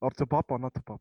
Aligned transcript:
Or 0.00 0.10
to 0.12 0.26
pop 0.26 0.50
or 0.50 0.58
not 0.58 0.74
to 0.74 0.82
pop? 0.82 1.00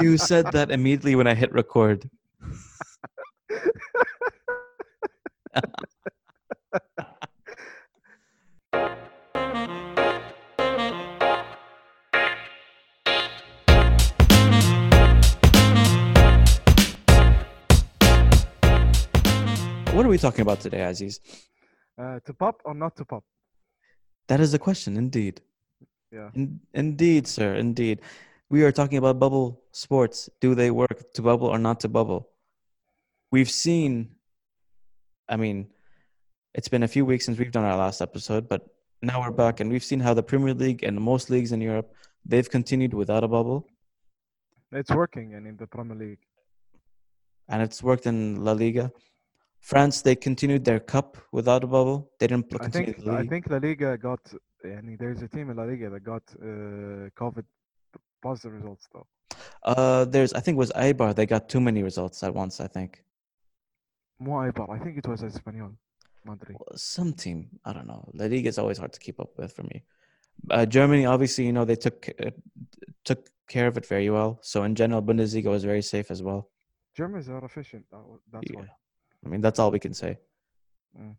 you 0.00 0.16
said 0.16 0.46
that 0.52 0.70
immediately 0.70 1.14
when 1.16 1.26
I 1.26 1.34
hit 1.34 1.52
record. 1.52 2.08
What 19.92 20.06
are 20.06 20.08
we 20.08 20.16
talking 20.16 20.40
about 20.40 20.60
today, 20.60 20.82
Aziz? 20.82 21.20
Uh, 21.98 22.18
to 22.24 22.32
pop 22.32 22.62
or 22.64 22.72
not 22.72 22.96
to 22.96 23.04
pop? 23.04 23.24
That 24.28 24.40
is 24.40 24.52
the 24.52 24.58
question, 24.58 24.96
indeed. 24.96 25.40
Yeah. 26.10 26.30
In, 26.34 26.60
indeed, 26.74 27.26
sir. 27.26 27.54
Indeed. 27.54 28.00
We 28.50 28.64
are 28.64 28.72
talking 28.72 28.98
about 28.98 29.18
bubble 29.18 29.62
sports. 29.72 30.28
Do 30.40 30.54
they 30.54 30.70
work 30.70 31.12
to 31.14 31.22
bubble 31.22 31.46
or 31.48 31.58
not 31.58 31.80
to 31.80 31.88
bubble? 31.88 32.28
We've 33.30 33.50
seen, 33.50 34.10
I 35.28 35.36
mean, 35.36 35.68
it's 36.54 36.68
been 36.68 36.82
a 36.82 36.88
few 36.88 37.06
weeks 37.06 37.24
since 37.24 37.38
we've 37.38 37.50
done 37.50 37.64
our 37.64 37.78
last 37.78 38.02
episode, 38.02 38.48
but 38.48 38.66
now 39.00 39.22
we're 39.22 39.30
back 39.30 39.60
and 39.60 39.70
we've 39.70 39.82
seen 39.82 40.00
how 40.00 40.12
the 40.12 40.22
Premier 40.22 40.52
League 40.52 40.82
and 40.82 41.00
most 41.00 41.30
leagues 41.30 41.52
in 41.52 41.60
Europe, 41.62 41.94
they've 42.26 42.48
continued 42.48 42.92
without 42.92 43.24
a 43.24 43.28
bubble. 43.28 43.66
It's 44.70 44.90
working 44.90 45.34
and 45.34 45.46
in 45.46 45.56
the 45.56 45.66
Premier 45.66 45.96
League. 45.96 46.20
And 47.48 47.62
it's 47.62 47.82
worked 47.82 48.06
in 48.06 48.44
La 48.44 48.52
Liga. 48.52 48.92
France, 49.62 50.02
they 50.02 50.16
continued 50.16 50.64
their 50.64 50.80
cup 50.80 51.16
without 51.30 51.62
a 51.62 51.68
bubble. 51.68 52.10
They 52.18 52.26
didn't 52.26 52.46
I 52.60 52.68
think 52.68 53.04
the 53.04 53.12
I 53.12 53.26
think 53.26 53.48
La 53.48 53.58
Liga 53.58 53.96
got. 53.96 54.20
I 54.64 54.80
mean, 54.80 54.96
there's 54.98 55.22
a 55.22 55.28
team 55.28 55.50
in 55.50 55.56
La 55.56 55.62
Liga 55.62 55.88
that 55.88 56.02
got 56.02 56.22
uh, 56.40 57.08
COVID 57.20 57.44
positive 58.20 58.52
results 58.54 58.88
though. 58.92 59.06
Uh, 59.62 60.04
there's, 60.04 60.32
I 60.34 60.40
think 60.40 60.56
it 60.56 60.58
was 60.58 60.72
Eibar. 60.72 61.14
They 61.14 61.26
got 61.26 61.48
too 61.48 61.60
many 61.60 61.82
results 61.84 62.22
at 62.24 62.34
once, 62.34 62.60
I 62.60 62.66
think. 62.66 63.04
Mo 64.18 64.32
Eibar. 64.32 64.68
I 64.68 64.78
think 64.82 64.98
it 64.98 65.06
was 65.06 65.22
Espanyol. 65.22 65.74
Madrid. 66.24 66.56
some 66.76 67.12
team. 67.12 67.48
I 67.64 67.72
don't 67.72 67.86
know. 67.86 68.08
La 68.14 68.26
Liga 68.26 68.48
is 68.48 68.58
always 68.58 68.78
hard 68.78 68.92
to 68.92 69.00
keep 69.00 69.18
up 69.20 69.30
with 69.38 69.52
for 69.52 69.62
me. 69.62 69.82
Uh, 70.50 70.66
Germany, 70.66 71.06
obviously, 71.06 71.46
you 71.46 71.52
know 71.52 71.64
they 71.64 71.76
took 71.76 72.08
uh, 72.24 72.30
took 73.04 73.28
care 73.48 73.66
of 73.68 73.76
it 73.76 73.86
very 73.86 74.10
well. 74.10 74.38
So 74.42 74.64
in 74.64 74.74
general, 74.74 75.02
Bundesliga 75.02 75.50
was 75.50 75.64
very 75.64 75.82
safe 75.82 76.10
as 76.10 76.22
well. 76.22 76.50
Germans 76.96 77.28
are 77.28 77.44
efficient. 77.44 77.84
That's 78.32 78.50
Yeah. 78.50 78.60
why. 78.60 78.68
I 79.24 79.28
mean, 79.28 79.40
that's 79.40 79.58
all 79.58 79.70
we 79.70 79.78
can 79.78 79.94
say. 79.94 80.18
Mm. 80.98 81.16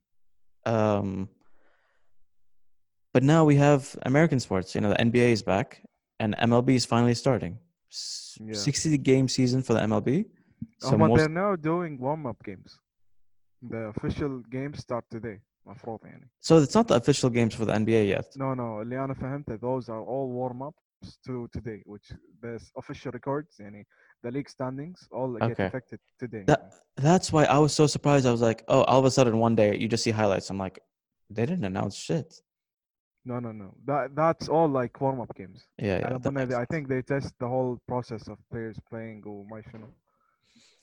Um, 0.65 1.29
but 3.13 3.23
now 3.23 3.45
we 3.45 3.55
have 3.57 3.95
American 4.03 4.39
sports. 4.39 4.75
You 4.75 4.81
know, 4.81 4.89
the 4.89 4.99
NBA 4.99 5.31
is 5.31 5.43
back, 5.43 5.81
and 6.19 6.35
MLB 6.37 6.75
is 6.75 6.85
finally 6.85 7.13
starting. 7.15 7.59
S- 7.91 8.37
Yeah. 8.41 8.53
Sixty 8.53 8.97
game 8.97 9.27
season 9.27 9.61
for 9.61 9.73
the 9.73 9.81
MLB. 9.81 10.25
So 10.79 10.89
So 10.89 10.97
most, 10.97 11.17
they're 11.19 11.29
now 11.29 11.55
doing 11.55 11.97
warm 11.99 12.25
up 12.25 12.43
games. 12.43 12.79
The 13.61 13.91
official 13.95 14.39
games 14.49 14.79
start 14.79 15.05
today. 15.11 15.39
مفروض 15.66 15.98
يعني. 16.06 16.30
so 16.40 16.54
it's 16.64 16.74
not 16.74 16.86
the 16.88 16.96
official 16.96 17.30
games 17.30 17.54
for 17.54 17.64
the 17.64 17.72
NBA 17.72 18.16
yet. 18.16 18.26
No, 18.36 18.54
no. 18.54 18.80
اللي 18.82 19.04
أنا 19.04 19.14
فهمته 19.14 19.56
those 19.56 19.84
are 19.88 20.02
all 20.04 20.28
warm 20.32 20.62
ups 20.62 21.16
to 21.26 21.48
today, 21.58 21.82
which 21.86 22.12
the 22.42 22.54
s- 22.54 22.72
official 22.76 23.12
records 23.12 23.60
يعني 23.60 23.86
the 24.26 24.30
league 24.30 24.48
standings 24.48 25.08
all 25.12 25.38
get 25.38 25.42
Okay. 25.52 25.66
affected 25.66 26.00
today. 26.22 26.44
That 26.46 26.62
that's 26.96 27.28
why 27.32 27.44
I 27.44 27.58
was 27.58 27.72
so 27.80 27.86
surprised. 27.86 28.24
I 28.26 28.32
was 28.32 28.42
like, 28.50 28.60
oh, 28.68 28.82
all 28.90 28.98
of 28.98 29.04
a 29.04 29.10
sudden 29.18 29.34
one 29.46 29.54
day 29.54 29.70
you 29.82 29.86
just 29.94 30.02
see 30.06 30.10
highlights. 30.22 30.46
I'm 30.50 30.58
like, 30.66 30.78
they 31.36 31.44
didn't 31.50 31.66
announce 31.72 31.94
shit. 32.08 32.30
No, 33.30 33.36
no, 33.46 33.52
no. 33.62 33.68
That 33.90 34.04
that's 34.22 34.46
all 34.54 34.68
like 34.80 34.92
warm 35.04 35.20
up 35.24 35.32
games. 35.40 35.60
Yeah, 35.78 35.98
yeah. 35.98 36.06
على 36.06 36.18
that 36.18 36.22
بالنا 36.22 36.44
makes 36.44 36.48
they- 36.48 36.54
I 36.54 36.64
sense. 36.64 36.70
think 36.72 36.88
they 36.88 37.02
test 37.14 37.30
the 37.44 37.48
whole 37.54 37.74
process 37.92 38.22
of 38.32 38.36
players 38.52 38.76
playing 38.90 39.22
وما 39.26 39.60
شنو 39.60 39.88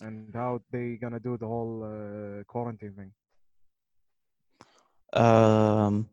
and 0.02 0.34
how 0.36 0.60
they 0.74 0.98
gonna 1.04 1.20
do 1.20 1.34
the 1.44 1.48
whole 1.54 1.76
uh, 1.84 2.44
quarantine 2.54 2.94
thing. 3.00 3.12
um, 5.13 6.09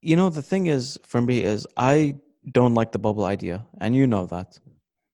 you 0.00 0.16
know, 0.16 0.28
the 0.28 0.42
thing 0.42 0.66
is 0.66 0.98
for 1.04 1.20
me 1.20 1.42
is 1.42 1.66
I 1.76 2.16
don't 2.52 2.74
like 2.74 2.92
the 2.92 2.98
bubble 2.98 3.24
idea, 3.24 3.66
and 3.80 3.94
you 3.94 4.06
know 4.06 4.26
that. 4.26 4.58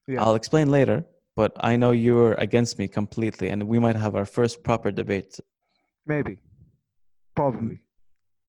Yeah. 0.08 0.22
I'll 0.22 0.34
explain 0.34 0.70
later, 0.70 1.04
but 1.34 1.52
I 1.60 1.76
know 1.76 1.90
you're 1.90 2.34
against 2.34 2.78
me 2.78 2.88
completely, 2.88 3.48
and 3.48 3.64
we 3.64 3.78
might 3.78 3.96
have 3.96 4.14
our 4.14 4.24
first 4.24 4.62
proper 4.62 4.90
debate. 4.90 5.38
Maybe, 6.06 6.38
probably, 7.34 7.80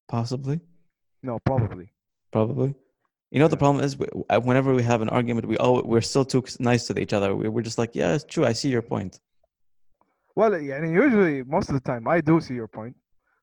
possibly. 0.08 0.60
No, 1.24 1.40
probably. 1.40 1.92
Probably. 2.32 2.76
You 3.32 3.40
know 3.40 3.46
yeah. 3.46 3.50
the 3.50 3.58
problem 3.58 3.84
is 3.84 3.98
whenever 3.98 4.74
we 4.74 4.84
have 4.84 5.02
an 5.02 5.10
argument, 5.10 5.48
we 5.48 5.58
all 5.58 5.82
we're 5.84 6.02
still 6.02 6.24
too 6.24 6.44
nice 6.60 6.88
to 6.88 6.98
each 7.00 7.14
other. 7.14 7.36
We're 7.36 7.62
just 7.62 7.78
like, 7.78 7.94
yeah, 7.94 8.14
it's 8.14 8.24
true. 8.24 8.46
I 8.46 8.54
see 8.54 8.70
your 8.70 8.82
point. 8.82 9.20
Well, 10.36 10.58
yeah, 10.62 10.76
and 10.76 10.94
usually 10.94 11.44
most 11.44 11.70
of 11.70 11.74
the 11.74 11.82
time 11.82 12.08
I 12.08 12.22
do 12.22 12.40
see 12.40 12.54
your 12.54 12.68
point, 12.68 12.96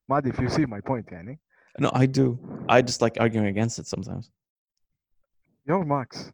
Mad 0.07 0.25
if 0.27 0.39
you 0.39 0.49
see 0.49 0.65
my 0.65 0.81
point 0.81 1.05
يعني. 1.11 1.37
No, 1.79 1.91
I 1.93 2.05
do. 2.05 2.37
I 2.67 2.81
just 2.81 3.01
like 3.01 3.17
arguing 3.19 3.47
against 3.47 3.79
it 3.79 3.87
sometimes. 3.87 4.31
You're 5.65 5.85
Max. 5.85 6.31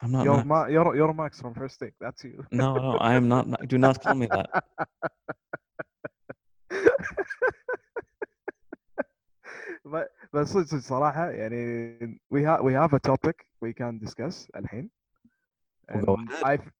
I'm 0.00 0.12
not. 0.12 0.24
You're, 0.24 0.36
Max. 0.36 0.46
Ma- 0.46 0.66
you're, 0.66 0.96
you're 0.96 1.12
Max 1.14 1.40
from 1.40 1.54
First 1.54 1.80
Take. 1.80 1.94
That's 2.00 2.22
you. 2.24 2.44
No, 2.52 2.74
no, 2.74 2.96
I 2.98 3.14
am 3.14 3.28
not. 3.28 3.48
Ma- 3.48 3.56
Do 3.66 3.78
not 3.78 4.00
call 4.02 4.14
me 4.14 4.26
that. 4.26 4.48
but 9.84 10.08
but 10.32 10.46
صدق 10.46 10.66
صدق 10.66 10.80
صراحة 10.82 11.30
يعني 11.30 12.18
we 12.30 12.42
have 12.42 12.60
we 12.62 12.72
have 12.72 12.92
a 12.94 13.00
topic 13.00 13.46
we 13.60 13.72
can 13.72 13.98
discuss 13.98 14.48
الحين. 14.56 14.90
Well, 15.94 16.04
go 16.04 16.14
And 16.14 16.28
ahead. 16.30 16.44
I've 16.44 16.72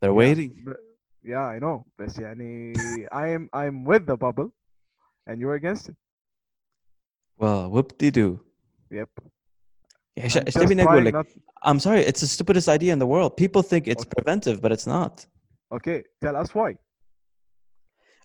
They're 0.00 0.10
yeah, 0.10 0.16
waiting. 0.16 0.62
but- 0.64 0.76
yeah, 1.22 1.44
I 1.44 1.58
know. 1.58 1.84
بس 1.98 2.18
يعني 2.18 3.06
I 3.12 3.26
am 3.36 3.48
I'm 3.52 3.84
with 3.84 4.06
the 4.06 4.16
bubble 4.16 4.50
and 5.27 5.39
you 5.39 5.47
were 5.47 5.55
against 5.55 5.89
it. 5.89 5.95
Well, 7.37 7.69
whoop 7.69 7.97
de 7.97 8.11
doo. 8.11 8.39
Yep. 8.91 9.09
Yeah, 10.15 10.27
sh- 10.27 10.55
like, 10.55 11.13
not... 11.13 11.27
I'm 11.63 11.79
sorry, 11.79 12.01
it's 12.01 12.21
the 12.21 12.27
stupidest 12.27 12.67
idea 12.67 12.91
in 12.91 12.99
the 12.99 13.07
world. 13.07 13.37
People 13.37 13.61
think 13.61 13.87
it's 13.87 14.03
okay. 14.03 14.11
preventive, 14.17 14.61
but 14.61 14.71
it's 14.71 14.85
not. 14.85 15.25
Okay, 15.71 16.03
tell 16.21 16.35
us 16.35 16.53
why. 16.53 16.75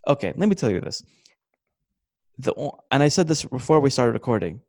Okay, 0.09 0.33
let 0.37 0.49
me 0.49 0.55
tell 0.55 0.71
you 0.71 0.81
this. 0.81 1.03
The 2.39 2.53
and 2.91 3.03
I 3.03 3.09
said 3.09 3.28
this 3.28 3.45
before 3.45 3.81
we 3.81 3.91
started 3.91 4.13
recording. 4.13 4.61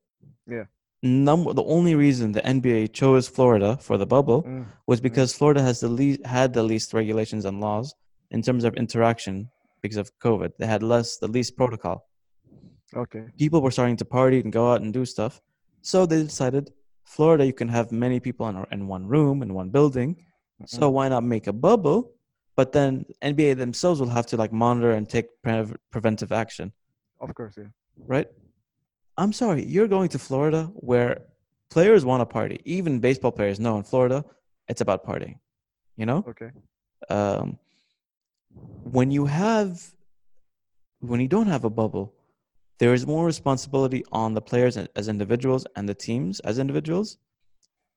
Yeah. 0.48 0.66
Number, 1.04 1.54
the 1.54 1.64
only 1.64 1.96
reason 1.96 2.32
the 2.32 2.42
NBA 2.42 2.94
chose 2.94 3.28
Florida 3.28 3.78
for 3.82 3.98
the 3.98 4.06
bubble 4.06 4.44
mm. 4.44 4.66
was 4.88 5.00
mm. 5.00 5.04
because 5.04 5.34
mm. 5.34 5.38
Florida 5.38 5.62
has 5.62 5.80
the 5.80 5.90
least 5.90 6.26
had 6.26 6.54
the 6.54 6.64
least 6.64 6.94
regulations 6.94 7.46
and 7.46 7.60
laws 7.60 7.94
in 8.32 8.42
terms 8.42 8.64
of 8.64 8.76
interaction 8.76 9.50
because 9.82 9.98
of 9.98 10.12
COVID. 10.20 10.54
They 10.58 10.66
had 10.66 10.84
less 10.84 11.18
the 11.18 11.28
least 11.28 11.56
protocol. 11.56 12.08
Okay. 12.96 13.26
People 13.38 13.62
were 13.62 13.72
starting 13.72 13.98
to 13.98 14.06
party 14.06 14.40
and 14.40 14.52
go 14.52 14.72
out 14.72 14.82
and 14.82 14.94
do 14.94 15.06
stuff. 15.06 15.42
So 15.82 16.06
they 16.06 16.24
decided 16.24 16.72
Florida 17.04 17.46
you 17.46 17.54
can 17.54 17.68
have 17.70 17.92
many 17.92 18.20
people 18.20 18.48
in, 18.48 18.66
in 18.72 18.88
one 18.88 19.06
room 19.06 19.42
in 19.42 19.54
one 19.54 19.70
building. 19.70 20.26
So 20.66 20.90
Mm. 20.90 20.94
why 20.94 21.08
not 21.10 21.24
make 21.24 21.48
a 21.48 21.54
bubble? 21.54 22.12
But 22.56 22.72
then 22.72 23.06
NBA 23.22 23.58
themselves 23.58 24.00
will 24.00 24.10
have 24.10 24.26
to 24.28 24.38
like 24.38 24.52
monitor 24.52 24.92
and 24.92 25.08
take 25.08 25.28
pre- 25.44 25.76
preventive 25.92 26.32
action, 26.32 26.74
Of 27.22 27.34
course, 27.36 27.56
yeah. 27.58 27.70
right? 28.08 28.28
I'm 29.18 29.32
sorry, 29.34 29.64
you're 29.66 29.88
going 29.88 30.10
to 30.10 30.20
Florida 30.20 30.64
where 30.74 31.22
players 31.70 32.04
want 32.06 32.22
to 32.22 32.26
party. 32.26 32.60
Even 32.66 33.00
baseball 33.00 33.32
players 33.32 33.60
know 33.60 33.78
in 33.78 33.84
Florida 33.84 34.26
it's 34.68 34.82
about 34.82 35.06
partying. 35.06 35.38
You 35.98 36.06
know, 36.08 36.24
Okay. 36.28 36.50
um, 37.10 37.60
when 38.84 39.12
you 39.12 39.26
have 39.26 39.94
when 41.00 41.20
you 41.22 41.28
don't 41.28 41.48
have 41.48 41.64
a 41.64 41.70
bubble, 41.70 42.14
there 42.80 42.94
is 42.94 43.06
more 43.08 43.26
responsibility 43.26 44.04
on 44.12 44.34
the 44.34 44.42
players 44.42 44.78
as 44.78 45.08
individuals 45.08 45.66
and 45.76 45.88
the 45.90 45.94
teams 45.96 46.40
as 46.42 46.60
individuals 46.60 47.18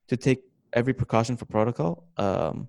to 0.08 0.16
take 0.16 0.42
every 0.72 0.94
precaution 0.94 1.36
for 1.36 1.44
protocol. 1.44 2.08
Um, 2.16 2.68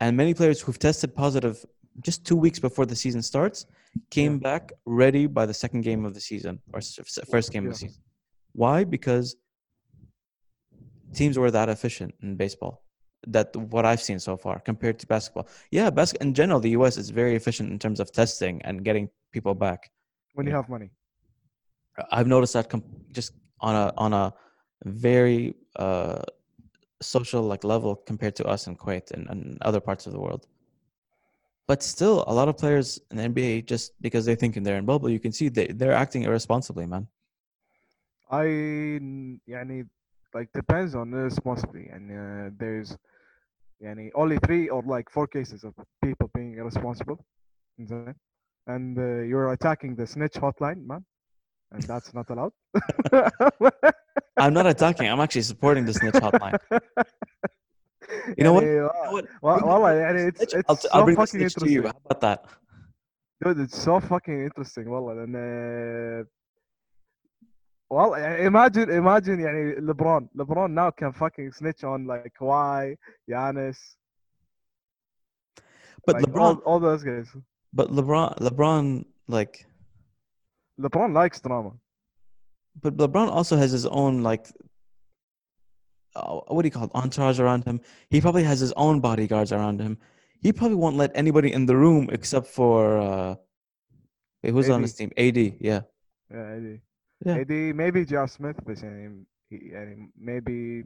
and 0.00 0.16
many 0.16 0.34
players 0.34 0.60
who've 0.60 0.78
tested 0.78 1.14
positive 1.14 1.64
just 2.00 2.24
two 2.26 2.36
weeks 2.36 2.58
before 2.58 2.84
the 2.86 2.96
season 2.96 3.22
starts 3.22 3.66
came 4.10 4.38
back 4.40 4.72
ready 4.86 5.26
by 5.26 5.46
the 5.46 5.54
second 5.54 5.82
game 5.82 6.04
of 6.04 6.14
the 6.14 6.20
season 6.20 6.58
or 6.72 6.80
first 7.30 7.52
game 7.52 7.64
of 7.66 7.72
the 7.72 7.78
season. 7.78 8.02
Why? 8.52 8.82
Because 8.82 9.36
teams 11.12 11.38
were 11.38 11.50
that 11.52 11.68
efficient 11.68 12.14
in 12.22 12.36
baseball. 12.36 12.82
That 13.28 13.54
what 13.56 13.86
I've 13.86 14.02
seen 14.02 14.18
so 14.18 14.36
far 14.36 14.58
compared 14.58 14.98
to 14.98 15.06
basketball. 15.06 15.48
Yeah, 15.70 15.88
bas- 15.90 16.12
in 16.14 16.34
general, 16.34 16.60
the 16.60 16.70
U.S. 16.70 16.96
is 16.98 17.08
very 17.10 17.36
efficient 17.36 17.70
in 17.70 17.78
terms 17.78 17.98
of 18.00 18.12
testing 18.12 18.60
and 18.62 18.84
getting 18.84 19.08
people 19.32 19.54
back. 19.54 19.90
When 20.34 20.46
you 20.46 20.52
Yeah. 20.52 20.56
have 20.58 20.68
money. 20.68 20.90
I've 22.10 22.26
noticed 22.26 22.54
that 22.54 22.68
com- 22.68 22.84
just 23.12 23.32
on 23.60 23.74
a 23.74 23.92
on 23.96 24.12
a 24.12 24.34
very 24.84 25.54
uh, 25.76 26.22
social 27.00 27.42
like 27.42 27.64
level 27.64 27.96
compared 27.96 28.36
to 28.36 28.44
us 28.46 28.66
in 28.66 28.76
Kuwait 28.76 29.10
and, 29.12 29.28
and 29.28 29.58
other 29.62 29.80
parts 29.80 30.06
of 30.06 30.12
the 30.12 30.20
world. 30.20 30.46
But 31.66 31.82
still, 31.82 32.24
a 32.26 32.34
lot 32.34 32.48
of 32.48 32.58
players 32.58 33.00
in 33.10 33.16
the 33.16 33.22
NBA 33.22 33.66
just 33.66 33.92
because 34.02 34.24
they 34.26 34.34
think 34.34 34.54
they're 34.62 34.76
in 34.76 34.84
bubble, 34.84 35.08
you 35.08 35.20
can 35.20 35.32
see 35.32 35.48
they 35.48 35.68
they're 35.68 35.92
acting 35.92 36.22
irresponsibly, 36.24 36.86
man. 36.86 37.06
I 38.30 38.44
yani 39.48 39.86
like 40.34 40.52
depends 40.52 40.94
on 40.94 41.12
responsibility, 41.12 41.88
and 41.90 42.10
uh, 42.10 42.50
there's 42.58 42.96
yani 43.82 44.10
only 44.14 44.38
three 44.44 44.68
or 44.68 44.82
like 44.82 45.08
four 45.08 45.26
cases 45.26 45.64
of 45.64 45.72
people 46.02 46.30
being 46.34 46.56
irresponsible, 46.58 47.18
and 47.78 48.98
uh, 48.98 49.22
you're 49.22 49.52
attacking 49.52 49.94
the 49.94 50.06
snitch 50.06 50.34
hotline, 50.34 50.86
man 50.86 51.04
and 51.73 51.81
that's 51.83 52.13
not 52.13 52.27
allowed 52.29 52.53
I'm 54.37 54.53
not 54.53 54.67
attacking. 54.67 55.07
I'm 55.09 55.19
actually 55.19 55.41
supporting 55.53 55.83
the 55.85 55.93
snitch 55.93 56.13
hotline. 56.15 56.57
You 58.37 58.43
know 58.45 58.53
what? 58.53 58.63
يعني 58.63 58.75
You 58.75 58.81
know 58.81 59.11
what? 59.11 59.25
wa- 59.41 59.59
Bring 59.59 59.67
والله 59.69 59.93
the 59.93 60.01
يعني 60.01 60.27
it's, 60.29 60.39
snitch- 60.39 60.53
it's 60.59 60.69
I'll, 60.69 60.75
so 60.77 60.89
I'll 60.93 61.03
bring 61.03 61.15
the 61.15 61.21
fucking 61.21 61.39
snitch 61.41 61.55
to 61.55 61.69
you. 61.69 61.81
interesting 61.81 62.01
How 62.05 62.11
about 62.11 62.21
that? 62.21 62.39
dude 63.43 63.59
it's 63.65 63.77
so 63.77 63.99
fucking 63.99 64.43
interesting 64.47 64.87
والله 64.87 65.13
لان 65.13 65.35
uh, 65.35 66.27
والله 67.91 68.17
يعني 68.17 68.49
imagine 68.49 68.87
imagine 68.89 69.39
يعني 69.39 69.75
LeBron 69.75 70.27
LeBron 70.37 70.71
now 70.71 70.89
can 70.91 71.11
fucking 71.11 71.51
snitch 71.51 71.83
on 71.83 72.05
like 72.07 72.31
Kawhi 72.39 72.95
Giannis 73.29 73.77
But 76.05 76.15
like 76.15 76.25
LeBron, 76.25 76.39
all, 76.41 76.55
all 76.65 76.79
those 76.79 77.03
guys 77.03 77.27
but 77.73 77.87
LeBron, 77.91 78.29
LeBron, 78.39 79.05
like, 79.27 79.65
LeBron 80.80 81.12
likes 81.12 81.40
drama. 81.40 81.72
But 82.80 82.96
LeBron 82.96 83.28
also 83.28 83.56
has 83.56 83.70
his 83.70 83.86
own 83.86 84.22
like 84.22 84.48
uh, 86.16 86.40
what 86.48 86.62
do 86.62 86.66
you 86.66 86.70
call 86.70 86.84
it 86.84 86.90
entourage 86.94 87.40
around 87.40 87.64
him. 87.64 87.80
He 88.10 88.20
probably 88.20 88.44
has 88.44 88.60
his 88.60 88.72
own 88.72 89.00
bodyguards 89.00 89.52
around 89.52 89.80
him. 89.80 89.98
He 90.40 90.52
probably 90.52 90.76
won't 90.76 90.96
let 90.96 91.10
anybody 91.14 91.52
in 91.52 91.66
the 91.66 91.76
room 91.76 92.08
except 92.12 92.46
for 92.46 92.98
uh, 92.98 93.34
who's 94.42 94.68
AD. 94.68 94.72
on 94.72 94.82
his 94.82 94.94
team? 94.94 95.10
AD, 95.16 95.36
yeah. 95.36 95.82
Yeah, 96.30 96.56
AD. 96.56 96.80
Yeah. 97.24 97.36
AD, 97.38 97.50
maybe 97.50 98.04
Josh 98.04 98.32
Smith, 98.32 98.56
but 98.64 98.76
maybe. 98.82 100.10
maybe. 100.18 100.84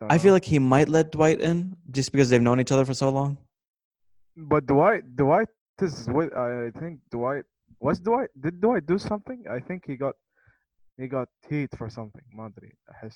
I 0.00 0.18
feel 0.18 0.32
like 0.32 0.44
he 0.44 0.58
might 0.58 0.88
let 0.88 1.12
Dwight 1.12 1.40
in 1.40 1.76
just 1.90 2.12
because 2.12 2.30
they've 2.30 2.42
known 2.42 2.60
each 2.60 2.72
other 2.72 2.84
for 2.84 2.94
so 2.94 3.10
long. 3.10 3.38
But 4.36 4.66
Dwight, 4.66 5.16
Dwight 5.16 5.48
is 5.80 6.06
with. 6.08 6.32
I 6.34 6.70
think. 6.78 7.00
Dwight 7.10 7.44
was 7.86 8.00
Dwight? 8.00 8.30
Did 8.40 8.60
Dwight 8.60 8.84
do 8.84 8.98
something? 8.98 9.44
I 9.48 9.60
think 9.60 9.84
he 9.86 9.94
got 9.96 10.16
he 10.98 11.06
got 11.06 11.28
heat 11.48 11.70
for 11.78 11.88
something. 11.88 12.26
Madri, 12.34 12.72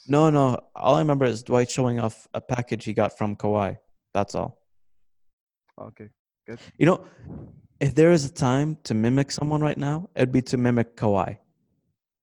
No, 0.06 0.30
no. 0.30 0.60
All 0.76 0.94
I 0.94 1.00
remember 1.00 1.24
is 1.24 1.42
Dwight 1.42 1.68
showing 1.68 1.98
off 1.98 2.28
a 2.34 2.40
package 2.40 2.84
he 2.84 2.92
got 2.92 3.18
from 3.18 3.34
Kawhi. 3.34 3.78
That's 4.14 4.36
all. 4.36 4.58
Okay. 5.88 6.08
Good. 6.46 6.60
You 6.78 6.86
know, 6.86 7.04
if 7.80 7.96
there 7.96 8.12
is 8.12 8.24
a 8.24 8.32
time 8.32 8.78
to 8.84 8.94
mimic 8.94 9.32
someone 9.32 9.60
right 9.60 9.76
now, 9.76 10.08
it'd 10.14 10.30
be 10.30 10.42
to 10.42 10.56
mimic 10.56 10.96
Kawhi. 10.96 11.38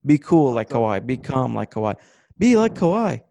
Be 0.06 0.18
cool 0.18 0.54
like 0.54 0.70
Kawhi. 0.70 1.06
Be 1.06 1.18
calm 1.18 1.54
like 1.54 1.72
Kawhi. 1.72 1.96
Be 2.38 2.56
like 2.56 2.76
Kawhi. 2.76 3.24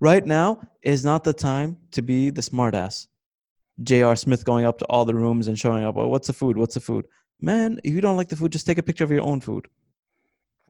Right 0.00 0.26
now 0.26 0.60
is 0.82 1.04
not 1.04 1.22
the 1.22 1.32
time 1.32 1.76
to 1.92 2.02
be 2.02 2.30
the 2.30 2.42
smartass. 2.42 3.06
J.R. 3.80 4.16
Smith 4.16 4.44
going 4.44 4.64
up 4.64 4.78
to 4.78 4.86
all 4.86 5.04
the 5.04 5.14
rooms 5.14 5.46
and 5.46 5.56
showing 5.56 5.84
up, 5.84 5.94
Well, 5.94 6.10
what's 6.10 6.26
the 6.26 6.32
food? 6.32 6.56
What's 6.56 6.74
the 6.74 6.80
food? 6.80 7.06
Man, 7.41 7.79
if 7.83 7.93
you 7.93 8.01
don't 8.01 8.17
like 8.17 8.29
the 8.29 8.35
food, 8.35 8.51
just 8.51 8.65
take 8.65 8.77
a 8.77 8.83
picture 8.83 9.03
of 9.05 9.11
your 9.11 9.23
own 9.23 9.39
food. 9.41 9.67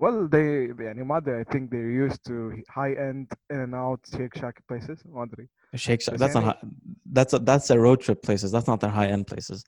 Well, 0.01 0.27
they 0.29 0.69
يعني 0.79 1.03
ما 1.03 1.17
أدري 1.17 1.41
I 1.41 1.43
think 1.53 1.69
they're 1.71 1.91
used 2.07 2.23
to 2.27 2.35
high 2.69 2.93
end 2.93 3.27
in 3.49 3.59
and 3.59 3.75
out 3.75 3.99
Shake 4.15 4.35
Shack 4.37 4.55
places 4.67 5.03
ما 5.05 5.23
أدري 5.23 5.47
Shake 5.75 6.01
Shack. 6.01 6.13
But 6.13 6.19
That's 6.19 6.35
not. 6.35 6.43
yani- 6.43 6.45
High, 6.45 6.67
that's 7.11 7.33
a, 7.33 7.39
that's 7.39 7.67
their 7.67 7.81
road 7.81 7.99
trip 8.01 8.21
places. 8.21 8.51
That's 8.51 8.67
not 8.67 8.79
their 8.79 8.91
high 8.91 9.07
end 9.07 9.27
places. 9.27 9.63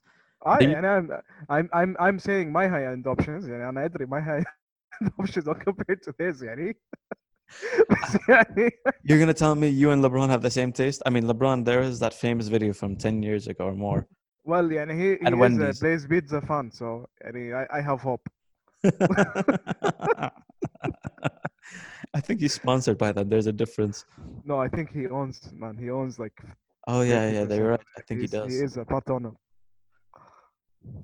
I 0.46 0.58
They- 0.58 0.72
يعني 0.74 0.88
I'm 0.96 1.10
I'm 1.50 1.68
I'm 1.80 1.96
I'm 2.06 2.18
saying 2.18 2.50
my 2.52 2.66
high 2.66 2.86
end 2.92 3.06
options 3.06 3.46
يعني 3.48 3.68
أنا 3.68 3.84
أدري 3.84 4.06
my 4.06 4.20
high 4.20 4.42
end 5.02 5.10
options 5.20 5.46
are 5.48 5.58
compared 5.68 6.00
to 6.06 6.12
theirs 6.18 6.42
يعني 6.42 6.76
بس 7.90 8.16
يعني 8.28 8.70
You're 9.08 9.18
gonna 9.18 9.34
tell 9.34 9.54
me 9.54 9.68
you 9.68 9.90
and 9.90 10.02
LeBron 10.02 10.28
have 10.30 10.40
the 10.42 10.50
same 10.50 10.72
taste? 10.72 11.02
I 11.06 11.10
mean, 11.10 11.24
LeBron, 11.32 11.64
there 11.64 11.82
is 11.82 11.98
that 12.00 12.14
famous 12.14 12.48
video 12.48 12.72
from 12.72 12.96
ten 12.96 13.22
years 13.22 13.46
ago 13.48 13.64
or 13.66 13.74
more. 13.74 14.06
well 14.46 14.70
يعني 14.72 14.92
he 14.94 15.18
he 15.20 15.26
At 15.26 15.32
is 15.32 15.34
a 15.34 15.36
Wendy's. 15.36 15.80
Blaze 15.80 16.06
Pizza 16.06 16.40
fan 16.40 16.70
so 16.70 17.06
يعني 17.24 17.54
I 17.54 17.78
I 17.78 17.80
have 17.80 18.00
hope 18.00 18.22
I 22.14 22.20
think 22.20 22.40
he's 22.40 22.52
sponsored 22.62 22.98
by 22.98 23.10
them. 23.12 23.28
There's 23.32 23.46
a 23.46 23.52
difference. 23.62 24.04
no 24.50 24.54
I 24.66 24.68
think 24.68 24.86
he 24.98 25.04
owns 25.18 25.36
man 25.62 25.74
he 25.84 25.88
owns 25.90 26.18
like 26.24 26.38
Oh 26.92 27.02
yeah, 27.02 27.30
yeah, 27.30 27.44
50%. 27.44 27.48
they're 27.50 27.68
right. 27.74 27.86
I 27.98 28.02
think 28.06 28.16
he 28.20 28.26
He's- 28.26 28.36
does. 28.38 28.48
he 28.52 28.58
is 28.66 28.76
a 28.76 28.84
part 28.84 29.06
owner 29.16 29.32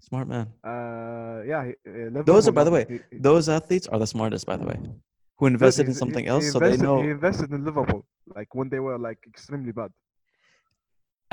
Smart 0.08 0.26
man. 0.34 0.46
uh 0.72 1.38
yeah 1.50 1.62
he, 1.68 1.72
uh, 1.72 2.22
Those 2.30 2.44
are, 2.48 2.52
Liverpool 2.52 2.52
by 2.58 2.64
the 2.68 2.72
owner, 2.72 2.78
way, 2.78 2.84
he- 2.94 3.04
he- 3.16 3.22
Those 3.28 3.44
athletes 3.58 3.86
are 3.92 4.00
the 4.04 4.10
smartest, 4.14 4.44
by 4.52 4.56
the 4.62 4.66
way, 4.70 4.78
who 5.38 5.44
Dude, 5.46 5.52
invested 5.56 5.82
in 5.82 5.86
he's- 5.92 5.96
he- 5.98 6.02
something 6.02 6.24
he 6.28 6.30
else, 6.34 6.44
so 6.52 6.58
they 6.58 6.66
invested- 6.74 6.84
know 6.86 6.96
He 7.06 7.10
invested 7.18 7.48
in 7.56 7.60
Liverpool, 7.70 8.02
like 8.38 8.50
when 8.58 8.68
they 8.72 8.80
were 8.86 8.98
like 9.08 9.20
extremely 9.32 9.72
bad. 9.80 9.90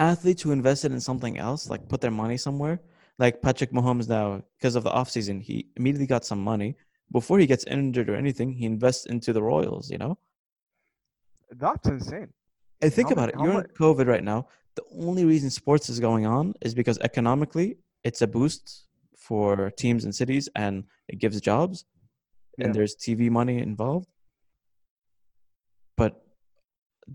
athletes 0.00 0.42
who 0.42 0.50
invested 0.50 0.92
in 0.92 1.00
something 1.00 1.38
else, 1.38 1.68
like 1.70 1.88
put 1.88 2.00
their 2.00 2.10
money 2.10 2.36
somewhere. 2.36 2.80
Like 3.18 3.42
Patrick 3.42 3.70
Mahomes 3.72 4.08
now, 4.08 4.42
because 4.58 4.74
of 4.76 4.82
the 4.84 4.90
offseason, 4.90 5.42
he 5.42 5.66
immediately 5.76 6.06
got 6.06 6.24
some 6.24 6.42
money. 6.42 6.74
Before 7.12 7.38
he 7.38 7.46
gets 7.46 7.64
injured 7.64 8.08
or 8.08 8.14
anything, 8.16 8.52
he 8.52 8.64
invests 8.64 9.04
into 9.06 9.32
the 9.32 9.42
Royals, 9.42 9.90
you 9.90 9.98
know? 9.98 10.16
That's 11.50 11.86
insane. 11.88 12.28
And 12.80 12.92
think 12.92 13.08
How 13.08 13.12
about 13.14 13.34
mu- 13.36 13.42
it. 13.42 13.44
You're 13.44 13.60
in 13.62 13.66
COVID 13.78 14.06
right 14.06 14.24
now. 14.24 14.46
The 14.76 14.84
only 15.06 15.24
reason 15.24 15.50
sports 15.50 15.88
is 15.90 16.00
going 16.00 16.24
on 16.26 16.54
is 16.62 16.74
because 16.74 16.98
economically 17.00 17.76
it's 18.04 18.22
a 18.22 18.26
boost 18.26 18.86
for 19.16 19.70
teams 19.72 20.04
and 20.04 20.14
cities 20.14 20.48
and 20.56 20.84
it 21.08 21.18
gives 21.18 21.40
jobs 21.40 21.84
Yeah. 22.56 22.66
and 22.66 22.74
there's 22.74 22.94
TV 22.96 23.28
money 23.30 23.58
involved 23.58 24.08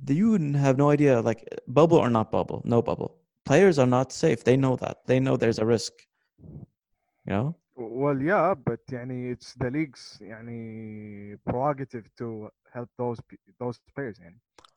you 0.07 0.53
have 0.53 0.77
no 0.77 0.89
idea 0.89 1.21
like 1.21 1.47
bubble 1.67 1.97
or 1.97 2.09
not 2.09 2.31
bubble 2.31 2.61
no 2.65 2.81
bubble. 2.81 3.17
Players 3.45 3.77
are 3.77 3.85
not 3.85 4.11
safe. 4.11 4.43
They 4.43 4.57
know 4.57 4.75
that. 4.77 5.05
They 5.05 5.19
know 5.19 5.37
there's 5.37 5.59
a 5.59 5.65
risk. 5.65 5.93
You 6.41 7.33
know? 7.33 7.55
Well 7.75 8.19
yeah 8.21 8.53
but 8.55 8.79
yani, 8.91 9.31
it's 9.31 9.53
the 9.53 9.69
league's 9.69 10.19
yani, 10.21 11.37
prerogative 11.45 12.05
to 12.17 12.49
help 12.73 12.89
those 12.97 13.19
those 13.59 13.79
players 13.95 14.19
In. 14.19 14.35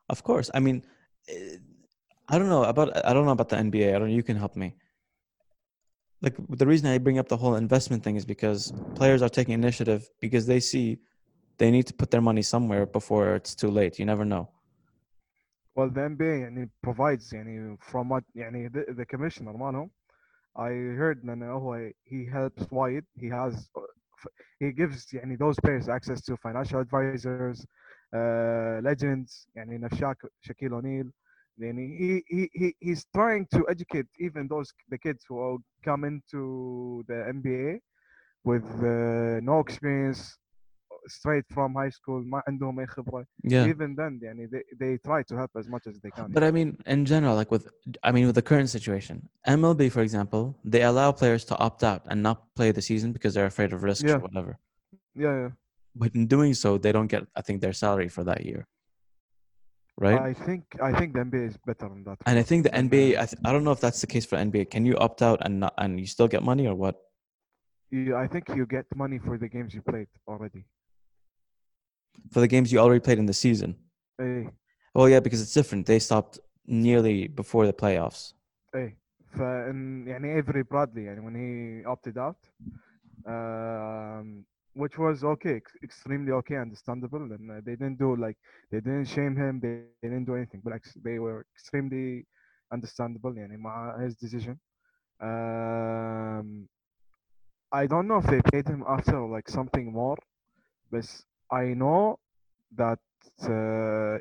of 0.09 0.23
course. 0.23 0.51
I 0.55 0.61
mean 0.61 0.85
eh, 1.29 1.57
i 2.29 2.39
don't 2.39 2.51
know 2.51 2.65
about 2.65 2.89
i 3.07 3.13
don't 3.15 3.25
know 3.25 3.33
about 3.33 3.49
the 3.49 3.57
nba 3.57 3.95
i 3.95 3.99
don't 3.99 4.11
you 4.11 4.23
can 4.23 4.37
help 4.37 4.57
me. 4.57 4.75
Like 6.21 6.37
the 6.49 6.67
reason 6.67 6.89
i 6.89 6.99
bring 6.99 7.19
up 7.19 7.29
the 7.29 7.37
whole 7.37 7.55
investment 7.55 8.03
thing 8.03 8.17
is 8.17 8.25
because 8.25 8.73
players 8.95 9.23
are 9.23 9.29
taking 9.29 9.55
initiative 9.55 10.09
because 10.21 10.47
they 10.47 10.61
see 10.61 10.99
they 11.59 11.71
need 11.71 11.87
to 11.87 11.95
put 11.95 12.11
their 12.11 12.21
money 12.21 12.43
somewhere 12.43 12.87
before 12.87 13.35
it's 13.35 13.55
too 13.55 13.71
late. 13.71 13.99
You 13.99 14.07
never 14.07 14.25
know. 14.25 14.49
Well, 15.78 15.90
the 15.90 16.02
NBA 16.02 16.40
يعني 16.42 16.70
provides 16.84 17.34
يعني 17.34 17.78
from 17.82 18.10
what 18.10 18.24
يعني 18.36 18.70
the, 18.72 18.94
the 18.94 19.06
commissioner 19.06 19.54
مالهم 19.58 19.90
I 20.56 20.70
heard 20.98 21.24
إنه 21.24 21.52
هو 21.52 21.92
he 22.06 22.26
helps 22.26 22.64
wide 22.72 23.06
he 23.20 23.28
has 23.30 23.70
he 24.60 24.72
gives 24.72 25.14
يعني 25.14 25.38
those 25.38 25.56
players 25.60 25.90
access 25.90 26.22
to 26.22 26.38
financial 26.38 26.80
advisors 26.80 27.66
uh, 28.14 28.80
legends 28.84 29.48
يعني 29.56 29.78
نفس 29.78 29.96
Shaq- 29.98 30.30
Shaquille 30.48 30.74
O'Neal 30.74 31.12
يعني 31.58 31.98
he, 31.98 32.24
he, 32.28 32.50
he 32.54 32.74
he's 32.80 33.06
trying 33.16 33.46
to 33.56 33.66
educate 33.70 34.08
even 34.20 34.48
those 34.48 34.72
the 34.90 34.98
kids 34.98 35.26
who 35.28 35.40
all 35.40 35.58
come 35.84 36.04
into 36.04 37.04
the 37.08 37.20
NBA 37.36 37.80
with 38.44 38.66
uh, 38.84 39.40
no 39.42 39.60
experience 39.60 40.38
straight 41.08 41.44
from 41.56 41.74
high 41.76 41.90
school 41.90 42.24
ما 42.26 42.42
عندهم 42.48 42.80
أي 42.80 42.88
خبرة 42.88 43.26
Yeah. 43.44 43.66
even 43.68 43.96
then 43.96 44.20
يعني 44.22 44.48
they, 44.50 44.64
they 44.80 44.98
try 44.98 45.22
to 45.24 45.36
help 45.36 45.52
as 45.58 45.68
much 45.68 45.86
as 45.88 46.00
they 46.00 46.12
can 46.12 46.32
But 46.32 46.44
I 46.44 46.52
mean, 46.52 46.78
in 46.86 47.06
general, 47.06 47.36
like 47.36 47.52
with, 47.52 47.68
I 48.04 48.12
mean, 48.12 48.26
with 48.28 48.36
the 48.36 48.42
current 48.52 48.70
situation, 48.70 49.16
MLB, 49.48 49.92
for 49.92 50.02
example, 50.02 50.44
they 50.64 50.84
allow 50.84 51.12
players 51.12 51.44
to 51.50 51.56
opt 51.58 51.84
out 51.84 52.02
and 52.10 52.18
not 52.24 52.38
play 52.56 52.72
the 52.72 52.82
season 52.90 53.12
because 53.12 53.32
they're 53.34 53.52
afraid 53.54 53.72
of 53.74 53.80
risks 53.84 54.10
Yeah. 54.10 54.18
or 54.18 54.22
whatever. 54.28 54.54
yeah, 55.26 55.36
yeah. 55.42 55.52
But 56.02 56.10
in 56.18 56.24
doing 56.36 56.54
so, 56.64 56.70
they 56.84 56.92
don't 56.98 57.12
get, 57.16 57.24
I 57.40 57.42
think, 57.46 57.58
their 57.66 57.76
salary 57.84 58.10
for 58.16 58.24
that 58.30 58.40
year. 58.50 58.62
Right. 60.06 60.20
I 60.32 60.34
think 60.46 60.62
I 60.90 60.92
think 61.00 61.10
the 61.16 61.22
NBA 61.28 61.44
is 61.52 61.58
better 61.70 61.88
than 61.94 62.02
that. 62.08 62.18
and 62.30 62.36
I 62.44 62.46
think 62.50 62.60
the 62.68 62.72
than, 62.76 62.90
NBA, 62.90 63.06
uh, 63.18 63.24
I, 63.24 63.26
th- 63.30 63.42
I 63.48 63.50
don't 63.54 63.64
know 63.68 63.76
if 63.78 63.82
that's 63.86 64.02
the 64.04 64.10
case 64.14 64.26
for 64.30 64.36
NBA. 64.50 64.64
Can 64.74 64.84
you 64.90 64.96
opt 65.06 65.22
out 65.30 65.40
and 65.46 65.54
not, 65.64 65.74
and 65.84 65.92
you 66.02 66.08
still 66.16 66.30
get 66.36 66.42
money 66.52 66.66
or 66.72 66.76
what? 66.84 66.96
you, 67.92 68.16
I 68.24 68.26
think 68.34 68.44
you 68.58 68.66
get 68.78 68.86
money 69.04 69.20
for 69.26 69.36
the 69.44 69.48
games 69.56 69.70
you 69.78 69.84
played 69.92 70.08
already. 70.32 70.62
For 72.32 72.40
the 72.40 72.48
games 72.48 72.72
you 72.72 72.80
already 72.80 73.00
played 73.00 73.20
in 73.20 73.26
the 73.26 73.34
season? 73.34 73.76
Hey, 74.18 74.50
Well, 74.96 75.10
yeah, 75.10 75.20
because 75.20 75.42
it's 75.42 75.54
different. 75.54 75.86
They 75.86 76.00
stopped 76.00 76.40
nearly 76.66 77.28
before 77.28 77.66
the 77.66 77.74
playoffs. 77.74 78.34
hey. 78.74 78.98
فإن 79.34 80.08
يعني 80.08 80.42
Avery 80.42 80.64
Bradley 80.64 81.06
يعني 81.06 81.22
when 81.22 81.36
he 81.36 81.84
opted 81.86 82.18
out, 82.18 82.38
um, 83.26 84.46
which 84.76 84.98
was 84.98 85.24
okay, 85.24 85.56
ex- 85.56 85.78
extremely 85.84 86.32
okay, 86.32 86.58
understandable, 86.58 87.24
and 87.32 87.52
uh, 87.52 87.56
they 87.66 87.76
didn't 87.76 87.98
do 87.98 88.16
like 88.16 88.38
they 88.72 88.80
didn't 88.80 89.06
shame 89.06 89.36
him, 89.36 89.60
they, 89.60 89.82
they 90.02 90.10
didn't 90.10 90.26
do 90.26 90.36
anything, 90.36 90.62
but 90.64 90.74
ex- 90.74 90.98
they 91.04 91.18
were 91.20 91.46
extremely 91.56 92.26
understandable 92.72 93.34
يعني 93.38 93.58
مع 93.58 93.98
his 94.06 94.16
decision. 94.16 94.56
Um, 95.20 96.68
I 97.72 97.88
don't 97.88 98.08
know 98.08 98.18
if 98.18 98.28
they 98.28 98.42
paid 98.52 98.68
him 98.68 98.84
after 98.88 99.20
like 99.36 99.50
something 99.50 99.92
more, 99.92 100.18
but 100.92 101.06
I 101.51 101.75
know 101.75 102.19
that 102.77 102.99
uh, 103.45 104.19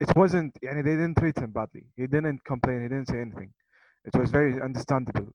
it 0.00 0.16
wasn't. 0.16 0.56
and 0.62 0.78
they 0.78 0.96
didn't 0.96 1.16
treat 1.16 1.36
him 1.38 1.50
badly. 1.50 1.84
He 1.96 2.06
didn't 2.06 2.44
complain. 2.44 2.82
He 2.82 2.88
didn't 2.88 3.08
say 3.08 3.20
anything. 3.20 3.52
It 4.04 4.14
was 4.18 4.30
very 4.30 4.60
understandable. 4.60 5.28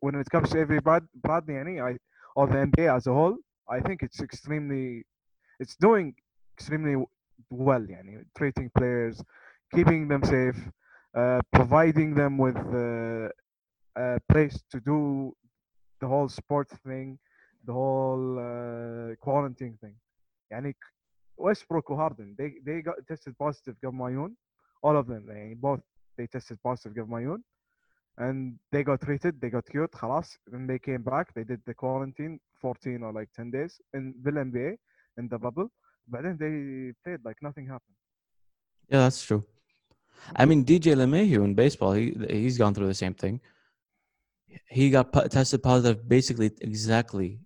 When 0.00 0.14
it 0.14 0.28
comes 0.30 0.50
to 0.50 0.58
every 0.58 0.80
bad, 0.80 1.04
badly, 1.14 1.56
any, 1.56 1.80
I 1.80 1.96
or 2.36 2.46
the 2.46 2.58
NBA 2.66 2.94
as 2.94 3.06
a 3.06 3.12
whole, 3.12 3.36
I 3.68 3.80
think 3.80 4.02
it's 4.02 4.20
extremely, 4.20 5.04
it's 5.58 5.76
doing 5.76 6.14
extremely 6.56 7.02
well. 7.50 7.80
Yani, 7.80 8.24
treating 8.36 8.70
players, 8.76 9.22
keeping 9.74 10.08
them 10.08 10.22
safe, 10.22 10.58
uh, 11.16 11.40
providing 11.52 12.14
them 12.14 12.36
with 12.38 12.56
uh, 12.56 13.28
a 13.96 14.20
place 14.30 14.62
to 14.70 14.80
do 14.80 15.34
the 16.00 16.06
whole 16.06 16.28
sports 16.28 16.74
thing 16.86 17.18
the 17.67 17.73
whole 17.73 18.39
uh, 18.39 19.15
quarantine 19.15 19.77
thing. 19.81 19.95
يعني 20.51 20.75
Westbrook 21.37 21.89
وهاردن 21.89 22.35
they 22.35 22.61
they 22.63 22.81
got 22.81 22.95
tested 23.07 23.33
positive 23.37 23.75
قبل 23.83 23.95
ما 23.95 24.09
يجون 24.09 24.35
all 24.85 24.97
of 25.03 25.07
them 25.07 25.29
يعني 25.29 25.55
both 25.55 25.81
they 26.17 26.27
tested 26.27 26.57
positive 26.67 26.91
قبل 26.91 27.09
ما 27.09 27.21
يجون 27.21 27.43
and 28.19 28.59
they 28.71 28.83
got 28.83 29.01
treated 29.01 29.41
they 29.41 29.49
got 29.49 29.65
cured 29.65 29.95
خلاص 29.95 30.37
then 30.51 30.67
they 30.67 30.79
came 30.79 31.03
back 31.03 31.33
they 31.33 31.43
did 31.43 31.61
the 31.65 31.73
quarantine 31.73 32.39
14 32.61 33.03
or 33.03 33.13
like 33.13 33.29
10 33.33 33.51
days 33.51 33.81
in 33.93 34.13
the 34.23 34.31
NBA 34.31 34.77
in 35.17 35.27
the 35.27 35.39
bubble 35.39 35.69
but 36.07 36.21
then 36.23 36.37
they 36.37 36.93
played 37.03 37.21
like 37.25 37.41
nothing 37.41 37.65
happened 37.67 37.95
Yeah, 38.89 38.99
that's 38.99 39.23
true. 39.23 39.43
I 40.35 40.45
mean, 40.45 40.63
DJ 40.63 40.95
LeMahieu 40.95 41.43
in 41.43 41.53
baseball, 41.53 41.93
he 41.93 42.15
he's 42.29 42.57
gone 42.57 42.73
through 42.73 42.87
the 42.87 42.93
same 42.93 43.13
thing. 43.13 43.41
He 44.69 44.89
got 44.89 45.11
po- 45.11 45.27
tested 45.27 45.63
positive 45.63 46.07
basically 46.07 46.51
exactly 46.61 47.29
like 47.29 47.39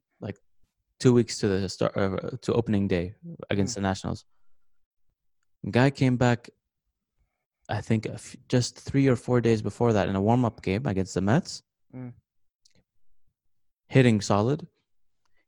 two 1.02 1.12
weeks 1.12 1.37
to 1.38 1.49
the 1.49 1.68
start 1.68 1.92
uh, 1.97 2.16
to 2.44 2.52
opening 2.52 2.87
day 2.87 3.14
against 3.50 3.73
mm-hmm. 3.73 3.82
the 3.82 3.88
Nationals. 3.88 4.25
Guy 5.68 5.90
came 5.90 6.16
back, 6.16 6.49
I 7.68 7.80
think, 7.80 8.06
just 8.49 8.78
three 8.78 9.09
or 9.09 9.16
four 9.16 9.40
days 9.40 9.61
before 9.62 9.92
that 9.92 10.09
in 10.09 10.14
a 10.14 10.23
warm 10.28 10.44
up 10.44 10.62
game 10.62 10.87
against 10.87 11.14
the 11.14 11.21
Mets, 11.21 11.62
mm. 11.94 12.12
hitting 13.88 14.21
solid. 14.21 14.66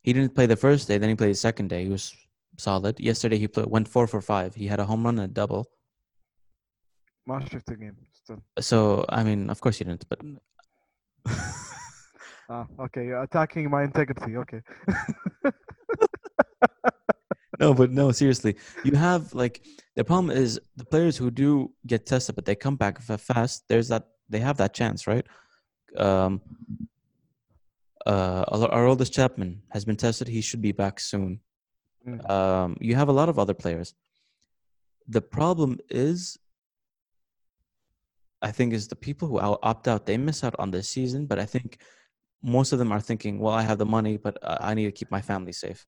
He 0.03 0.13
didn't 0.13 0.35
play 0.35 0.47
the 0.47 0.57
first 0.67 0.89
day, 0.89 0.99
then 0.99 1.09
he 1.09 1.15
played 1.15 1.31
the 1.31 1.47
second 1.49 1.69
day. 1.69 1.85
He 1.85 1.91
was 1.91 2.13
solid. 2.59 2.99
Yesterday 2.99 3.39
he 3.39 3.47
played, 3.47 3.67
went 3.67 3.87
four 3.89 4.07
for 4.09 4.21
five. 4.21 4.55
He 4.55 4.67
had 4.67 4.81
a 4.81 4.85
home 4.85 5.05
run 5.05 5.19
and 5.19 5.31
a 5.31 5.35
double. 5.43 5.71
March 7.27 7.49
15 7.49 7.79
game 7.79 7.97
still. 8.13 8.43
So 8.59 9.05
I 9.09 9.23
mean, 9.23 9.51
of 9.51 9.61
course 9.61 9.79
you 9.79 9.87
didn't, 9.87 10.05
but. 10.09 10.21
ah, 12.51 12.67
okay. 12.81 13.07
You're 13.07 13.23
attacking 13.23 13.71
my 13.71 13.85
integrity. 13.85 14.37
Okay. 14.37 14.63
no, 17.65 17.75
but 17.75 17.91
no, 17.91 18.13
seriously, 18.13 18.57
you 18.85 18.95
have 19.09 19.35
like 19.35 19.57
the 19.97 20.05
problem 20.05 20.31
is 20.45 20.61
the 20.77 20.85
players 20.85 21.17
who 21.17 21.31
do 21.31 21.73
get 21.87 22.07
tested, 22.07 22.35
but 22.35 22.45
they 22.45 22.57
come 22.67 22.77
back 22.77 23.01
fast. 23.01 23.65
There's 23.69 23.89
that 23.89 24.05
they 24.29 24.41
have 24.41 24.57
that 24.59 24.73
chance, 24.75 25.07
right? 25.07 25.27
Um, 25.97 26.41
uh, 28.07 28.45
Aroldis 28.79 29.13
Chapman 29.13 29.63
has 29.71 29.85
been 29.85 29.97
tested. 29.97 30.29
He 30.29 30.43
should 30.43 30.63
be 30.63 30.73
back 30.73 31.01
soon. 31.01 31.41
Mm. 32.07 32.31
Um, 32.31 32.77
you 32.81 32.95
have 32.97 33.09
a 33.09 33.13
lot 33.21 33.29
of 33.29 33.39
other 33.39 33.55
players. 33.55 33.95
The 35.09 35.23
problem 35.23 35.79
is, 35.89 36.39
I 38.43 38.51
think, 38.57 38.73
is 38.73 38.89
the 38.89 38.97
people 38.97 39.29
who 39.29 39.39
opt 39.39 39.89
out. 39.89 40.07
They 40.07 40.19
miss 40.19 40.45
out 40.45 40.55
on 40.59 40.71
this 40.71 40.89
season, 40.89 41.27
but 41.27 41.39
I 41.39 41.47
think 41.47 41.79
most 42.43 42.73
of 42.73 42.79
them 42.79 42.93
are 42.93 43.01
thinking, 43.01 43.39
"Well, 43.39 43.55
I 43.55 43.63
have 43.63 43.79
the 43.79 43.87
money, 43.87 44.17
but 44.19 44.37
uh, 44.43 44.59
I 44.61 44.75
need 44.75 44.85
to 44.87 44.93
keep 44.93 45.11
my 45.11 45.23
family 45.23 45.53
safe," 45.53 45.87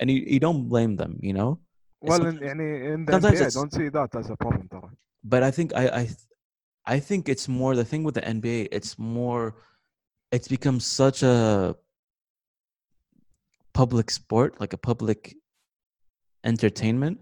and 0.00 0.10
you, 0.10 0.22
you 0.26 0.40
don't 0.40 0.68
blame 0.68 0.96
them 0.96 1.18
you 1.20 1.32
know? 1.32 1.58
Well 2.00 2.26
in, 2.26 2.42
in, 2.42 2.60
in 2.60 3.04
the 3.04 3.12
NBA, 3.12 3.46
I 3.46 3.50
don't 3.50 3.72
see 3.72 3.88
that 3.88 4.14
as 4.14 4.30
a 4.30 4.36
problem 4.36 4.68
but 5.24 5.42
I 5.42 5.50
think 5.50 5.74
I, 5.74 5.88
I 5.88 6.08
I 6.86 7.00
think 7.00 7.28
it's 7.28 7.48
more 7.48 7.74
the 7.76 7.84
thing 7.84 8.02
with 8.04 8.14
the 8.14 8.22
NBA 8.22 8.68
it's 8.72 8.98
more 8.98 9.56
it's 10.30 10.48
become 10.48 10.80
such 10.80 11.22
a 11.22 11.76
public 13.74 14.10
sport 14.10 14.60
like 14.60 14.72
a 14.72 14.78
public 14.78 15.34
entertainment 16.44 17.18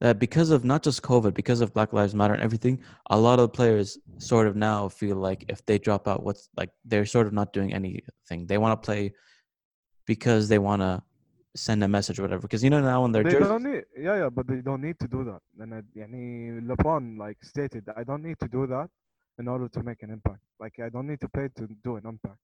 that 0.00 0.18
because 0.18 0.50
of 0.50 0.64
not 0.64 0.82
just 0.82 1.02
COVID, 1.02 1.34
because 1.34 1.60
of 1.60 1.72
Black 1.72 1.92
Lives 1.92 2.14
Matter 2.14 2.34
and 2.34 2.42
everything, 2.42 2.80
a 3.10 3.18
lot 3.18 3.38
of 3.38 3.52
players 3.52 3.96
sort 4.18 4.46
of 4.46 4.56
now 4.56 4.88
feel 4.88 5.16
like 5.16 5.44
if 5.48 5.64
they 5.66 5.78
drop 5.78 6.08
out, 6.08 6.22
what's 6.22 6.48
like 6.56 6.70
they're 6.84 7.06
sort 7.06 7.26
of 7.26 7.32
not 7.32 7.52
doing 7.52 7.72
anything. 7.72 8.46
They 8.46 8.58
want 8.58 8.72
to 8.80 8.84
play 8.84 9.12
because 10.06 10.48
they 10.48 10.58
want 10.58 10.82
to 10.82 11.02
send 11.56 11.82
a 11.84 11.88
message 11.88 12.18
or 12.18 12.22
whatever. 12.22 12.42
Because 12.42 12.62
you 12.64 12.70
know 12.70 12.80
now 12.80 13.02
when 13.02 13.12
they're 13.12 13.22
they 13.22 13.30
jer- 13.30 13.40
don't 13.40 13.62
need, 13.62 13.84
yeah, 13.96 14.16
yeah, 14.16 14.28
but 14.28 14.46
they 14.46 14.60
don't 14.60 14.82
need 14.82 14.98
to 15.00 15.08
do 15.08 15.24
that. 15.24 15.40
And 15.60 15.74
I, 15.74 15.82
yani, 15.96 16.60
LeBron 16.66 17.18
like 17.18 17.38
stated, 17.42 17.88
I 17.96 18.04
don't 18.04 18.22
need 18.22 18.38
to 18.40 18.48
do 18.48 18.66
that 18.66 18.88
in 19.38 19.48
order 19.48 19.68
to 19.68 19.82
make 19.82 20.02
an 20.02 20.10
impact. 20.10 20.40
Like 20.60 20.78
I 20.80 20.88
don't 20.88 21.06
need 21.06 21.20
to 21.20 21.28
pay 21.28 21.48
to 21.56 21.68
do 21.82 21.96
an 21.96 22.06
impact. 22.06 22.38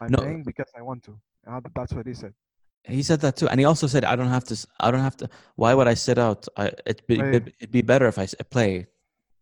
I'm 0.00 0.10
no. 0.10 0.18
Uh, 0.18 0.22
paying 0.22 0.42
because 0.42 0.70
I 0.76 0.82
want 0.82 1.02
to. 1.04 1.18
Ah, 1.46 1.60
that's 1.74 1.92
what 1.92 2.06
he 2.06 2.14
said. 2.14 2.34
He 2.84 3.02
said 3.02 3.20
that 3.20 3.36
too, 3.36 3.48
and 3.48 3.58
he 3.58 3.64
also 3.64 3.86
said, 3.86 4.04
"I 4.04 4.14
don't 4.14 4.28
have 4.28 4.44
to. 4.44 4.66
I 4.78 4.90
don't 4.90 5.00
have 5.00 5.16
to. 5.18 5.28
Why 5.56 5.72
would 5.74 5.88
I 5.88 5.94
sit 5.94 6.18
out? 6.18 6.46
I, 6.56 6.70
it'd 6.84 7.06
be 7.06 7.16
hey. 7.16 7.36
it'd 7.36 7.70
be 7.70 7.82
better 7.82 8.06
if 8.06 8.18
I 8.18 8.26
play 8.50 8.86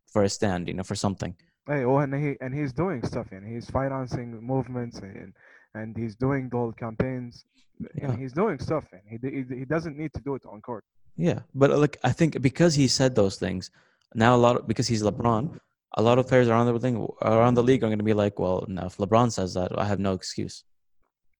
for 0.06 0.22
a 0.22 0.28
stand, 0.28 0.68
you 0.68 0.74
know, 0.74 0.84
for 0.84 0.94
something." 0.94 1.34
Hey, 1.66 1.84
oh, 1.84 1.98
and 1.98 2.14
he 2.14 2.36
and 2.40 2.54
he's 2.54 2.72
doing 2.72 3.04
stuff, 3.04 3.28
and 3.32 3.46
he's 3.46 3.68
financing 3.70 4.40
movements 4.40 4.98
and 4.98 5.34
and 5.74 5.96
he's 5.96 6.16
doing 6.16 6.48
goal 6.48 6.72
campaigns. 6.72 7.44
Yeah. 8.00 8.16
he's 8.16 8.32
doing 8.32 8.58
stuff, 8.58 8.84
and 8.92 9.02
he, 9.10 9.16
he 9.36 9.58
he 9.60 9.64
doesn't 9.64 9.96
need 9.96 10.12
to 10.14 10.20
do 10.20 10.34
it 10.34 10.44
on 10.46 10.60
court. 10.60 10.84
Yeah, 11.16 11.40
but 11.54 11.70
uh, 11.70 11.78
like 11.78 11.98
I 12.04 12.12
think 12.12 12.40
because 12.40 12.74
he 12.74 12.88
said 12.88 13.14
those 13.14 13.36
things, 13.36 13.70
now 14.14 14.34
a 14.34 14.40
lot 14.46 14.56
of, 14.56 14.68
because 14.68 14.86
he's 14.86 15.02
LeBron, 15.02 15.58
a 15.94 16.02
lot 16.02 16.18
of 16.18 16.26
players 16.28 16.48
around 16.48 16.66
the 16.66 16.78
thing 16.78 17.06
around 17.22 17.54
the 17.54 17.62
league 17.62 17.82
are 17.82 17.88
going 17.88 17.98
to 17.98 18.04
be 18.04 18.14
like, 18.14 18.38
well, 18.38 18.64
no, 18.68 18.86
if 18.86 18.96
LeBron 18.98 19.32
says 19.32 19.54
that, 19.54 19.76
I 19.76 19.84
have 19.84 19.98
no 19.98 20.12
excuse. 20.12 20.64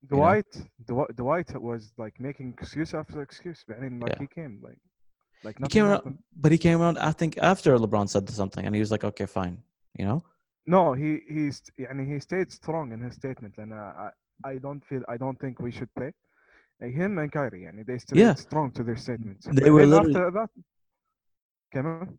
Dwight, 0.09 0.47
you 0.55 0.95
know? 0.95 1.07
Dwight 1.15 1.49
was 1.61 1.93
like 1.97 2.19
making 2.19 2.55
excuse 2.59 2.93
after 2.93 3.23
excuse, 3.23 3.65
but 3.67 3.79
I 3.79 3.83
mean, 3.83 4.01
like 4.01 4.13
yeah. 4.13 4.19
he 4.21 4.27
came 4.27 4.61
like. 4.63 4.79
Like 5.45 5.59
he 5.59 5.67
came 5.67 5.87
happened. 5.87 6.07
around, 6.07 6.19
but 6.37 6.53
he 6.53 6.59
came 6.59 6.81
around. 6.81 6.99
I 6.99 7.11
think 7.11 7.37
after 7.39 7.77
LeBron 7.77 8.09
said 8.09 8.31
something, 8.31 8.65
and 8.65 8.73
he 8.77 8.81
was 8.81 8.93
like, 8.93 9.03
"Okay, 9.03 9.27
fine," 9.27 9.59
you 9.99 10.05
know. 10.05 10.23
No, 10.67 10.93
he 10.93 11.21
he's 11.29 11.63
I 11.91 11.93
mean, 11.93 12.07
he 12.07 12.21
stayed 12.21 12.53
strong 12.53 12.93
in 12.93 13.01
his 13.01 13.15
statement, 13.15 13.55
and 13.59 13.73
uh, 13.73 13.93
I, 14.05 14.11
I 14.45 14.57
don't 14.57 14.85
feel 14.85 15.03
I 15.09 15.17
don't 15.17 15.39
think 15.41 15.61
we 15.61 15.71
should 15.71 15.93
play. 15.95 16.13
Him 16.81 17.19
and 17.19 17.31
Kyrie, 17.31 17.67
and 17.67 17.87
they 17.87 17.99
still 17.99 18.19
yeah. 18.19 18.35
strong 18.35 18.73
to 18.73 18.83
their 18.83 18.97
statements. 18.97 19.47
They 19.47 19.71
but 19.71 19.73
were 19.73 19.95
after 19.95 20.31
that. 20.33 20.51
Cameron? 21.73 22.19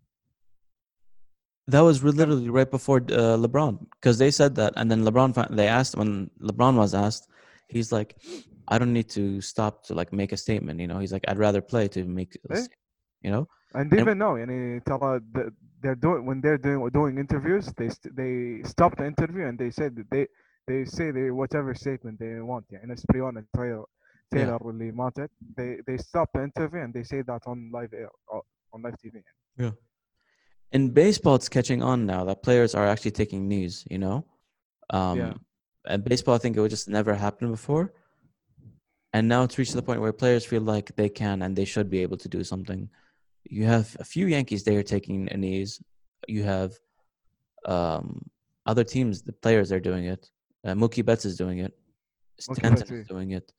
That 1.67 1.81
was 1.81 2.03
literally 2.03 2.49
right 2.49 2.69
before 2.69 2.97
uh, 2.97 3.37
LeBron, 3.37 3.85
because 3.91 4.17
they 4.17 4.31
said 4.31 4.55
that, 4.55 4.73
and 4.75 4.89
then 4.89 5.03
LeBron 5.03 5.55
they 5.55 5.67
asked 5.67 5.97
when 5.97 6.29
LeBron 6.41 6.75
was 6.75 6.93
asked, 6.93 7.27
he's 7.67 7.91
like, 7.91 8.15
I 8.67 8.77
don't 8.77 8.93
need 8.93 9.09
to 9.09 9.41
stop 9.41 9.83
to 9.85 9.93
like 9.93 10.13
make 10.13 10.31
a 10.31 10.37
statement. 10.37 10.79
You 10.79 10.87
know, 10.87 10.99
he's 10.99 11.11
like, 11.11 11.25
I'd 11.27 11.37
rather 11.37 11.61
play 11.61 11.87
to 11.89 12.05
make, 12.05 12.37
hey. 12.49 12.59
Eh? 12.59 12.65
you 13.21 13.31
know. 13.31 13.47
And, 13.73 13.91
and 13.91 14.01
even 14.01 14.17
now, 14.17 14.35
and 14.35 14.85
tell 14.85 15.03
uh, 15.03 15.19
they're 15.81 15.95
doing 15.95 16.25
when 16.25 16.41
they're 16.41 16.57
doing 16.57 16.87
doing 16.89 17.17
interviews, 17.17 17.71
they 17.77 17.89
they 18.11 18.61
stop 18.63 18.95
the 18.97 19.05
interview 19.05 19.45
and 19.47 19.57
they 19.57 19.71
said 19.71 19.95
they 20.11 20.27
they 20.68 20.84
say 20.84 21.10
they 21.10 21.30
whatever 21.30 21.74
statement 21.74 22.18
they 22.18 22.40
want 22.40 22.64
يعني 22.70 22.86
نفس 22.92 23.06
بريونا 23.06 23.44
تايلر 23.52 23.86
تايلر 24.30 24.70
اللي 24.70 24.92
ماتت 24.92 25.30
they 25.60 25.80
they 25.90 25.96
stop 25.96 26.28
the 26.36 26.42
interview 26.42 26.80
and 26.84 26.92
they 26.94 27.04
say 27.04 27.22
that 27.22 27.42
on 27.46 27.70
live 27.72 27.92
air 27.94 28.10
or 28.28 28.42
on 28.74 28.82
live 28.82 28.94
TV 28.94 29.22
يعني. 29.58 29.72
In 30.70 30.90
baseball, 30.90 31.34
it's 31.34 31.48
catching 31.48 31.82
on 31.82 32.04
now 32.04 32.24
that 32.24 32.42
players 32.42 32.74
are 32.74 32.86
actually 32.86 33.16
taking 33.22 33.48
knees. 33.48 33.74
You 33.90 33.98
know, 34.04 34.16
um, 34.90 35.16
Yeah. 35.18 35.34
and 35.90 36.04
baseball, 36.04 36.34
I 36.34 36.40
think 36.42 36.56
it 36.56 36.60
would 36.60 36.74
just 36.78 36.88
never 36.98 37.14
happened 37.14 37.50
before, 37.58 37.84
and 39.14 39.22
now 39.32 39.40
it's 39.44 39.56
reached 39.58 39.76
the 39.80 39.86
point 39.88 40.00
where 40.02 40.12
players 40.12 40.44
feel 40.52 40.64
like 40.74 40.86
they 41.00 41.10
can 41.22 41.36
and 41.42 41.56
they 41.56 41.64
should 41.72 41.88
be 41.96 42.00
able 42.06 42.18
to 42.24 42.28
do 42.36 42.44
something. 42.52 42.80
You 43.56 43.64
have 43.64 43.96
a 44.04 44.06
few 44.14 44.26
Yankees 44.26 44.62
there 44.68 44.82
taking 44.82 45.24
knees. 45.24 45.70
You 46.36 46.42
have 46.54 46.70
um, 47.64 48.06
other 48.66 48.84
teams, 48.84 49.22
the 49.22 49.32
players 49.32 49.72
are 49.72 49.80
doing 49.80 50.04
it. 50.04 50.30
Uh, 50.63 50.73
Mookie 50.73 51.05
Betts 51.05 51.25
is 51.25 51.35
doing 51.37 51.59
it. 51.59 51.73
Stanton 52.39 52.95
is 52.95 53.07
doing 53.07 53.31
it. 53.31 53.51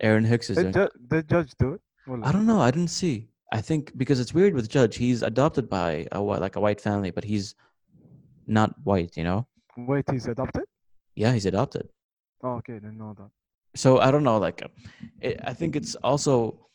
Aaron 0.00 0.24
Hicks 0.24 0.50
is 0.50 0.56
did 0.56 0.62
doing 0.62 0.74
ju- 0.74 0.82
it. 0.82 1.08
Did 1.08 1.28
Judge 1.28 1.52
do 1.58 1.72
it? 1.74 1.80
Well, 2.06 2.24
I 2.24 2.32
don't 2.32 2.46
know. 2.46 2.60
I 2.60 2.70
didn't 2.70 2.90
see. 2.90 3.28
I 3.52 3.60
think 3.60 3.96
because 3.96 4.20
it's 4.20 4.32
weird 4.32 4.54
with 4.54 4.68
Judge, 4.68 4.96
he's 4.96 5.22
adopted 5.22 5.68
by 5.68 6.06
a 6.12 6.20
like 6.20 6.56
a 6.56 6.60
white 6.60 6.80
family, 6.80 7.10
but 7.10 7.24
he's 7.24 7.54
not 8.46 8.74
white. 8.84 9.16
You 9.16 9.24
know. 9.24 9.46
Wait, 9.76 10.04
he's 10.10 10.26
adopted. 10.26 10.64
Yeah, 11.14 11.32
he's 11.32 11.46
adopted. 11.46 11.88
Oh, 12.42 12.54
okay, 12.56 12.74
didn't 12.74 12.98
know 12.98 13.14
that. 13.18 13.30
So 13.74 13.98
I 13.98 14.10
don't 14.10 14.24
know. 14.24 14.38
Like, 14.38 14.62
uh, 14.62 14.68
it, 15.20 15.40
I 15.44 15.52
think 15.52 15.76
it's 15.76 15.94
also 15.96 16.68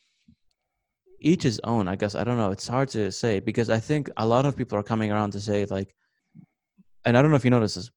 each 1.19 1.43
his 1.43 1.59
own. 1.63 1.87
I 1.87 1.95
guess 1.95 2.15
I 2.15 2.23
don't 2.23 2.37
know. 2.37 2.51
It's 2.51 2.67
hard 2.67 2.89
to 2.89 3.11
say 3.11 3.39
because 3.39 3.69
I 3.69 3.79
think 3.79 4.09
a 4.17 4.25
lot 4.25 4.45
of 4.45 4.55
people 4.55 4.77
are 4.77 4.83
coming 4.83 5.11
around 5.11 5.31
to 5.31 5.39
say 5.39 5.65
like, 5.65 5.95
and 7.05 7.17
I 7.17 7.21
don't 7.21 7.31
know 7.31 7.37
if 7.37 7.43
you 7.45 7.51
notice 7.51 7.75
this, 7.75 7.89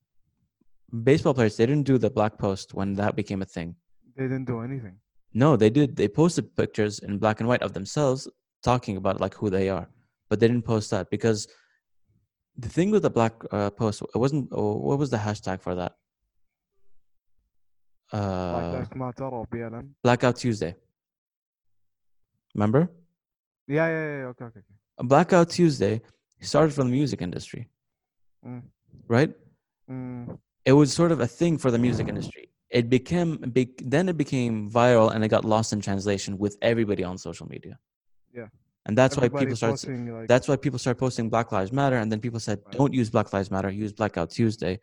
Baseball 0.92 1.34
players 1.34 1.56
they 1.56 1.66
didn't 1.66 1.86
do 1.86 1.98
the 1.98 2.10
black 2.10 2.36
post 2.38 2.74
when 2.74 2.94
that 2.94 3.14
became 3.16 3.42
a 3.42 3.44
thing. 3.44 3.76
They 4.16 4.24
didn't 4.24 4.46
do 4.46 4.60
anything. 4.60 4.96
No, 5.32 5.56
they 5.56 5.70
did. 5.70 5.96
They 5.96 6.08
posted 6.08 6.54
pictures 6.56 6.98
in 6.98 7.18
black 7.18 7.40
and 7.40 7.48
white 7.48 7.62
of 7.62 7.72
themselves 7.72 8.28
talking 8.62 8.96
about 8.96 9.20
like 9.20 9.34
who 9.34 9.50
they 9.50 9.68
are, 9.68 9.88
but 10.28 10.40
they 10.40 10.48
didn't 10.48 10.64
post 10.64 10.90
that 10.90 11.08
because 11.10 11.46
the 12.56 12.68
thing 12.68 12.90
with 12.90 13.02
the 13.02 13.10
black 13.10 13.34
uh, 13.52 13.70
post 13.70 14.02
it 14.02 14.18
wasn't. 14.18 14.48
Oh, 14.52 14.76
what 14.76 14.98
was 14.98 15.10
the 15.10 15.16
hashtag 15.16 15.60
for 15.62 15.74
that? 15.76 15.92
Uh, 18.12 18.72
Lives 18.72 18.94
Matter 18.96 19.24
or 19.28 19.46
BLM. 19.46 19.90
Blackout 20.02 20.36
Tuesday. 20.36 20.74
Remember? 22.54 22.90
Yeah, 23.68 23.86
yeah, 23.86 23.92
yeah. 24.18 24.24
Okay, 24.34 24.44
okay. 24.46 24.58
okay. 24.58 24.74
A 24.98 25.04
Blackout 25.04 25.50
Tuesday 25.50 26.02
started 26.40 26.74
from 26.74 26.88
the 26.88 26.92
music 26.92 27.22
industry, 27.22 27.68
Mm. 28.44 28.62
right? 29.06 29.32
Mm. 29.88 30.38
It 30.70 30.74
was 30.74 30.88
sort 30.92 31.10
of 31.10 31.18
a 31.18 31.26
thing 31.26 31.58
for 31.62 31.70
the 31.74 31.80
music 31.86 32.06
industry. 32.12 32.44
It 32.78 32.88
became 32.88 33.30
big, 33.58 33.68
then 33.94 34.04
it 34.12 34.16
became 34.24 34.70
viral 34.70 35.08
and 35.12 35.24
it 35.24 35.30
got 35.36 35.44
lost 35.54 35.72
in 35.72 35.80
translation 35.88 36.38
with 36.38 36.54
everybody 36.70 37.02
on 37.10 37.18
social 37.18 37.46
media. 37.54 37.74
Yeah. 38.32 38.48
And 38.86 38.96
that's 39.00 39.16
why 39.16 39.26
people 39.28 39.56
started 39.56 39.72
posting, 39.72 40.00
like, 40.16 40.28
that's 40.28 40.46
why 40.48 40.56
people 40.64 40.78
started 40.78 41.00
posting 41.00 41.26
Black 41.28 41.48
Lives 41.56 41.72
Matter, 41.80 41.98
and 42.00 42.08
then 42.10 42.20
people 42.26 42.40
said. 42.48 42.58
"Don't 42.78 42.94
use 43.00 43.08
Black 43.16 43.28
Lives 43.34 43.50
Matter, 43.54 43.70
use 43.84 43.92
Blackout 44.00 44.30
Tuesday," 44.38 44.74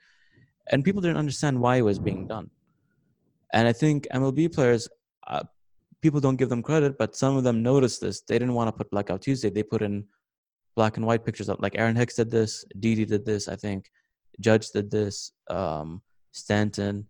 and 0.72 0.77
people 0.88 1.01
didn't 1.06 1.22
understand 1.24 1.56
why 1.63 1.74
it 1.77 1.86
was 1.91 2.00
being 2.10 2.22
done. 2.34 2.48
And 3.53 3.63
I 3.72 3.74
think 3.82 3.98
MLB 4.22 4.39
players, 4.58 4.84
uh, 5.34 5.44
people 6.03 6.20
don't 6.25 6.39
give 6.41 6.50
them 6.53 6.63
credit, 6.70 6.91
but 7.01 7.15
some 7.24 7.34
of 7.39 7.44
them 7.48 7.58
noticed 7.72 8.00
this. 8.01 8.17
They 8.27 8.38
didn't 8.41 8.58
want 8.60 8.67
to 8.67 8.75
put 8.79 8.91
Blackout 8.91 9.22
Tuesday; 9.27 9.50
they 9.50 9.63
put 9.74 9.82
in 9.88 9.94
black 10.75 10.98
and 10.98 11.06
white 11.10 11.24
pictures. 11.27 11.48
Of, 11.50 11.56
like 11.65 11.75
Aaron 11.82 11.96
Hicks 12.01 12.15
did 12.20 12.29
this, 12.29 12.51
Didi 12.84 13.06
did 13.13 13.24
this, 13.32 13.48
I 13.48 13.56
think, 13.65 13.82
Judge 14.41 14.67
did 14.71 14.91
this, 14.91 15.33
um, 15.51 16.03
Stanton. 16.33 17.07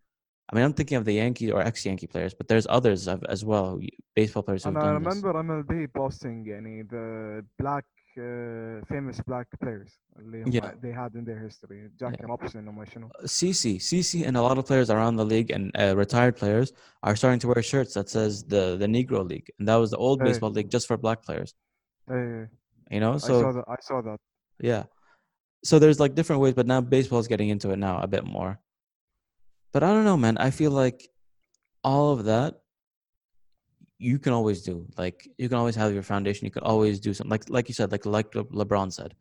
I 0.51 0.57
mean, 0.57 0.65
I'm 0.65 0.75
thinking 0.75 0.99
of 0.99 1.05
the 1.07 1.15
Yankee 1.15 1.51
or 1.51 1.61
ex-Yankee 1.63 2.09
players, 2.09 2.35
but 2.35 2.47
there's 2.49 2.67
others 2.69 3.09
of- 3.09 3.25
as 3.35 3.43
well, 3.45 3.81
baseball 4.15 4.43
players 4.43 4.65
who've 4.65 4.75
and 4.77 4.85
I 4.85 4.93
done 4.93 5.03
this. 5.03 5.23
remember 5.23 5.31
MLB 5.49 5.87
posting 6.01 6.45
يعني 6.47 6.89
the 6.91 7.45
black 7.59 7.85
uh, 8.19 8.85
famous 8.93 9.19
black 9.27 9.47
players 9.61 9.99
اللي 10.19 10.43
هم 10.45 10.51
Yeah. 10.53 10.75
they 10.83 10.93
had 10.93 11.15
in 11.15 11.25
their 11.25 11.39
history 11.49 11.89
Jackie 11.99 12.25
Robinson 12.27 12.69
وما 12.69 12.85
شنو 12.85 13.09
CC, 13.25 13.79
CC, 13.79 14.27
and 14.27 14.37
a 14.37 14.43
lot 14.43 14.59
of 14.59 14.67
players 14.67 14.91
around 14.91 15.17
the 15.17 15.25
league 15.25 15.51
and 15.51 15.71
uh, 15.77 15.97
retired 15.97 16.37
players 16.37 16.73
are 17.03 17.17
starting 17.17 17.41
to 17.41 17.49
wear 17.49 17.63
shirts 17.63 17.95
that 17.95 18.09
says 18.11 18.33
the 18.55 18.77
the 18.83 18.87
Negro 18.99 19.21
League, 19.33 19.49
and 19.59 19.65
that 19.69 19.77
was 19.77 19.91
the 19.95 20.01
old 20.07 20.19
Hey. 20.21 20.27
baseball 20.29 20.51
league 20.51 20.71
just 20.77 20.87
for 20.91 20.97
black 21.07 21.21
players. 21.27 21.51
Eh, 22.11 22.45
You 22.95 23.01
know, 23.05 23.13
I 23.15 23.21
so 23.31 23.35
saw 23.45 23.53
that 23.59 23.67
I 23.77 23.79
saw 23.89 23.99
that 24.09 24.21
yeah, 24.71 24.83
so 25.65 25.79
there's 25.79 26.01
like 26.01 26.15
different 26.15 26.43
ways, 26.43 26.55
but 26.55 26.67
now 26.67 26.81
baseball 26.81 27.19
is 27.21 27.29
getting 27.29 27.49
into 27.49 27.71
it 27.71 27.79
now 27.79 28.01
a 28.01 28.07
bit 28.07 28.25
more. 28.25 28.59
But 29.73 29.83
I 29.83 29.89
don't 29.93 30.05
know, 30.05 30.17
man. 30.17 30.37
I 30.39 30.51
feel 30.51 30.71
like 30.71 31.09
all 31.85 32.13
of 32.13 32.25
that 32.25 32.55
you 33.99 34.19
can 34.19 34.33
always 34.33 34.63
do. 34.63 34.87
Like 34.99 35.29
you 35.39 35.49
can 35.49 35.59
always 35.59 35.77
have 35.77 35.95
your 35.95 36.03
foundation. 36.03 36.45
You 36.45 36.51
can 36.51 36.65
always 36.65 36.99
do 37.01 37.15
something. 37.15 37.31
Like 37.31 37.49
like 37.49 37.69
you 37.69 37.75
said, 37.75 37.93
like 37.93 38.05
like 38.05 38.35
Le- 38.35 38.45
LeBron 38.65 38.93
said. 38.93 39.15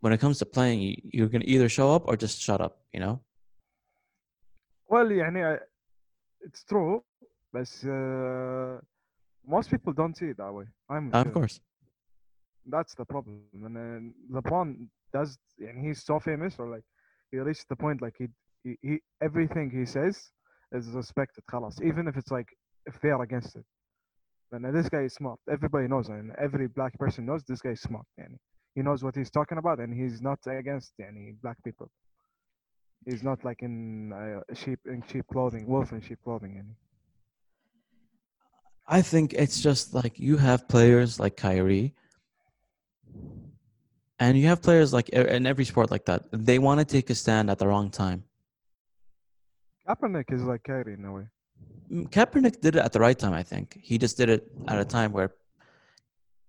When 0.00 0.12
it 0.12 0.18
comes 0.20 0.38
to 0.38 0.46
playing, 0.46 0.80
you, 0.80 0.94
you're 1.12 1.28
gonna 1.28 1.44
either 1.46 1.68
show 1.68 1.94
up 1.94 2.04
or 2.06 2.16
just 2.16 2.40
shut 2.40 2.60
up. 2.60 2.80
You 2.92 3.00
know. 3.00 3.20
well 4.90 5.06
يعني 5.10 5.44
I- 5.44 5.64
it's 6.40 6.64
true 6.64 7.02
but 7.52 7.68
uh, 7.84 8.80
most 9.46 9.70
people 9.70 9.92
don't 9.92 10.16
see 10.16 10.26
it 10.32 10.36
that 10.38 10.52
way 10.52 10.64
I'm 10.88 11.12
of 11.12 11.24
sure. 11.24 11.32
course. 11.32 11.60
that's 12.66 12.94
the 12.94 13.04
problem 13.04 13.42
and 13.66 13.74
then 13.76 14.14
LeBron 14.30 14.88
does 15.12 15.38
and 15.58 15.84
he's 15.84 16.04
so 16.04 16.20
famous 16.20 16.56
or 16.58 16.68
like 16.68 16.84
he 17.30 17.38
reached 17.38 17.68
the 17.68 17.76
point 17.76 18.02
like 18.02 18.14
he, 18.18 18.26
he, 18.64 18.76
he 18.82 18.98
everything 19.22 19.70
he 19.70 19.84
says 19.84 20.30
is 20.72 20.88
respected 20.88 21.44
خلاص 21.50 21.82
even 21.82 22.06
if 22.08 22.16
it's 22.16 22.30
like 22.30 22.48
if 22.86 23.00
they 23.00 23.10
are 23.10 23.22
against 23.22 23.56
it 23.56 23.64
then 24.50 24.62
this 24.72 24.88
guy 24.88 25.02
is 25.02 25.14
smart 25.14 25.38
everybody 25.50 25.86
knows 25.88 26.08
and 26.08 26.34
every 26.38 26.68
black 26.68 26.96
person 26.98 27.24
knows 27.26 27.42
this 27.44 27.60
guy 27.60 27.70
is 27.70 27.80
smart 27.80 28.06
يعني 28.18 28.38
he 28.74 28.82
knows 28.82 29.02
what 29.02 29.14
he's 29.14 29.30
talking 29.30 29.58
about 29.58 29.78
and 29.80 29.92
he's 29.94 30.20
not 30.20 30.38
against 30.46 30.92
يعني 30.98 31.40
black 31.42 31.58
people 31.64 31.88
he's 33.06 33.22
not 33.22 33.38
like 33.44 33.62
in 33.62 34.12
uh, 34.12 34.40
sheep 34.54 34.80
in 34.86 35.02
cheap 35.02 35.26
clothing 35.32 35.66
wolf 35.66 35.92
in 35.92 36.00
sheep 36.00 36.20
clothing 36.24 36.54
يعني 36.56 36.74
I 38.90 39.02
think 39.02 39.34
it's 39.34 39.60
just 39.60 39.92
like 39.92 40.18
you 40.18 40.38
have 40.38 40.66
players 40.66 41.20
like 41.20 41.36
Kyrie, 41.36 41.94
and 44.19 44.37
you 44.37 44.47
have 44.47 44.61
players 44.61 44.93
like 44.93 45.09
in 45.09 45.45
every 45.45 45.65
sport 45.65 45.91
like 45.91 46.05
that. 46.05 46.23
They 46.31 46.59
want 46.59 46.79
to 46.79 46.85
take 46.85 47.09
a 47.09 47.15
stand 47.15 47.49
at 47.49 47.59
the 47.59 47.67
wrong 47.67 47.89
time. 47.89 48.23
Kaepernick 49.87 50.31
is 50.31 50.43
like 50.43 50.63
Kyrie 50.63 50.93
in 50.93 51.05
a 51.05 51.11
way 51.11 51.27
Mm, 51.91 52.09
Kaepernick 52.09 52.61
did 52.61 52.75
it 52.75 52.83
at 52.83 52.91
the 52.93 52.99
right 52.99 53.17
time. 53.17 53.33
I 53.33 53.43
think 53.43 53.77
he 53.81 53.97
just 53.97 54.17
did 54.17 54.29
it 54.29 54.47
at 54.67 54.79
a 54.79 54.85
time 54.85 55.11
where, 55.11 55.33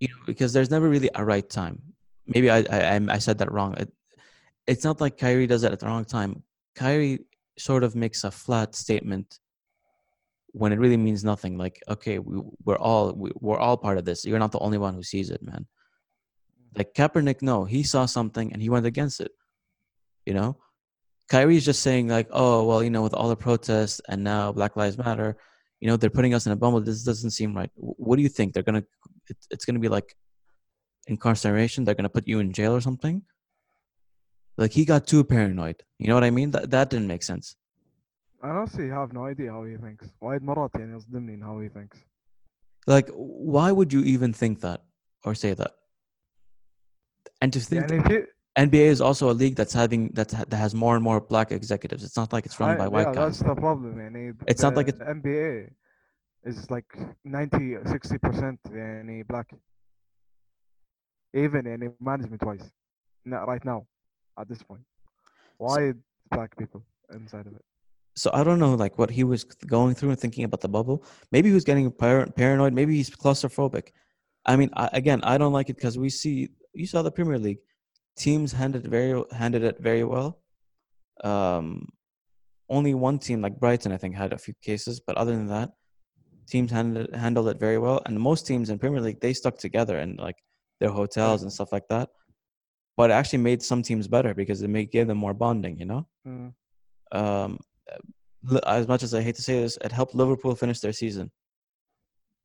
you 0.00 0.09
know, 0.09 0.14
because 0.27 0.53
there's 0.53 0.70
never 0.70 0.88
really 0.88 1.11
a 1.14 1.24
right 1.24 1.48
time. 1.48 1.83
Maybe 2.27 2.50
I 2.50 2.59
I, 2.70 3.00
I 3.09 3.18
said 3.18 3.38
that 3.38 3.53
wrong. 3.53 3.74
It, 3.77 3.92
it's 4.66 4.85
not 4.85 5.00
like 5.00 5.18
Kyrie 5.18 5.46
does 5.46 5.62
it 5.64 5.72
at 5.72 5.81
the 5.81 5.87
wrong 5.87 6.05
time. 6.05 6.42
Kyrie 6.74 7.20
sort 7.59 7.85
of 7.85 7.94
makes 7.94 8.24
a 8.24 8.31
flat 8.31 8.74
statement 8.74 9.38
when 10.53 10.72
it 10.72 10.79
really 10.79 10.96
means 10.96 11.22
nothing. 11.24 11.59
Like, 11.59 11.83
okay, 11.88 12.18
we, 12.18 12.40
we're 12.64 12.79
all 12.79 13.12
we, 13.12 13.31
we're 13.35 13.59
all 13.59 13.77
part 13.77 13.98
of 13.98 14.05
this. 14.05 14.24
You're 14.24 14.38
not 14.38 14.53
the 14.53 14.61
only 14.61 14.79
one 14.79 14.94
who 14.94 15.03
sees 15.03 15.31
it, 15.31 15.42
man. 15.42 15.66
Like 16.75 16.93
Kaepernick, 16.93 17.41
no, 17.41 17.65
he 17.65 17.83
saw 17.83 18.05
something 18.05 18.53
and 18.53 18.62
he 18.62 18.69
went 18.69 18.85
against 18.85 19.19
it. 19.21 19.31
You 20.25 20.33
know, 20.33 20.57
Kyrie's 21.29 21.65
just 21.65 21.81
saying 21.81 22.07
like, 22.07 22.27
oh 22.31 22.63
well, 22.65 22.83
you 22.83 22.89
know, 22.89 23.01
with 23.03 23.13
all 23.13 23.29
the 23.29 23.35
protests 23.35 23.99
and 24.07 24.23
now 24.23 24.51
Black 24.51 24.75
Lives 24.75 24.97
Matter, 24.97 25.38
you 25.79 25.88
know, 25.88 25.97
they're 25.97 26.09
putting 26.09 26.33
us 26.33 26.45
in 26.45 26.51
a 26.51 26.55
bubble. 26.55 26.81
This 26.81 27.03
doesn't 27.03 27.31
seem 27.31 27.55
right. 27.55 27.71
Wh- 27.75 27.99
What 27.99 28.15
do 28.17 28.21
you 28.21 28.29
think? 28.29 28.53
They're 28.53 28.63
gonna, 28.63 28.83
it's, 29.27 29.47
it's 29.49 29.65
gonna 29.65 29.79
be 29.79 29.88
like 29.89 30.15
incarceration. 31.07 31.83
They're 31.83 31.95
gonna 31.95 32.09
put 32.09 32.27
you 32.27 32.39
in 32.39 32.51
jail 32.53 32.73
or 32.73 32.81
something. 32.81 33.23
Like 34.57 34.71
he 34.73 34.85
got 34.85 35.07
too 35.07 35.23
paranoid. 35.23 35.83
You 35.97 36.07
know 36.07 36.15
what 36.15 36.23
I 36.23 36.31
mean? 36.31 36.51
That 36.51 36.69
that 36.71 36.89
didn't 36.89 37.07
make 37.07 37.23
sense. 37.23 37.55
I 38.43 38.49
honestly 38.49 38.88
have 38.89 39.12
no 39.13 39.25
idea 39.25 39.51
how 39.51 39.63
he 39.63 39.75
thinks 39.77 40.07
وايد 40.21 40.43
مرات 40.43 40.71
يعني 40.75 40.95
يصدمني 40.95 41.33
in 41.33 41.41
how 41.41 41.59
he 41.59 41.69
thinks 41.69 41.97
Like, 42.88 43.09
why 43.13 43.71
would 43.71 43.91
you 43.93 44.01
even 44.01 44.33
think 44.33 44.62
that 44.62 44.81
or 45.25 45.35
say 45.35 45.53
that? 45.53 45.71
And 47.44 47.52
to 47.52 47.61
think 47.61 47.90
and 48.57 48.72
NBA 48.72 48.87
is 48.87 49.02
also 49.02 49.30
a 49.30 49.37
league 49.42 49.54
that's 49.54 49.74
having 49.74 50.09
that, 50.14 50.28
that 50.28 50.57
has 50.57 50.74
more 50.74 50.94
and 50.94 51.04
more 51.04 51.20
black 51.20 51.52
executives. 51.52 52.02
It's 52.02 52.16
not 52.16 52.33
like 52.33 52.46
it's 52.46 52.59
run 52.59 52.70
I, 52.70 52.76
by 52.76 52.88
white 52.88 53.09
yeah, 53.09 53.12
guys. 53.12 53.38
That's 53.38 53.50
the 53.50 53.54
problem, 53.54 53.96
yani. 53.96 54.35
It's 54.46 54.62
the, 54.62 54.68
not 54.68 54.76
like 54.78 54.88
it's 54.88 54.98
NBA 54.98 55.68
is 56.44 56.70
like 56.70 56.90
90 57.22 57.76
60 57.85 58.18
percent 58.18 58.59
any 58.74 59.24
black. 59.24 59.48
Even 61.35 61.66
in 61.66 61.92
management 62.00 62.42
wise. 62.42 62.66
Not 63.26 63.46
right 63.46 63.62
now, 63.62 63.87
at 64.40 64.48
this 64.48 64.62
point. 64.62 64.85
Why 65.59 65.90
so, 65.90 65.94
black 66.30 66.57
people 66.57 66.83
inside 67.12 67.46
of 67.46 67.54
it? 67.57 67.64
so 68.16 68.30
I 68.33 68.44
don't 68.44 68.61
know 68.61 68.74
like 68.74 68.96
what 68.96 69.11
he 69.11 69.24
was 69.24 69.44
going 69.44 69.94
through 69.96 70.11
and 70.11 70.18
thinking 70.18 70.44
about 70.44 70.62
the 70.62 70.68
bubble. 70.68 71.04
Maybe 71.33 71.48
he 71.50 71.54
was 71.54 71.64
getting 71.64 71.90
par- 71.90 72.28
paranoid. 72.42 72.72
Maybe 72.72 72.96
he's 72.96 73.11
claustrophobic. 73.11 73.88
I 74.46 74.57
mean, 74.57 74.70
I, 74.74 74.88
again, 74.92 75.20
I 75.24 75.37
don't 75.37 75.52
like 75.52 75.68
it 75.68 75.76
because 75.76 75.98
we 75.98 76.11
see 76.11 76.50
you 76.74 76.87
saw 76.87 77.02
the 77.02 77.10
Premier 77.10 77.38
League 77.38 77.58
teams 78.16 78.52
handed 78.52 78.87
very 78.87 79.22
handed 79.32 79.62
it 79.64 79.78
very 79.80 80.04
well. 80.04 80.40
Um, 81.22 81.88
only 82.68 82.94
one 82.94 83.18
team, 83.18 83.40
like 83.42 83.58
Brighton, 83.58 83.92
I 83.92 83.96
think, 83.96 84.14
had 84.14 84.32
a 84.32 84.38
few 84.38 84.54
cases, 84.62 85.00
but 85.06 85.16
other 85.16 85.32
than 85.32 85.48
that, 85.48 85.70
teams 86.48 86.70
handled 86.70 87.08
it, 87.08 87.14
handled 87.14 87.48
it 87.48 87.58
very 87.58 87.78
well. 87.78 88.02
And 88.06 88.18
most 88.18 88.46
teams 88.46 88.70
in 88.70 88.78
Premier 88.78 89.00
League 89.00 89.20
they 89.20 89.32
stuck 89.32 89.58
together 89.58 89.98
and 89.98 90.18
like 90.18 90.37
their 90.80 90.90
hotels 90.90 91.42
and 91.42 91.52
stuff 91.52 91.72
like 91.72 91.88
that. 91.88 92.10
But 92.96 93.10
it 93.10 93.14
actually 93.14 93.40
made 93.40 93.62
some 93.62 93.82
teams 93.82 94.06
better 94.08 94.34
because 94.34 94.62
it 94.62 94.68
made 94.68 94.90
gave 94.90 95.06
them 95.06 95.18
more 95.18 95.34
bonding. 95.34 95.78
You 95.78 95.87
know. 95.87 96.06
Mm. 96.26 96.54
Um, 97.12 97.58
as 98.66 98.87
much 98.88 99.02
as 99.02 99.14
I 99.14 99.22
hate 99.22 99.37
to 99.37 99.42
say 99.42 99.60
this, 99.60 99.78
it 99.82 99.92
helped 99.92 100.14
Liverpool 100.14 100.54
finish 100.54 100.80
their 100.80 100.92
season. 100.92 101.30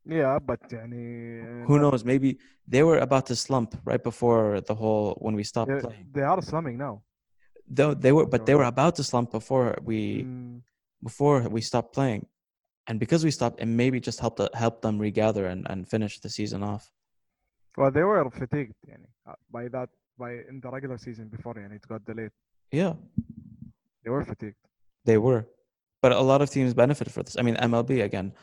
Yeah, 0.10 0.40
but 0.40 0.62
uh, 0.74 0.78
uh, 0.78 1.66
who 1.68 1.78
knows? 1.78 2.04
Maybe 2.04 2.40
they 2.68 2.82
were 2.82 2.98
about 2.98 3.28
to 3.28 3.36
slump 3.36 3.76
right 3.86 4.04
before 4.04 4.60
the 4.62 4.74
whole 4.74 5.16
when 5.22 5.36
we 5.36 5.44
stopped 5.44 5.70
playing. 5.70 6.08
They 6.12 6.24
are 6.24 6.42
slumping 6.42 6.78
now. 6.78 7.04
Though 7.68 7.94
they 7.94 8.12
were, 8.12 8.26
but 8.26 8.48
they 8.48 8.56
were 8.56 8.64
about 8.64 8.96
to 8.96 9.04
slump 9.04 9.30
before 9.30 9.78
we 9.84 10.24
mm. 10.24 10.62
before 11.04 11.48
we 11.48 11.62
stopped 11.62 11.94
playing, 11.94 12.26
and 12.88 13.00
because 13.00 13.24
we 13.24 13.30
stopped, 13.30 13.62
it 13.62 13.68
maybe 13.68 14.00
just 14.00 14.20
helped 14.20 14.42
help 14.56 14.82
them 14.82 14.98
regather 14.98 15.46
and, 15.46 15.68
and 15.70 15.88
finish 15.88 16.20
the 16.20 16.30
season 16.30 16.64
off. 16.64 16.92
Well, 17.78 17.92
they 17.92 18.04
were 18.04 18.28
fatigued 18.32 18.74
uh, 19.28 19.34
by 19.52 19.68
that 19.68 19.90
by 20.18 20.32
in 20.50 20.60
the 20.60 20.72
regular 20.72 20.98
season 20.98 21.28
before, 21.28 21.56
and 21.60 21.72
it 21.72 21.88
got 21.88 22.04
delayed. 22.04 22.32
Yeah, 22.72 22.94
they 24.04 24.10
were 24.10 24.26
fatigued. 24.26 24.58
They 25.06 25.20
were, 25.20 25.46
but 26.02 26.14
a 26.14 26.22
lot 26.22 26.42
of 26.42 26.50
teams 26.50 26.74
benefited 26.74 27.14
for 27.14 27.22
this. 27.22 27.38
I 27.38 27.44
mean, 27.44 27.58
MLB 27.58 28.04
again 28.04 28.34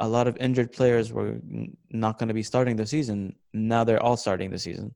A 0.00 0.08
lot 0.16 0.26
of 0.30 0.36
injured 0.46 0.70
players 0.72 1.06
were 1.12 1.28
n- 1.60 1.76
not 1.90 2.18
going 2.18 2.28
to 2.28 2.34
be 2.34 2.42
starting 2.42 2.76
the 2.76 2.86
season. 2.86 3.18
Now 3.54 3.82
they're 3.84 4.02
all 4.02 4.16
starting 4.16 4.50
the 4.50 4.58
season. 4.58 4.94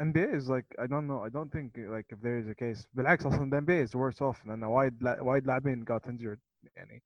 NBA 0.00 0.34
is 0.34 0.48
like 0.48 0.66
I 0.78 0.86
don't 0.86 1.06
know 1.06 1.20
I 1.22 1.28
don't 1.28 1.50
think 1.52 1.68
like 1.96 2.06
if 2.10 2.20
there 2.20 2.38
is 2.38 2.48
a 2.48 2.54
case 2.54 2.86
بالعكس 2.94 3.26
اصلا 3.26 3.50
the 3.50 3.56
NBA 3.60 3.82
is 3.88 3.94
worse 3.94 4.20
off 4.20 4.46
لان 4.46 4.64
وايد 4.64 5.02
لا- 5.02 5.20
وايد 5.22 5.46
لاعبين 5.46 5.84
got 5.84 6.02
injured 6.06 6.40
يعني 6.76 7.02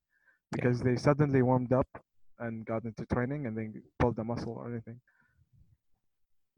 because 0.55 0.79
they 0.81 0.95
suddenly 0.95 1.41
warmed 1.41 1.73
up 1.73 1.87
and 2.39 2.65
got 2.65 2.83
into 2.85 3.05
training 3.13 3.45
and 3.47 3.57
then 3.57 3.73
pulled 3.99 4.15
the 4.15 4.23
muscle 4.23 4.53
or 4.53 4.67
anything. 4.73 4.99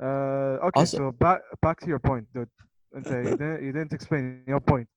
Uh, 0.02 0.67
okay, 0.67 0.80
Also- 0.82 0.97
so 0.97 1.12
back 1.12 1.41
back 1.62 1.80
to 1.80 1.88
your 1.88 1.99
point, 1.99 2.25
dude. 2.34 2.49
أنت 2.95 3.08
you 3.08 3.38
didn't, 3.38 3.63
you 3.63 3.71
didn't 3.71 3.93
explain 3.93 4.43
your 4.47 4.60
point. 4.60 4.88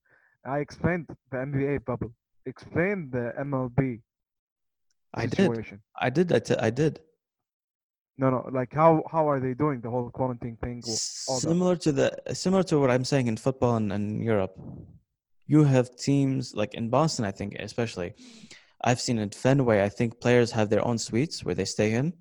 I 0.45 0.59
explained 0.67 1.07
the 1.31 1.39
NBA 1.39 1.85
bubble. 1.85 2.13
Explain 2.47 3.11
the 3.11 3.33
MLB 3.49 3.81
I 5.14 5.26
did. 5.26 5.74
I 6.00 6.10
did. 6.10 6.32
I, 6.32 6.40
t- 6.40 6.56
I 6.60 6.70
did. 6.70 7.00
No, 8.20 8.32
no, 8.32 8.50
like 8.52 8.74
how 8.74 9.04
how 9.12 9.30
are 9.30 9.40
they 9.40 9.54
doing 9.54 9.80
the 9.82 9.90
whole 9.90 10.10
quarantine 10.10 10.58
thing? 10.58 10.82
w- 10.82 10.98
all 11.28 11.36
that? 11.36 11.42
Similar 11.42 11.76
to 11.78 11.92
the 11.92 12.08
similar 12.34 12.64
to 12.64 12.80
what 12.80 12.90
I'm 12.90 13.06
saying 13.06 13.28
in 13.28 13.38
football 13.38 13.76
and, 13.76 13.94
and 13.94 14.24
Europe, 14.24 14.56
you 15.46 15.64
have 15.64 15.96
teams 15.96 16.56
like 16.56 16.74
in 16.74 16.90
Boston. 16.90 17.26
I 17.26 17.32
think 17.32 17.56
especially, 17.60 18.16
I've 18.84 19.00
seen 19.00 19.20
in 19.20 19.30
Fenway. 19.30 19.84
I 19.84 19.90
think 19.90 20.20
players 20.20 20.52
have 20.52 20.70
their 20.70 20.86
own 20.86 20.98
suites 20.98 21.44
where 21.44 21.54
they 21.54 21.66
stay 21.66 21.94
in. 21.94 22.14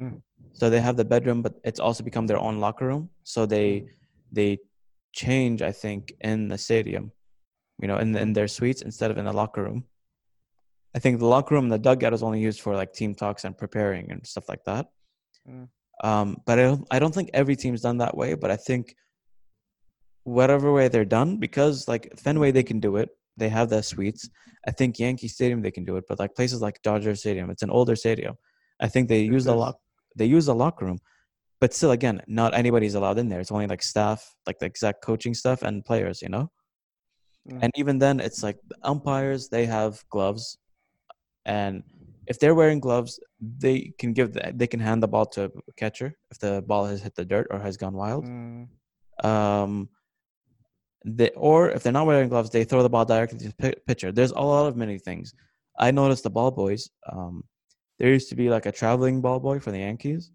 Mm. 0.00 0.22
So 0.52 0.70
they 0.70 0.80
have 0.80 0.96
the 0.96 1.04
bedroom, 1.04 1.42
but 1.42 1.54
it's 1.64 1.80
also 1.80 2.04
become 2.04 2.26
their 2.28 2.38
own 2.38 2.60
locker 2.60 2.86
room. 2.86 3.10
So 3.24 3.44
they 3.44 3.86
they 4.30 4.58
change. 5.12 5.60
I 5.60 5.72
think 5.72 6.12
in 6.20 6.48
the 6.48 6.58
stadium, 6.58 7.10
you 7.80 7.88
know, 7.88 7.98
in 7.98 8.16
in 8.16 8.32
their 8.32 8.48
suites 8.48 8.82
instead 8.82 9.10
of 9.10 9.18
in 9.18 9.24
the 9.24 9.32
locker 9.32 9.64
room. 9.64 9.84
I 10.94 10.98
think 10.98 11.18
the 11.18 11.26
locker 11.26 11.54
room 11.54 11.64
and 11.64 11.72
the 11.72 11.78
dugout 11.78 12.12
is 12.12 12.22
only 12.22 12.40
used 12.40 12.60
for 12.60 12.74
like 12.74 12.92
team 12.92 13.14
talks 13.14 13.44
and 13.44 13.56
preparing 13.56 14.10
and 14.10 14.26
stuff 14.26 14.48
like 14.48 14.64
that. 14.64 14.86
Mm. 15.48 15.68
Um, 16.04 16.36
but 16.46 16.58
I 16.58 16.62
don't, 16.62 16.86
I 16.90 16.98
don't 16.98 17.14
think 17.14 17.30
every 17.32 17.56
team's 17.56 17.80
done 17.82 17.98
that 17.98 18.16
way. 18.16 18.34
But 18.34 18.50
I 18.50 18.56
think 18.56 18.94
whatever 20.24 20.72
way 20.72 20.88
they're 20.88 21.04
done, 21.04 21.38
because 21.38 21.88
like 21.88 22.12
Fenway 22.18 22.50
they 22.50 22.62
can 22.62 22.80
do 22.80 22.96
it. 22.96 23.08
They 23.36 23.48
have 23.48 23.70
the 23.70 23.82
suites. 23.82 24.28
I 24.66 24.70
think 24.70 24.98
Yankee 24.98 25.28
Stadium 25.28 25.62
they 25.62 25.70
can 25.70 25.84
do 25.84 25.96
it, 25.96 26.04
but 26.08 26.18
like 26.18 26.34
places 26.34 26.60
like 26.60 26.80
Dodger 26.82 27.14
Stadium, 27.14 27.50
it's 27.50 27.62
an 27.62 27.70
older 27.70 27.96
stadium. 27.96 28.36
I 28.80 28.88
think 28.88 29.08
they 29.08 29.22
It 29.22 29.32
use 29.32 29.44
the 29.44 29.54
lock. 29.54 29.78
They 30.16 30.26
use 30.26 30.46
the 30.46 30.54
locker 30.54 30.84
room, 30.84 30.98
but 31.60 31.72
still, 31.72 31.92
again, 31.92 32.20
not 32.26 32.54
anybody's 32.54 32.94
allowed 32.94 33.18
in 33.18 33.28
there. 33.28 33.40
It's 33.40 33.50
only 33.50 33.66
like 33.66 33.82
staff, 33.82 34.34
like 34.46 34.58
the 34.58 34.66
exact 34.66 35.02
coaching 35.02 35.32
stuff 35.32 35.62
and 35.62 35.84
players, 35.84 36.20
you 36.20 36.28
know. 36.28 36.50
Mm. 37.50 37.60
And 37.62 37.72
even 37.76 37.98
then, 37.98 38.20
it's 38.20 38.42
like 38.42 38.58
the 38.68 38.76
umpires 38.82 39.48
they 39.48 39.64
have 39.66 40.04
gloves, 40.10 40.58
and 41.44 41.82
if 42.26 42.38
they're 42.38 42.54
wearing 42.54 42.80
gloves, 42.80 43.18
they 43.40 43.92
can 43.98 44.12
give 44.12 44.32
the, 44.32 44.52
they 44.54 44.66
can 44.66 44.80
hand 44.80 45.02
the 45.02 45.08
ball 45.08 45.26
to 45.26 45.44
a 45.44 45.72
catcher 45.76 46.16
if 46.30 46.38
the 46.38 46.62
ball 46.66 46.84
has 46.84 47.02
hit 47.02 47.14
the 47.14 47.24
dirt 47.24 47.48
or 47.50 47.58
has 47.58 47.76
gone 47.76 47.94
wild. 47.94 48.24
Mm. 48.26 48.68
Um, 49.24 49.88
they, 51.04 51.30
or 51.30 51.70
if 51.70 51.82
they're 51.82 51.92
not 51.92 52.06
wearing 52.06 52.28
gloves, 52.28 52.50
they 52.50 52.64
throw 52.64 52.82
the 52.82 52.88
ball 52.88 53.04
directly 53.04 53.38
to 53.40 53.52
the 53.58 53.74
pitcher. 53.86 54.12
There's 54.12 54.30
a 54.30 54.40
lot 54.40 54.66
of 54.66 54.76
many 54.76 54.98
things. 54.98 55.34
I 55.78 55.90
noticed 55.90 56.22
the 56.22 56.30
ball 56.30 56.50
boys. 56.52 56.88
Um, 57.10 57.42
there 57.98 58.10
used 58.10 58.28
to 58.28 58.36
be 58.36 58.48
like 58.48 58.66
a 58.66 58.72
traveling 58.72 59.20
ball 59.20 59.40
boy 59.40 59.58
for 59.58 59.72
the 59.72 59.78
Yankees, 59.78 60.30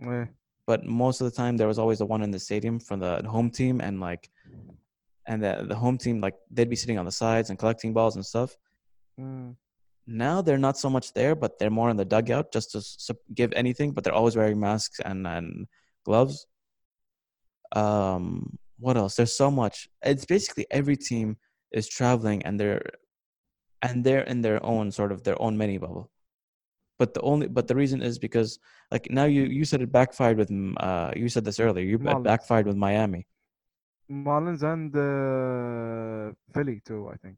Yeah. 0.00 0.26
but 0.66 0.84
most 0.84 1.20
of 1.20 1.24
the 1.24 1.36
time 1.36 1.56
there 1.56 1.66
was 1.68 1.78
always 1.78 1.98
the 1.98 2.06
one 2.06 2.22
in 2.22 2.30
the 2.30 2.38
stadium 2.38 2.78
from 2.78 3.00
the 3.00 3.22
home 3.28 3.50
team, 3.50 3.80
and 3.80 4.00
like, 4.00 4.30
and 5.26 5.42
the 5.42 5.66
the 5.68 5.74
home 5.74 5.98
team 5.98 6.20
like 6.20 6.34
they'd 6.50 6.70
be 6.70 6.76
sitting 6.76 6.98
on 6.98 7.04
the 7.04 7.12
sides 7.12 7.50
and 7.50 7.58
collecting 7.58 7.92
balls 7.92 8.16
and 8.16 8.24
stuff. 8.24 8.56
Mm. 9.20 9.56
Now 10.10 10.40
they're 10.40 10.56
not 10.56 10.78
so 10.78 10.88
much 10.88 11.12
there, 11.12 11.34
but 11.34 11.58
they're 11.58 11.70
more 11.70 11.90
in 11.90 11.98
the 11.98 12.04
dugout 12.06 12.50
just 12.50 12.72
to 12.72 13.14
give 13.34 13.52
anything. 13.52 13.92
But 13.92 14.04
they're 14.04 14.14
always 14.14 14.36
wearing 14.36 14.58
masks 14.58 15.00
and 15.04 15.26
and 15.26 15.66
gloves. 16.04 16.46
Um, 17.72 18.58
what 18.78 18.96
else? 18.96 19.16
There's 19.16 19.36
so 19.36 19.50
much. 19.50 19.88
It's 20.02 20.24
basically 20.24 20.66
every 20.70 20.96
team 20.96 21.36
is 21.72 21.86
traveling 21.88 22.42
and 22.44 22.58
they're 22.58 22.82
and 23.82 24.02
they're 24.02 24.22
in 24.22 24.40
their 24.40 24.64
own 24.64 24.90
sort 24.90 25.12
of 25.12 25.22
their 25.24 25.40
own 25.42 25.58
mini 25.58 25.76
bubble. 25.76 26.10
But 26.98 27.12
the 27.12 27.20
only 27.20 27.46
but 27.46 27.68
the 27.68 27.76
reason 27.76 28.00
is 28.02 28.18
because 28.18 28.58
like 28.90 29.10
now 29.10 29.24
you 29.26 29.42
you 29.42 29.64
said 29.64 29.82
it 29.82 29.92
backfired 29.92 30.38
with 30.38 30.50
uh 30.78 31.12
you 31.14 31.28
said 31.28 31.44
this 31.44 31.60
earlier 31.60 31.84
you 31.84 31.98
Marlins. 31.98 32.24
backfired 32.24 32.66
with 32.66 32.76
Miami. 32.76 33.26
Marlins 34.10 34.62
and 34.62 34.88
uh, 34.96 36.32
Philly 36.54 36.80
too, 36.82 37.10
I 37.12 37.16
think. 37.18 37.36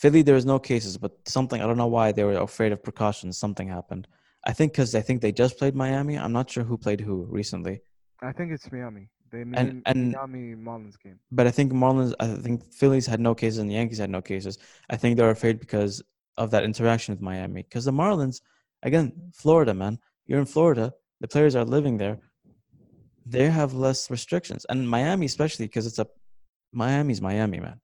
Philly, 0.00 0.22
there 0.22 0.34
was 0.40 0.44
no 0.54 0.58
cases, 0.72 0.92
but 1.04 1.12
something 1.36 1.58
I 1.62 1.66
don't 1.68 1.80
know 1.84 1.92
why 1.98 2.06
they 2.12 2.24
were 2.28 2.38
afraid 2.50 2.72
of 2.72 2.78
precautions. 2.88 3.38
Something 3.44 3.68
happened. 3.78 4.04
I 4.50 4.52
think 4.56 4.68
because 4.72 4.94
I 5.00 5.02
think 5.06 5.16
they 5.22 5.32
just 5.44 5.54
played 5.60 5.74
Miami. 5.84 6.14
I'm 6.24 6.34
not 6.40 6.50
sure 6.52 6.64
who 6.70 6.76
played 6.86 7.00
who 7.06 7.16
recently, 7.40 7.74
I 8.28 8.32
think 8.36 8.48
it's 8.54 8.68
Miami. 8.76 9.04
They 9.32 9.42
And- 9.42 9.52
mean 9.52 9.82
and- 9.90 10.12
Miami 10.12 10.44
Marlins 10.68 10.96
game. 11.04 11.18
but 11.38 11.44
I 11.50 11.52
think 11.56 11.68
Marlins. 11.84 12.12
I 12.24 12.26
think 12.44 12.58
Phillies 12.80 13.06
had 13.12 13.20
no 13.28 13.32
cases 13.42 13.58
and 13.60 13.68
the 13.70 13.74
Yankees 13.80 14.00
had 14.04 14.12
no 14.18 14.22
cases. 14.32 14.54
I 14.94 14.96
think 15.00 15.10
they 15.16 15.24
were 15.28 15.36
afraid 15.40 15.56
because 15.66 15.92
of 16.42 16.46
that 16.52 16.62
interaction 16.70 17.10
with 17.14 17.22
Miami. 17.30 17.60
Because 17.68 17.84
the 17.90 17.96
Marlins, 18.02 18.36
again, 18.88 19.06
Florida, 19.42 19.72
man, 19.82 19.94
you're 20.26 20.42
in 20.44 20.50
Florida. 20.56 20.86
The 21.22 21.28
players 21.34 21.54
are 21.58 21.64
living 21.76 21.96
there. 22.02 22.16
They 23.34 23.46
have 23.60 23.70
less 23.86 24.00
restrictions, 24.16 24.62
and 24.70 24.78
Miami 24.96 25.26
especially 25.26 25.66
because 25.66 25.86
it's 25.90 25.98
a 25.98 26.06
Miami's 26.82 27.20
Miami, 27.28 27.58
man. 27.66 27.78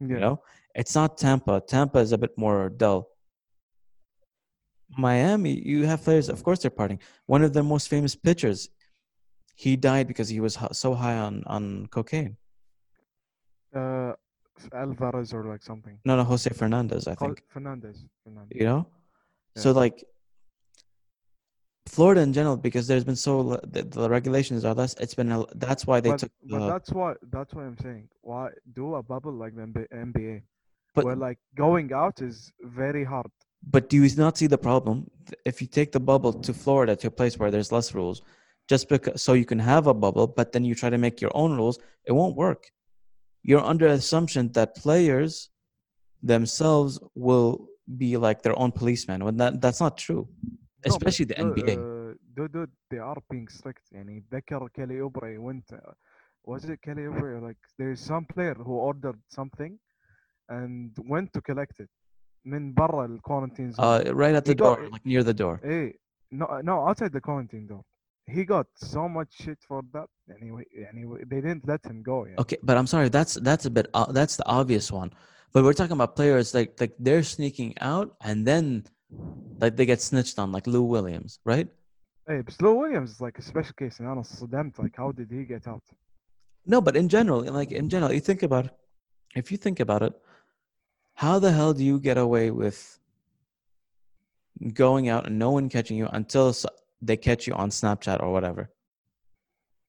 Yeah. 0.00 0.08
You 0.14 0.20
know, 0.24 0.36
it's 0.78 0.94
not 0.94 1.18
Tampa. 1.18 1.60
Tampa 1.60 1.98
is 1.98 2.12
a 2.12 2.18
bit 2.18 2.38
more 2.38 2.68
dull. 2.68 3.08
Miami, 4.96 5.60
you 5.72 5.84
have 5.86 6.02
players. 6.04 6.28
Of 6.28 6.42
course, 6.44 6.60
they're 6.60 6.70
partying. 6.70 7.00
One 7.26 7.42
of 7.42 7.52
the 7.52 7.64
most 7.64 7.88
famous 7.88 8.14
pitchers, 8.14 8.68
he 9.56 9.76
died 9.76 10.06
because 10.06 10.28
he 10.28 10.38
was 10.38 10.56
so 10.72 10.94
high 10.94 11.18
on 11.18 11.42
on 11.46 11.88
cocaine. 11.88 12.36
Uh, 13.74 14.12
Alvarez 14.72 15.32
or 15.32 15.44
like 15.44 15.62
something. 15.62 15.98
No, 16.04 16.16
no, 16.16 16.22
Jose 16.22 16.48
Fernandez, 16.50 17.08
I 17.08 17.16
think. 17.16 17.42
Fernandez. 17.48 18.04
Fernandez. 18.22 18.56
You 18.58 18.64
know, 18.64 18.86
so 19.56 19.72
like 19.72 20.04
Florida 21.88 22.20
in 22.20 22.32
general, 22.32 22.56
because 22.56 22.86
there's 22.86 23.04
been 23.04 23.16
so 23.16 23.60
the, 23.64 23.82
the 23.82 24.08
regulations 24.08 24.64
are 24.64 24.74
less. 24.74 24.94
It's 25.00 25.14
been 25.14 25.32
a, 25.32 25.44
that's 25.56 25.88
why 25.88 26.00
they 26.00 26.10
but, 26.10 26.20
took. 26.20 26.32
but 26.44 26.68
that's 26.68 26.92
what 26.92 27.16
that's 27.32 27.52
what 27.52 27.64
I'm 27.64 27.78
saying. 27.82 28.08
Why 28.20 28.50
do 28.74 28.94
a 28.94 29.02
bubble 29.02 29.32
like 29.32 29.56
the 29.56 29.86
NBA 29.92 30.42
but 30.97 31.05
where 31.05 31.15
like 31.15 31.39
going 31.55 31.91
out 31.93 32.21
is 32.21 32.51
very 32.61 33.03
hard. 33.03 33.31
But 33.69 33.89
do 33.89 34.03
you 34.03 34.15
not 34.15 34.37
see 34.37 34.47
the 34.47 34.57
problem? 34.57 35.09
If 35.45 35.61
you 35.61 35.67
take 35.67 35.91
the 35.91 35.99
bubble 35.99 36.33
to 36.33 36.53
Florida, 36.53 36.95
to 36.97 37.07
a 37.07 37.11
place 37.11 37.37
where 37.37 37.49
there's 37.49 37.71
less 37.71 37.93
rules, 37.93 38.21
just 38.67 38.89
because 38.89 39.21
so 39.21 39.33
you 39.33 39.45
can 39.45 39.59
have 39.59 39.87
a 39.87 39.93
bubble, 39.93 40.27
but 40.27 40.51
then 40.51 40.63
you 40.65 40.75
try 40.75 40.89
to 40.89 40.97
make 40.97 41.21
your 41.21 41.31
own 41.33 41.55
rules, 41.55 41.79
it 42.05 42.11
won't 42.11 42.35
work. 42.35 42.71
You're 43.41 43.63
under 43.63 43.87
assumption 43.87 44.51
that 44.53 44.75
players 44.75 45.49
themselves 46.21 46.99
will 47.15 47.67
be 47.97 48.15
like 48.15 48.41
their 48.41 48.57
own 48.57 48.71
policemen 48.71 49.23
when 49.23 49.37
that 49.37 49.61
that's 49.61 49.81
not 49.81 49.97
true. 49.97 50.27
No, 50.43 50.51
but 50.83 50.91
Especially 50.91 51.25
the 51.25 51.35
dude, 51.35 51.55
NBA. 51.55 51.75
Uh, 51.77 52.13
dude, 52.35 52.53
dude, 52.53 52.71
they 52.89 52.99
are 52.99 53.17
being 53.29 53.47
strict. 53.47 53.83
يعني 53.93 54.23
ذكر 54.31 54.69
Kelly 54.73 54.95
Oubre 54.95 55.39
went. 55.39 55.63
Uh, 55.71 55.91
was 56.45 56.65
it 56.65 56.81
Kelly 56.81 57.03
Oubre? 57.03 57.41
Like 57.41 57.57
there's 57.77 58.01
some 58.01 58.25
player 58.25 58.53
who 58.53 58.73
ordered 58.73 59.19
something 59.29 59.79
and 60.49 60.91
went 61.13 61.31
to 61.33 61.41
collect 61.41 61.79
it 61.79 61.89
من 62.45 62.73
برا 62.73 63.05
الكورنتين 63.05 63.71
zone. 63.73 63.79
Uh, 63.83 64.11
right 64.13 64.35
at 64.35 64.45
he 64.47 64.53
the 64.53 64.55
got- 64.55 64.77
door, 64.77 64.89
like 64.89 65.05
near 65.05 65.23
the 65.23 65.33
door. 65.33 65.59
Hey, 65.63 65.93
no, 66.31 66.45
no, 66.63 66.87
outside 66.87 67.11
the 67.13 67.21
quarantine 67.21 67.65
though. 67.67 67.85
He 68.25 68.43
got 68.45 68.67
so 68.75 69.09
much 69.09 69.31
shit 69.43 69.59
for 69.67 69.81
that. 69.93 70.07
Anyway, 70.41 70.65
anyway, 70.93 71.19
they 71.31 71.41
didn't 71.41 71.67
let 71.67 71.81
him 71.85 72.01
go. 72.01 72.17
Yeah. 72.25 72.35
Okay, 72.43 72.57
but 72.63 72.75
I'm 72.77 72.87
sorry. 72.87 73.09
That's 73.09 73.33
that's 73.49 73.65
a 73.65 73.69
bit. 73.77 73.87
Uh, 73.93 74.09
that's 74.19 74.35
the 74.37 74.47
obvious 74.59 74.87
one. 75.01 75.09
But 75.53 75.63
we're 75.65 75.73
talking 75.81 75.97
about 75.99 76.15
players 76.15 76.47
like 76.57 76.71
like 76.81 76.93
they're 77.05 77.23
sneaking 77.35 77.71
out 77.91 78.07
and 78.27 78.37
then 78.49 78.63
like 79.61 79.75
they 79.77 79.85
get 79.85 80.01
snitched 80.01 80.37
on, 80.41 80.47
like 80.57 80.65
Lou 80.73 80.83
Williams, 80.95 81.31
right? 81.51 81.67
Hey, 82.27 82.39
but 82.45 82.53
Slow 82.53 82.73
Williams 82.81 83.09
is 83.15 83.19
like 83.27 83.37
a 83.39 83.41
special 83.51 83.73
case, 83.81 83.99
and 83.99 84.07
أنا 84.07 84.23
صدمت. 84.23 84.79
Like, 84.79 84.95
how 84.95 85.11
did 85.11 85.29
he 85.29 85.43
get 85.43 85.67
out? 85.67 85.83
No, 86.65 86.79
but 86.81 86.95
in 86.95 87.07
general, 87.09 87.41
like 87.61 87.71
in 87.71 87.89
general, 87.89 88.13
you 88.13 88.21
think 88.21 88.41
about 88.43 88.65
it. 88.67 88.73
If 89.35 89.51
you 89.51 89.57
think 89.57 89.79
about 89.81 90.01
it, 90.01 90.13
how 91.17 91.39
the 91.39 91.51
hell 91.51 91.73
do 91.73 91.83
you 91.83 91.99
get 91.99 92.17
away 92.17 92.51
with 92.51 92.99
going 94.73 95.09
out 95.09 95.25
and 95.27 95.37
no 95.39 95.51
one 95.51 95.69
catching 95.69 95.97
you 95.97 96.07
until 96.11 96.49
s- 96.49 96.65
they 97.01 97.17
catch 97.17 97.47
you 97.47 97.53
on 97.53 97.69
Snapchat 97.69 98.21
or 98.21 98.31
whatever? 98.31 98.69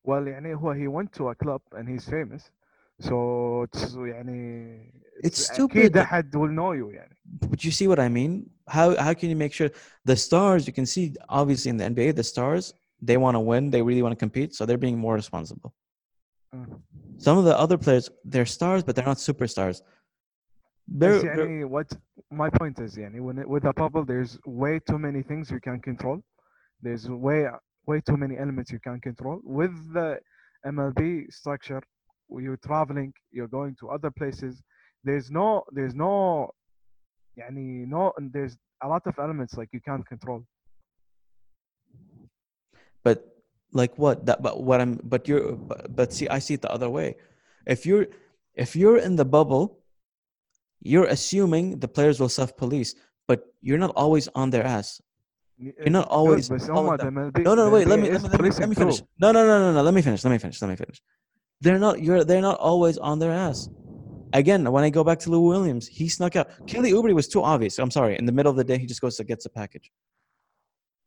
Well, 0.05 0.27
يعني 0.27 0.55
هو 0.55 0.75
he 0.75 0.89
went 0.89 1.13
to 1.13 1.29
a 1.31 1.35
club 1.35 1.63
and 1.73 1.89
he's 1.89 2.05
famous. 2.09 2.51
So 3.01 3.63
it's 3.65 3.95
يعني 3.95 4.93
It's 5.25 5.51
أكيد 5.51 5.93
stupid. 5.93 5.97
أحد 5.97 6.37
will 6.37 6.51
know 6.51 6.73
you 6.73 6.91
يعني. 6.93 7.15
But 7.49 7.65
you 7.65 7.71
see 7.71 7.89
what 7.89 7.99
I 7.99 8.09
mean? 8.09 8.51
How 8.69 8.97
how 8.97 9.15
can 9.15 9.31
you 9.31 9.37
make 9.37 9.53
sure 9.53 9.71
the 10.05 10.17
stars? 10.17 10.67
You 10.67 10.73
can 10.73 10.87
see 10.87 11.15
obviously 11.29 11.71
in 11.71 11.77
the 11.77 11.85
NBA, 11.85 12.15
the 12.15 12.23
stars 12.25 12.75
they 13.03 13.17
want 13.17 13.35
to 13.35 13.41
win, 13.41 13.71
they 13.71 13.83
really 13.83 14.03
want 14.03 14.13
to 14.13 14.21
compete, 14.27 14.55
so 14.55 14.65
they're 14.67 14.85
being 14.89 14.99
more 14.99 15.15
responsible. 15.15 15.75
Mm. 16.55 16.81
Some 17.19 17.37
of 17.39 17.45
the 17.45 17.57
other 17.65 17.77
players, 17.79 18.11
they're 18.25 18.47
stars, 18.59 18.83
but 18.87 18.95
they're 18.97 19.11
not 19.13 19.19
superstars. 19.19 19.83
They're, 20.89 21.19
بس 21.19 21.23
they're- 21.23 21.39
يعني 21.39 21.65
what 21.65 21.97
my 22.33 22.51
point 22.51 22.79
is 22.81 22.97
يعني 22.99 23.21
when 23.21 23.39
it, 23.39 23.49
with 23.49 23.65
a 23.65 23.73
bubble 23.73 24.05
there's 24.05 24.39
way 24.47 24.79
too 24.79 24.99
many 24.99 25.23
things 25.23 25.51
you 25.51 25.61
can 25.61 25.81
control. 25.81 26.23
There's 26.83 27.09
way 27.09 27.49
way 27.87 28.01
too 28.01 28.17
many 28.17 28.37
elements 28.39 28.71
you 28.71 28.81
can 28.81 29.01
control. 29.01 29.41
With 29.45 29.75
the 29.93 30.19
MLB 30.67 31.33
structure, 31.33 31.83
you're 32.31 32.57
traveling, 32.69 33.13
you're 33.31 33.49
going 33.59 33.75
to 33.81 33.91
other 33.91 34.11
places. 34.11 34.63
There's 35.05 35.31
no 35.31 35.65
there's 35.77 35.95
no 35.95 36.51
يعني 37.39 37.87
no 37.89 38.13
there's 38.35 38.57
a 38.83 38.89
lot 38.89 39.07
of 39.07 39.15
elements 39.19 39.55
like 39.57 39.71
you 39.73 39.81
can't 39.81 40.07
control. 40.07 40.45
But 43.03 43.19
like 43.73 43.97
what? 43.99 44.27
That 44.27 44.43
but 44.43 44.63
what 44.63 44.81
I'm 44.81 45.01
but 45.05 45.29
you're 45.29 45.53
but, 45.53 45.95
but 45.95 46.13
see 46.13 46.29
I 46.29 46.39
see 46.39 46.55
it 46.55 46.63
the 46.63 46.71
other 46.73 46.89
way. 46.89 47.17
If 47.67 47.85
you're 47.87 48.07
if 48.55 48.77
you're 48.77 48.99
in 48.99 49.17
the 49.17 49.25
bubble, 49.25 49.78
you're 50.82 51.06
assuming 51.06 51.80
the 51.80 51.88
players 51.88 52.20
will 52.20 52.30
self 52.30 52.56
police, 52.56 52.96
but 53.28 53.44
you're 53.62 53.78
not 53.78 53.92
always 53.96 54.28
on 54.36 54.50
their 54.50 54.66
ass. 54.66 55.02
You're 55.58 55.90
not 55.90 56.08
always. 56.08 56.50
No, 56.50 56.96
no, 56.96 57.56
no, 57.56 57.70
wait. 57.70 57.86
Let 57.88 58.00
me 58.00 58.10
let 58.10 58.22
me, 58.22 58.30
let 58.30 58.42
me, 58.42 58.50
let 58.50 58.70
me 58.70 58.76
finish. 58.76 59.02
No, 59.20 59.32
no, 59.32 59.46
no, 59.46 59.60
no, 59.60 59.74
no. 59.74 59.82
Let 59.82 59.94
me 59.94 60.02
finish. 60.02 60.24
Let 60.24 60.32
me 60.32 60.38
finish. 60.38 60.62
Let 60.62 60.70
me 60.70 60.78
finish. 60.78 61.02
They're 61.60 61.80
not. 61.80 62.02
You're. 62.02 62.24
They're 62.24 62.42
not 62.42 62.60
always 62.60 62.98
on 62.98 63.20
their 63.20 63.32
ass. 63.32 63.70
Again, 64.32 64.72
when 64.72 64.84
I 64.84 64.90
go 64.90 65.04
back 65.04 65.20
to 65.20 65.32
Lou 65.32 65.42
Williams, 65.42 65.86
he 65.88 66.08
snuck 66.08 66.38
out. 66.38 66.48
Kelly 66.66 66.92
Oubre 66.94 67.14
was 67.14 67.28
too 67.28 67.44
obvious. 67.44 67.78
I'm 67.78 67.92
sorry. 67.92 68.18
In 68.18 68.26
the 68.26 68.32
middle 68.32 68.50
of 68.50 68.56
the 68.56 68.64
day, 68.64 68.78
he 68.78 68.86
just 68.86 69.02
goes 69.02 69.18
to 69.18 69.26
gets 69.26 69.46
a 69.46 69.50
package. 69.50 69.92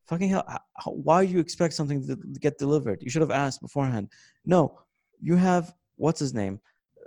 Fucking 0.06 0.28
hell! 0.28 0.44
How, 0.46 0.90
why 0.90 1.24
do 1.24 1.32
you 1.32 1.38
expect 1.38 1.72
something 1.72 2.06
to 2.06 2.16
get 2.40 2.58
delivered? 2.58 3.02
You 3.02 3.08
should 3.08 3.22
have 3.22 3.30
asked 3.30 3.62
beforehand. 3.62 4.10
No, 4.44 4.78
you 5.18 5.36
have 5.36 5.72
what's 5.96 6.20
his 6.20 6.34
name, 6.34 6.60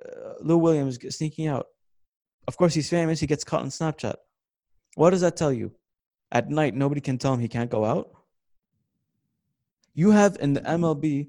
uh, 0.04 0.34
Lou 0.40 0.58
Williams 0.58 0.98
sneaking 1.16 1.48
out 1.48 1.68
of 2.48 2.58
course, 2.58 2.74
he's 2.74 2.90
famous. 2.90 3.20
He 3.20 3.28
gets 3.28 3.44
caught 3.44 3.62
on 3.62 3.70
Snapchat. 3.70 4.16
What 4.96 5.10
does 5.10 5.22
that 5.22 5.36
tell 5.36 5.52
you? 5.52 5.72
At 6.32 6.50
night, 6.50 6.76
nobody 6.76 7.02
can 7.02 7.18
tell 7.18 7.34
him 7.34 7.40
he 7.40 7.48
can't 7.48 7.70
go 7.70 7.86
out. 7.86 8.12
You 9.94 10.12
have 10.12 10.38
in 10.40 10.54
the 10.54 10.62
MLB, 10.62 11.28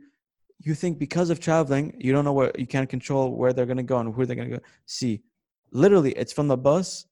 you 0.58 0.74
think 0.74 0.98
because 0.98 1.30
of 1.30 1.38
traveling, 1.38 1.94
you 1.98 2.12
don't 2.12 2.24
know 2.24 2.32
where 2.32 2.52
you 2.58 2.66
can't 2.66 2.88
control 2.88 3.36
where 3.36 3.52
they're 3.52 3.66
gonna 3.66 3.82
go 3.82 3.98
and 3.98 4.12
who 4.12 4.26
they're 4.26 4.36
gonna 4.36 4.50
go. 4.50 4.60
See, 4.86 5.22
literally, 5.70 6.12
it's 6.12 6.32
from 6.32 6.48
the 6.48 6.56
bus 6.56 7.06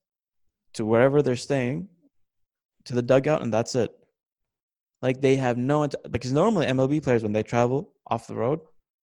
to 0.74 0.84
wherever 0.84 1.22
they're 1.22 1.36
staying 1.36 1.88
to 2.84 2.94
the 2.94 3.02
dugout, 3.02 3.42
and 3.42 3.52
that's 3.52 3.74
it. 3.74 3.90
Like 5.02 5.20
they 5.20 5.36
have 5.36 5.56
no 5.56 5.86
because 6.10 6.32
normally 6.32 6.66
MLB 6.66 7.02
players 7.02 7.22
when 7.22 7.32
they 7.32 7.42
travel 7.42 7.92
off 8.06 8.26
the 8.26 8.34
road, 8.34 8.60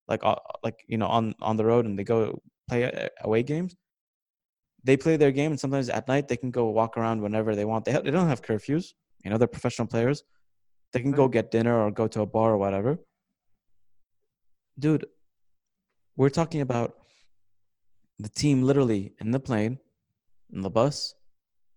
like 0.07 0.21
uh, 0.23 0.35
like 0.63 0.83
you 0.87 0.97
know 0.97 1.07
on 1.07 1.35
on 1.41 1.57
the 1.57 1.65
road 1.65 1.85
and 1.85 1.97
they 1.97 2.03
go 2.03 2.41
play 2.67 3.09
away 3.21 3.43
games, 3.43 3.75
they 4.84 4.96
play 4.96 5.16
their 5.16 5.32
game 5.40 5.50
and 5.54 5.60
sometimes 5.64 5.88
at 5.88 6.06
night 6.08 6.28
they 6.28 6.36
can 6.36 6.50
go 6.50 6.64
walk 6.80 6.96
around 6.96 7.20
whenever 7.20 7.50
they 7.56 7.64
want. 7.64 7.84
They 7.84 7.92
ha- 7.92 8.00
they 8.06 8.10
don't 8.16 8.28
have 8.34 8.42
curfews. 8.42 8.84
You 9.24 9.30
know 9.30 9.38
they're 9.38 9.48
professional 9.58 9.88
players. 9.94 10.18
They 10.92 11.00
can 11.00 11.12
go 11.12 11.24
Right. 11.24 11.32
get 11.38 11.50
dinner 11.50 11.74
or 11.82 11.90
go 11.90 12.06
to 12.14 12.20
a 12.26 12.26
bar 12.36 12.48
or 12.54 12.58
whatever. 12.64 12.92
Dude, 14.78 15.04
we're 16.16 16.30
talking 16.40 16.60
about 16.60 16.90
the 18.18 18.28
team 18.28 18.62
literally 18.62 19.14
in 19.20 19.30
the 19.30 19.40
plane, 19.40 19.78
in 20.52 20.60
the 20.66 20.70
bus, 20.70 21.14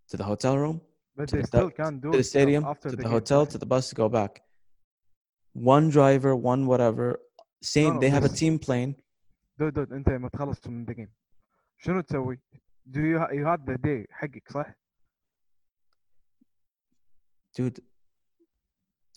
to 0.09 0.17
the 0.17 0.23
hotel 0.23 0.57
room, 0.57 0.81
But 1.15 1.29
to 1.29 1.35
they 1.37 1.41
the 1.41 1.47
still 1.47 1.69
du- 1.69 1.75
can't 1.81 2.01
do 2.01 2.11
to 2.11 2.17
the 2.17 2.19
it 2.19 2.23
still 2.23 2.41
stadium, 2.41 2.63
after 2.65 2.89
to 2.89 2.95
the, 2.95 3.03
game, 3.03 3.11
hotel, 3.11 3.45
صح؟ 3.45 3.51
to 3.51 3.57
the 3.57 3.65
bus 3.65 3.89
to 3.89 3.95
go 3.95 4.07
back. 4.09 4.41
One 5.53 5.89
driver, 5.89 6.35
one 6.35 6.65
whatever. 6.67 7.19
Same. 7.61 7.93
no, 7.95 7.99
they 7.99 8.09
have 8.09 8.25
a 8.25 8.29
this- 8.29 8.39
team 8.39 8.59
plane. 8.59 8.95
دود 9.59 9.73
دود 9.73 9.93
انت 9.93 10.09
لما 10.09 10.29
تخلص 10.29 10.67
من 10.67 10.85
the 10.85 10.93
game 10.93 11.09
شنو 11.77 12.01
تسوي؟ 12.01 12.39
Do 12.91 13.01
you, 13.01 13.19
ha- 13.19 13.31
you 13.31 13.45
had 13.45 13.65
the 13.65 13.77
day 13.77 14.05
حقك 14.11 14.51
صح؟ 14.51 14.73
Dude, 17.55 17.75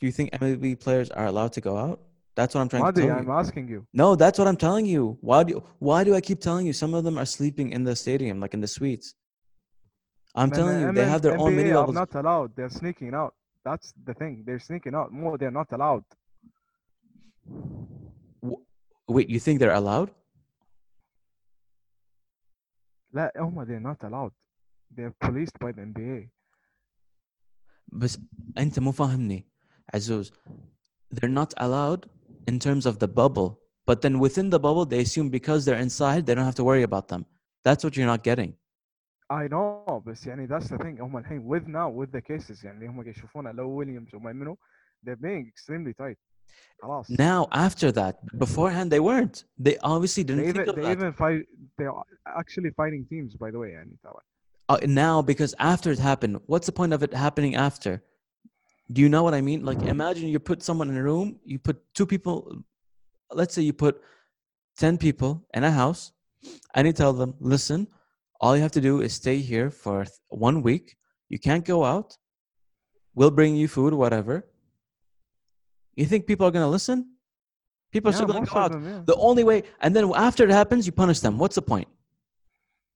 do 0.00 0.06
you 0.06 0.12
think 0.12 0.30
MLB 0.32 0.80
players 0.80 1.10
are 1.10 1.26
allowed 1.26 1.52
to 1.54 1.60
go 1.60 1.76
out? 1.76 2.00
That's 2.34 2.54
what 2.54 2.60
I'm 2.62 2.68
trying 2.68 2.82
ما 2.82 2.88
to 2.88 2.92
ادري 2.92 3.06
tell 3.08 3.18
I'm 3.18 3.26
you. 3.26 3.32
asking 3.32 3.68
you 3.68 3.86
No, 3.92 4.16
that's 4.16 4.38
what 4.38 4.48
I'm 4.48 4.56
telling 4.56 4.86
you. 4.86 5.18
Why 5.20 5.42
do 5.44 5.62
why 5.78 6.02
do 6.04 6.14
I 6.14 6.20
keep 6.20 6.40
telling 6.40 6.66
you? 6.66 6.72
Some 6.72 6.92
of 6.94 7.04
them 7.04 7.16
are 7.18 7.26
sleeping 7.26 7.68
in 7.76 7.84
the 7.84 7.94
stadium, 8.04 8.40
like 8.40 8.54
in 8.54 8.60
the 8.60 8.68
suites. 8.76 9.14
I'm 10.34 10.50
لأن 10.50 10.56
telling 10.58 10.80
you, 10.80 10.92
they 10.92 11.04
ML 11.04 11.08
have 11.14 11.22
their 11.22 11.38
own 11.38 11.52
NBA 11.52 11.56
mini 11.56 11.70
are 11.72 11.74
bubbles. 11.80 11.94
not 12.02 12.14
allowed 12.14 12.48
they're 12.56 12.70
sneaking 12.80 13.12
out 13.14 13.34
that's 13.66 13.92
the 14.08 14.14
thing 14.20 14.32
they're 14.46 14.64
sneaking 14.68 14.94
out 15.00 15.08
more 15.12 15.34
they're 15.40 15.56
not 15.60 15.70
allowed 15.76 16.04
W- 18.42 18.64
Wait, 19.08 19.28
you 19.34 19.40
think 19.46 19.60
they're 19.60 19.78
allowed? 19.82 20.08
لا 23.16 23.32
هم 23.36 23.64
they're 23.64 23.86
not 23.92 24.08
allowed 24.08 24.32
they're 24.96 25.26
policed 25.26 25.58
by 25.60 25.72
the 25.72 25.82
NBA 25.82 26.28
بس 27.88 28.18
انت 28.58 28.78
مو 28.78 28.92
فاهمني 28.92 29.46
عزوز 29.94 30.32
they're 31.14 31.34
not 31.42 31.54
allowed 31.58 32.06
in 32.50 32.58
terms 32.58 32.86
of 32.86 32.98
the 32.98 33.08
bubble 33.08 33.58
but 33.90 34.00
then 34.02 34.18
within 34.18 34.50
the 34.50 34.58
bubble 34.58 34.86
they 34.86 35.00
assume 35.00 35.28
because 35.30 35.64
they're 35.64 35.82
inside 35.82 36.26
they 36.26 36.34
don't 36.34 36.48
have 36.50 36.60
to 36.60 36.64
worry 36.64 36.82
about 36.82 37.08
them 37.08 37.24
that's 37.66 37.84
what 37.84 37.96
you're 37.96 38.12
not 38.16 38.22
getting 38.22 38.52
I 39.30 39.48
know 39.48 40.02
بس 40.06 40.26
يعني 40.26 40.48
that's 40.48 40.68
the 40.68 40.78
thing 40.78 41.00
هم 41.00 41.16
الحين 41.16 41.48
with 41.48 41.66
now 41.66 41.88
with 41.90 42.12
the 42.12 42.20
cases 42.20 42.64
يعني 42.64 42.76
اللي 42.76 42.88
هم 42.88 43.00
قاعد 43.00 43.06
يشوفونه 43.06 43.50
لو 43.52 43.70
ويليامز 43.70 44.14
وما 44.14 44.32
منو 44.32 44.58
they're 45.06 45.16
being 45.16 45.46
extremely 45.46 45.94
tight 45.94 46.18
خلاص 46.18 46.25
Now 47.09 47.47
after 47.51 47.91
that, 47.93 48.19
beforehand 48.37 48.91
they 48.91 48.99
weren't. 48.99 49.45
They 49.57 49.77
obviously 49.79 50.23
didn't 50.23 50.43
they 50.43 50.49
even, 50.49 50.55
think 50.55 50.69
of 50.69 50.75
they 50.75 50.81
that. 50.83 50.91
even 50.91 51.13
fight. 51.13 51.41
They 51.77 51.85
are 51.85 52.03
actually 52.37 52.69
fighting 52.71 53.05
teams, 53.09 53.35
by 53.35 53.51
the 53.51 53.59
way. 53.59 53.75
I 53.77 53.83
uh, 54.69 54.79
now 54.85 55.21
because 55.21 55.55
after 55.59 55.91
it 55.91 55.99
happened, 55.99 56.39
what's 56.45 56.65
the 56.65 56.71
point 56.71 56.93
of 56.93 57.01
it 57.01 57.13
happening 57.13 57.55
after? 57.55 58.03
Do 58.91 59.01
you 59.01 59.09
know 59.09 59.23
what 59.23 59.33
I 59.33 59.41
mean? 59.41 59.65
Like 59.65 59.81
imagine 59.83 60.27
you 60.29 60.39
put 60.39 60.61
someone 60.61 60.89
in 60.89 60.97
a 60.97 61.03
room, 61.03 61.39
you 61.43 61.59
put 61.59 61.77
two 61.93 62.05
people. 62.05 62.63
Let's 63.31 63.53
say 63.53 63.61
you 63.63 63.73
put 63.73 64.01
ten 64.77 64.97
people 64.97 65.45
in 65.53 65.63
a 65.63 65.71
house, 65.71 66.11
and 66.75 66.85
you 66.87 66.93
tell 66.93 67.13
them, 67.13 67.33
"Listen, 67.39 67.87
all 68.39 68.55
you 68.55 68.61
have 68.61 68.71
to 68.73 68.81
do 68.81 69.01
is 69.01 69.13
stay 69.13 69.39
here 69.39 69.69
for 69.69 70.05
one 70.29 70.61
week. 70.61 70.95
You 71.27 71.39
can't 71.39 71.65
go 71.65 71.83
out. 71.83 72.17
We'll 73.15 73.31
bring 73.31 73.55
you 73.55 73.67
food, 73.67 73.93
whatever." 73.93 74.45
you 75.96 76.06
think 76.06 76.26
people 76.26 76.46
are 76.46 76.50
going 76.50 76.64
to 76.64 76.74
listen 76.78 76.98
people 77.92 78.08
are 78.10 78.12
yeah, 78.12 78.16
still 78.16 78.26
going 78.26 78.40
most 78.40 78.48
to 78.48 78.54
go 78.54 78.60
of 78.60 78.64
out 78.64 78.72
them, 78.72 78.84
yeah. 78.84 79.02
the 79.04 79.16
only 79.16 79.44
way 79.44 79.62
and 79.80 79.94
then 79.94 80.10
after 80.14 80.44
it 80.44 80.50
happens 80.50 80.86
you 80.86 80.92
punish 80.92 81.20
them 81.20 81.38
what's 81.38 81.54
the 81.54 81.62
point 81.62 81.88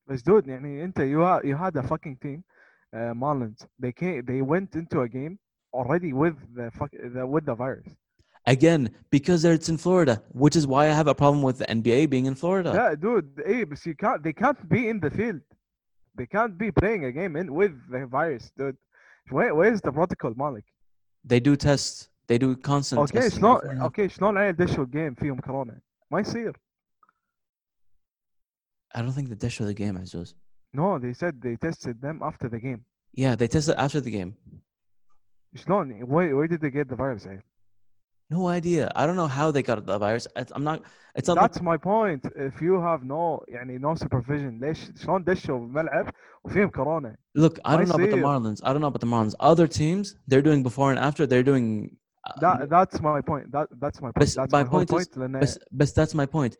بس 0.09 0.23
dude 0.23 0.47
يعني 0.47 0.85
انت 0.85 0.99
you 0.99 1.21
had 1.21 1.45
you 1.45 1.57
had 1.57 1.77
a 1.77 1.83
fucking 1.83 2.17
team 2.23 2.43
uh, 2.95 3.13
Marlins 3.15 3.67
they 3.79 3.93
came 3.93 4.25
they 4.25 4.43
went 4.43 4.75
into 4.77 5.01
a 5.01 5.09
game 5.09 5.39
already 5.75 6.13
with 6.13 6.37
the 6.55 6.71
fuck 6.79 6.91
the, 7.15 7.27
with 7.27 7.45
the 7.45 7.55
virus 7.55 7.97
Again, 8.49 8.95
because 9.11 9.45
it's 9.45 9.69
in 9.69 9.77
Florida, 9.77 10.23
which 10.31 10.55
is 10.55 10.69
why 10.69 10.85
I 10.85 10.93
have 10.93 11.09
a 11.09 11.15
problem 11.15 11.43
with 11.43 11.59
the 11.59 11.65
NBA 11.65 12.09
being 12.11 12.27
in 12.27 12.37
Florida. 12.37 12.71
Yeah, 12.73 12.95
dude. 12.95 13.29
Hey, 13.45 13.65
but 13.65 13.85
you 13.85 13.97
can't. 13.97 14.23
They 14.23 14.33
can't 14.33 14.69
be 14.69 14.89
in 14.89 15.01
the 15.01 15.11
field. 15.11 15.41
They 16.15 16.27
can't 16.27 16.57
be 16.57 16.71
playing 16.71 17.07
a 17.07 17.13
game 17.13 17.35
in 17.35 17.53
with 17.53 17.73
the 17.91 18.07
virus, 18.07 18.53
dude. 18.57 18.77
Where, 19.31 19.53
where's 19.53 19.81
the 19.81 19.91
protocol, 19.91 20.33
Malik? 20.37 20.65
They 21.25 21.41
do 21.41 21.57
tests. 21.57 22.09
They 22.31 22.39
do 22.39 22.57
constant 22.57 23.01
Okay, 23.03 23.21
testing. 23.21 23.41
شلون 23.41 23.57
beforehand. 23.61 23.83
اوكي 23.83 24.09
شلون 24.09 24.31
العيال 24.31 24.57
دشوا 24.57 24.85
الجيم 24.85 25.15
فيهم 25.15 25.41
كورونا؟ 25.41 25.81
ما 26.11 26.21
يصير. 26.21 26.53
I 28.95 29.03
don't 29.03 29.13
think 29.13 29.29
the 29.29 29.37
dish 29.37 29.61
of 29.61 29.67
the 29.67 29.75
game, 29.75 29.97
Azuz. 29.97 30.35
No, 30.73 30.99
they 30.99 31.13
said 31.13 31.41
they 31.43 31.57
tested 31.57 32.01
them 32.01 32.21
after 32.23 32.49
the 32.49 32.59
game. 32.59 32.85
Yeah, 33.13 33.35
they 33.37 33.49
tested 33.49 33.75
after 33.77 34.01
the 34.01 34.11
game. 34.11 34.35
شلون؟ 35.55 36.05
Where, 36.07 36.37
where 36.37 36.47
did 36.49 36.61
they 36.61 36.71
get 36.71 36.89
the 36.89 36.97
virus? 36.97 37.27
عيال؟ 37.27 37.43
No 38.31 38.49
idea. 38.49 38.91
I 38.97 39.07
don't 39.07 39.15
know 39.17 39.29
how 39.29 39.51
they 39.53 39.63
got 39.63 39.87
the 39.87 39.99
virus. 39.99 40.27
I- 40.37 40.45
I'm 40.55 40.65
not. 40.65 40.83
It's 41.15 41.29
not. 41.29 41.37
That's 41.41 41.61
my 41.63 41.77
point. 41.77 42.23
If 42.35 42.61
you 42.61 42.81
have 42.81 43.05
no 43.05 43.45
يعني 43.49 43.79
no 43.81 43.95
supervision 43.95 44.61
ليش 44.61 44.91
شلون 44.97 45.25
دشوا 45.25 45.59
الملعب 45.59 46.11
وفيهم 46.45 46.69
كورونا؟ 46.69 47.17
Look, 47.39 47.59
I 47.65 47.77
ما 47.77 47.85
don't 47.85 47.89
know 47.89 47.95
about 47.95 48.11
the 48.11 48.17
يصير. 48.17 48.23
Marlins. 48.25 48.61
I 48.65 48.73
don't 48.73 48.81
know 48.81 48.89
about 48.89 49.01
the 49.01 49.07
Marlins. 49.07 49.35
Other 49.41 49.67
teams, 49.69 50.17
they're 50.27 50.43
doing 50.43 50.63
before 50.63 50.91
and 50.91 50.99
after. 50.99 51.27
They're 51.27 51.45
doing. 51.53 51.97
uh, 52.29 52.33
That, 52.45 52.57
that's 52.75 53.01
my 53.01 53.21
point. 53.31 53.45
That, 53.55 53.67
that's 53.83 53.99
my 54.05 54.11
point. 54.13 54.21
Bas- 54.23 54.35
That's 54.41 54.53
my 54.53 54.63
my, 54.65 54.69
whole 54.69 54.85
point 54.87 54.91
is- 55.03 55.09
point. 55.09 55.33
لأن 55.33 55.41
But, 55.41 55.59
but 55.81 55.89
that's 55.99 56.15
my 56.15 56.27
point. 56.37 56.57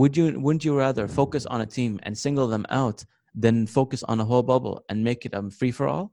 Would 0.00 0.16
you? 0.18 0.24
Wouldn't 0.44 0.64
you 0.68 0.74
rather 0.86 1.04
focus 1.20 1.42
on 1.54 1.58
a 1.66 1.66
team 1.76 1.92
and 2.04 2.12
single 2.26 2.46
them 2.54 2.64
out 2.70 2.98
than 3.44 3.54
focus 3.66 4.00
on 4.10 4.16
a 4.20 4.24
whole 4.30 4.42
bubble 4.52 4.76
and 4.88 4.96
make 5.10 5.20
it 5.26 5.32
um, 5.38 5.48
free 5.50 5.70
for 5.78 5.86
all? 5.94 6.06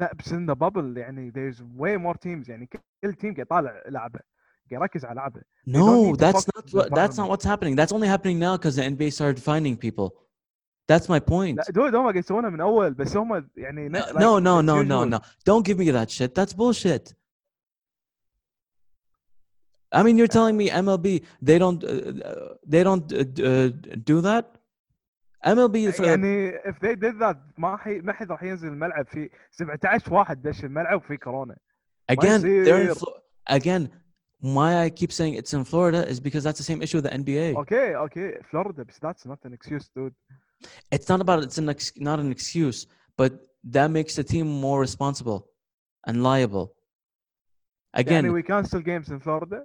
لا 0.00 0.14
بس 0.18 0.32
in 0.32 0.46
the 0.46 0.54
bubble 0.56 0.96
يعني 0.98 1.30
there's 1.32 1.60
way 1.62 1.96
more 1.96 2.16
teams 2.18 2.48
يعني 2.48 2.66
كل 3.02 3.14
تيم 3.14 3.34
قاعد 3.34 3.38
يطالع 3.46 3.82
لعبه 3.88 4.20
قاعد 4.70 4.82
يركز 4.82 5.04
على 5.04 5.14
لعبه 5.16 5.40
don't 5.40 5.44
No, 5.66 6.12
need 6.12 6.14
to 6.14 6.20
that's 6.24 6.44
focus 6.44 6.46
not 6.54 6.64
on 6.64 6.70
the 6.70 6.76
what. 6.76 6.94
That's 6.94 6.94
not 6.94 7.24
environment. 7.24 7.30
what's 7.30 7.44
happening. 7.44 7.76
That's 7.76 7.92
only 7.92 8.08
happening 8.08 8.38
now 8.38 8.56
because 8.56 8.74
the 8.76 8.82
NBA 8.82 9.12
started 9.12 9.40
finding 9.42 9.76
people. 9.76 10.08
That's 10.88 11.08
my 11.08 11.20
point. 11.20 11.56
لا 11.58 11.64
دول 11.70 11.96
هم 11.96 12.02
قاعد 12.02 12.16
يسوونها 12.16 12.50
من 12.50 12.60
اول 12.60 12.94
بس 12.94 13.16
هم 13.16 13.48
يعني 13.56 13.88
No, 13.88 13.98
like, 13.98 14.14
no, 14.14 14.38
no, 14.38 14.58
it's 14.58 14.66
no, 14.66 14.82
no, 14.82 15.02
usual. 15.02 15.06
no. 15.06 15.18
Don't 15.44 15.64
give 15.66 15.78
me 15.78 15.90
that 15.90 16.10
shit. 16.10 16.34
That's 16.34 16.52
bullshit. 16.54 17.14
I 19.92 20.02
mean, 20.02 20.18
you're 20.18 20.34
telling 20.38 20.56
me 20.56 20.66
MLB 20.70 21.06
they 21.48 21.58
don't 21.58 21.82
uh, 21.84 21.88
uh, 21.88 22.54
they 22.72 22.82
don't 22.88 23.06
uh, 23.12 23.22
d- 23.36 23.44
uh, 23.44 23.68
do 24.10 24.20
that? 24.20 24.44
MLB 25.46 25.92
for 25.94 26.02
يعني 26.04 26.52
if 26.64 26.78
they 26.80 26.94
did 26.96 27.18
that 27.20 27.36
ما 27.58 27.76
حي 27.76 27.98
ما 28.00 28.12
حد 28.12 28.30
راح 28.30 28.42
ينزل 28.42 28.68
الملعب 28.68 29.06
في 29.06 29.30
17 29.50 30.14
واحد 30.14 30.42
دش 30.42 30.64
الملعب 30.64 30.96
وفي 30.98 31.16
كورونا 31.16 31.56
again 32.12 32.40
they're 32.40 32.82
in 32.82 32.90
يصير. 32.90 32.94
Flo- 32.94 33.20
again. 33.50 33.88
Why 34.40 34.84
I 34.84 34.90
keep 34.90 35.10
saying 35.10 35.34
it's 35.40 35.54
in 35.54 35.64
Florida 35.64 36.06
is 36.12 36.20
because 36.20 36.44
that's 36.44 36.58
the 36.58 36.68
same 36.70 36.82
issue 36.82 36.98
with 37.00 37.04
the 37.04 37.14
NBA. 37.14 37.56
اوكي 37.56 37.96
اوكي 37.96 38.42
فلوريدا 38.42 38.82
بس 38.82 38.98
that's 38.98 39.26
not 39.26 39.38
an 39.48 39.52
excuse 39.54 39.88
dude 39.96 40.12
It's 40.94 41.08
not 41.08 41.20
about 41.20 41.42
it's 41.42 41.58
an 41.58 41.68
ex- 41.74 41.96
not 42.10 42.18
an 42.24 42.30
excuse, 42.36 42.86
but 43.20 43.32
that 43.76 43.90
makes 43.90 44.14
the 44.16 44.24
team 44.24 44.46
more 44.66 44.80
responsible 44.80 45.40
and 46.06 46.22
liable. 46.22 46.66
Again, 47.96 48.24
يعني 48.24 48.30
we 48.32 48.42
cancel 48.42 48.80
games 48.80 49.08
in 49.10 49.20
Florida 49.20 49.64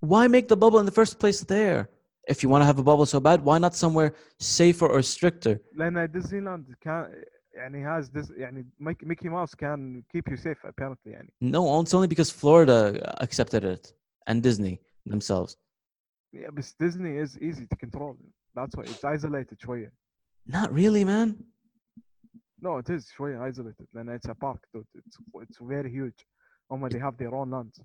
why 0.00 0.26
make 0.28 0.48
the 0.48 0.56
bubble 0.56 0.78
in 0.80 0.86
the 0.86 0.92
first 1.00 1.18
place 1.18 1.40
there? 1.42 1.88
If 2.28 2.42
you 2.42 2.48
want 2.48 2.62
to 2.62 2.66
have 2.66 2.78
a 2.78 2.82
bubble 2.90 3.06
so 3.06 3.18
bad, 3.20 3.38
why 3.44 3.58
not 3.58 3.74
somewhere 3.74 4.14
safer 4.38 4.86
or 4.86 5.02
stricter? 5.02 5.60
لان 5.72 6.10
ديزني 6.10 6.40
لاند 6.40 6.74
كان 6.80 7.24
يعني 7.54 7.84
has 7.84 8.08
this 8.10 8.30
يعني 8.30 8.68
ميكي 8.80 9.06
ميكي 9.06 9.28
ماوس 9.28 9.54
can 9.54 10.02
keep 10.16 10.30
you 10.32 10.36
safe 10.36 10.64
apparently 10.64 11.12
يعني 11.12 11.32
No, 11.40 11.80
it's 11.80 11.94
only 11.94 12.06
because 12.08 12.30
Florida 12.30 13.14
accepted 13.20 13.64
it 13.64 13.92
and 14.28 14.42
Disney 14.42 14.80
themselves. 15.06 15.56
yeah, 16.32 16.50
بس 16.50 16.74
Disney 16.82 17.16
is 17.24 17.38
easy 17.38 17.66
to 17.66 17.76
control 17.76 18.16
that's 18.56 18.76
why 18.76 18.84
it's 18.84 19.04
isolated 19.04 19.58
شوية 19.60 19.92
Not 20.46 20.72
really, 20.72 21.04
man. 21.04 21.36
no 22.62 22.78
it 22.78 22.88
is 22.90 23.10
شوية 23.12 23.50
isolated 23.52 23.86
لان 23.94 24.18
it's 24.18 24.28
a 24.30 24.34
park 24.34 24.60
dude 24.74 24.86
it's 24.98 25.18
it's 25.42 25.58
very 25.60 25.90
huge 25.90 26.26
هم 26.70 26.88
they 26.88 26.98
have 26.98 27.16
their 27.18 27.34
own 27.34 27.50
lands 27.50 27.80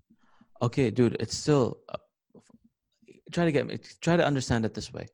Okay, 0.62 0.90
dude, 0.90 1.16
it's 1.20 1.36
still. 1.36 1.78
Uh, 1.88 1.96
try 3.32 3.44
to 3.44 3.52
get 3.52 3.66
me. 3.66 3.78
Try 4.00 4.16
to 4.16 4.24
understand 4.24 4.64
it 4.64 4.74
this 4.74 4.92
way. 4.92 5.06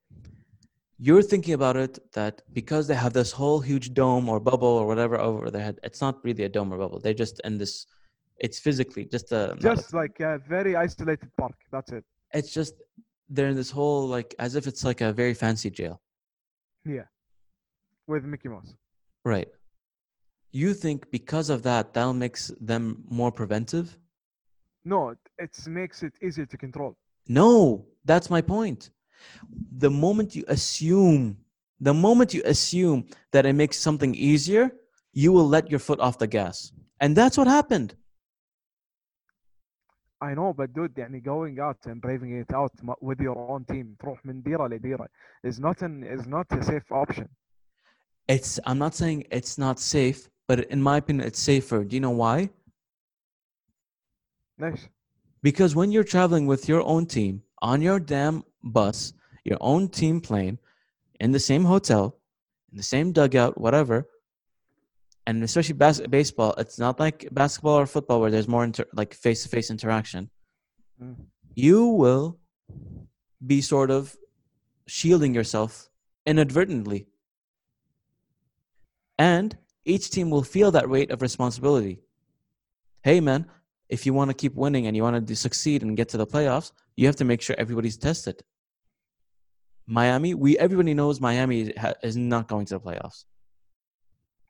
You're 0.99 1.23
thinking 1.23 1.55
about 1.55 1.77
it 1.77 1.99
that 2.13 2.43
because 2.53 2.87
they 2.89 2.95
have 2.95 3.13
this 3.13 3.31
whole 3.33 3.61
huge 3.61 3.95
dome 3.95 4.29
or 4.29 4.41
bubble 4.41 4.69
or 4.69 4.87
whatever 4.87 5.19
over 5.19 5.51
their 5.51 5.63
head, 5.63 5.79
it's 5.83 6.01
not 6.01 6.23
really 6.25 6.45
a 6.45 6.49
dome 6.49 6.73
or 6.73 6.79
bubble. 6.79 6.99
They're 7.01 7.15
just 7.15 7.41
in 7.45 7.57
this. 7.57 7.87
It's 8.39 8.59
physically 8.59 9.05
just 9.05 9.33
a. 9.33 9.57
just 9.59 9.95
like 9.95 10.21
a 10.21 10.41
very 10.49 10.77
isolated 10.77 11.31
park 11.37 11.57
that's 11.73 11.91
it 11.91 12.05
it's 12.33 12.53
just 12.53 12.75
they're 13.29 13.49
in 13.49 13.57
this 13.57 13.71
whole 13.71 14.07
like 14.07 14.35
as 14.39 14.55
if 14.55 14.67
it's 14.67 14.85
like 14.85 15.01
a 15.01 15.13
very 15.13 15.35
fancy 15.35 15.71
jail. 15.71 16.01
Yeah, 16.85 17.05
with 18.07 18.25
Mickey 18.25 18.49
Mouse 18.49 18.75
Right. 19.25 19.49
You 20.53 20.73
think 20.73 21.11
because 21.11 21.51
of 21.51 21.63
that, 21.65 21.93
that 21.93 22.13
makes 22.15 22.51
them 22.61 23.05
more 23.09 23.31
preventive? 23.31 23.99
no 24.85 25.15
it 25.38 25.38
it's 25.46 25.62
makes 25.80 25.98
it 26.08 26.14
easier 26.28 26.48
to 26.54 26.58
control 26.66 26.92
No, 27.42 27.50
that's 28.10 28.30
my 28.36 28.42
point. 28.56 28.82
The 29.86 29.92
moment 30.06 30.30
you 30.38 30.44
assume, 30.58 31.22
the 31.90 31.96
moment 32.08 32.30
you 32.36 32.42
assume 32.56 33.00
that 33.34 33.44
it 33.50 33.56
makes 33.64 33.78
something 33.88 34.14
easier, 34.32 34.66
you 35.24 35.30
will 35.36 35.48
let 35.56 35.66
your 35.72 35.80
foot 35.88 36.00
off 36.06 36.16
the 36.24 36.28
gas. 36.40 36.56
And 37.02 37.10
that's 37.20 37.38
what 37.40 37.48
happened. 37.60 37.90
I 40.22 40.34
know 40.38 40.54
but 40.54 40.74
dude 40.74 40.96
يعني 40.96 41.22
going 41.24 41.60
out 41.60 41.86
and 41.86 42.02
braving 42.02 42.32
it 42.42 42.52
out 42.54 42.72
m- 42.82 42.96
with 43.02 43.20
your 43.20 43.38
own 43.38 43.66
team 43.66 43.96
تروح 44.00 44.26
من 44.26 44.42
ديرة 44.42 44.68
لديرة 44.68 45.08
is 45.44 45.60
not 45.60 45.82
an 45.82 46.04
is 46.04 46.26
not 46.28 46.48
a 46.52 46.64
safe 46.64 46.92
option 46.92 47.28
It's 48.28 48.60
I'm 48.66 48.80
not 48.80 48.96
saying 48.96 49.26
it's 49.32 49.58
not 49.58 49.80
safe, 49.80 50.30
but 50.48 50.58
in 50.72 50.82
my 50.82 50.98
opinion, 50.98 51.28
it's 51.28 51.40
safer. 51.40 51.84
Do 51.84 51.96
you 51.96 52.00
know 52.00 52.18
why? 52.26 52.50
ليش 54.60 54.90
Because 55.43 55.75
when 55.75 55.93
you're 55.93 56.05
traveling 56.05 56.47
with 56.47 56.69
your 56.69 56.83
own 56.83 57.07
team 57.07 57.43
on 57.63 57.81
your 57.83 58.01
damn 58.01 58.45
bus, 58.63 59.13
your 59.45 59.59
own 59.61 59.89
team 59.89 60.21
plane, 60.21 60.59
in 61.21 61.33
the 61.33 61.41
same 61.41 61.65
hotel, 61.65 62.19
in 62.71 62.77
the 62.77 62.83
same 62.83 63.13
dugout, 63.13 63.61
whatever, 63.61 64.09
and 65.27 65.43
especially 65.43 65.75
bas- 65.75 66.01
baseball, 66.09 66.55
it's 66.59 66.79
not 66.79 66.99
like 66.99 67.29
basketball 67.33 67.79
or 67.79 67.87
football 67.87 68.21
where 68.21 68.31
there's 68.31 68.49
more 68.49 68.65
inter- 68.65 68.87
like 68.95 69.15
face-to-face 69.15 69.71
interaction. 69.71 70.31
Mm. 71.03 71.17
You 71.55 71.87
will 71.87 72.39
be 73.45 73.61
sort 73.61 73.91
of 73.91 74.17
shielding 74.87 75.35
yourself 75.35 75.89
inadvertently, 76.27 77.07
and 79.19 79.57
each 79.85 80.11
team 80.11 80.31
will 80.31 80.43
feel 80.43 80.71
that 80.73 80.89
weight 80.89 81.11
of 81.11 81.23
responsibility. 81.23 82.01
Hey, 83.03 83.21
man, 83.21 83.47
if 83.90 84.06
you 84.06 84.14
want 84.14 84.30
to 84.32 84.34
keep 84.34 84.56
winning 84.56 84.88
and 84.88 84.96
you 84.96 85.04
want 85.04 85.28
to 85.28 85.36
succeed 85.36 85.84
and 85.84 85.96
get 85.98 86.10
to 86.10 86.18
the 86.18 86.26
playoffs, 86.28 86.72
you 86.98 87.06
have 87.08 87.16
to 87.18 87.26
make 87.26 87.42
sure 87.42 87.56
everybody's 87.60 87.98
tested. 87.98 88.42
Miami, 89.88 90.34
we 90.34 90.58
everybody 90.58 90.94
knows 90.94 91.20
Miami 91.20 91.74
ha- 91.78 91.94
is 92.04 92.16
not 92.16 92.48
going 92.48 92.66
to 92.68 92.76
the 92.76 92.80
playoffs, 92.80 93.26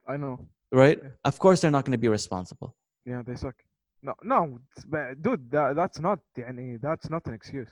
I 0.07 0.17
know 0.17 0.37
right? 0.71 0.99
Yeah. 1.01 1.09
Of 1.25 1.39
course, 1.39 1.61
they're 1.61 1.71
not 1.77 1.85
going 1.85 1.91
to 1.93 1.97
be 2.07 2.07
responsible. 2.07 2.75
Yeah, 3.05 3.21
they 3.25 3.35
suck. 3.35 3.55
No, 4.01 4.13
no, 4.23 4.59
it's- 4.71 4.85
but 4.93 5.21
dude, 5.21 5.49
that, 5.51 5.75
that's 5.75 5.99
not 5.99 6.19
يعني 6.37 6.79
that's 6.81 7.09
not 7.09 7.25
an 7.27 7.33
excuse. 7.33 7.69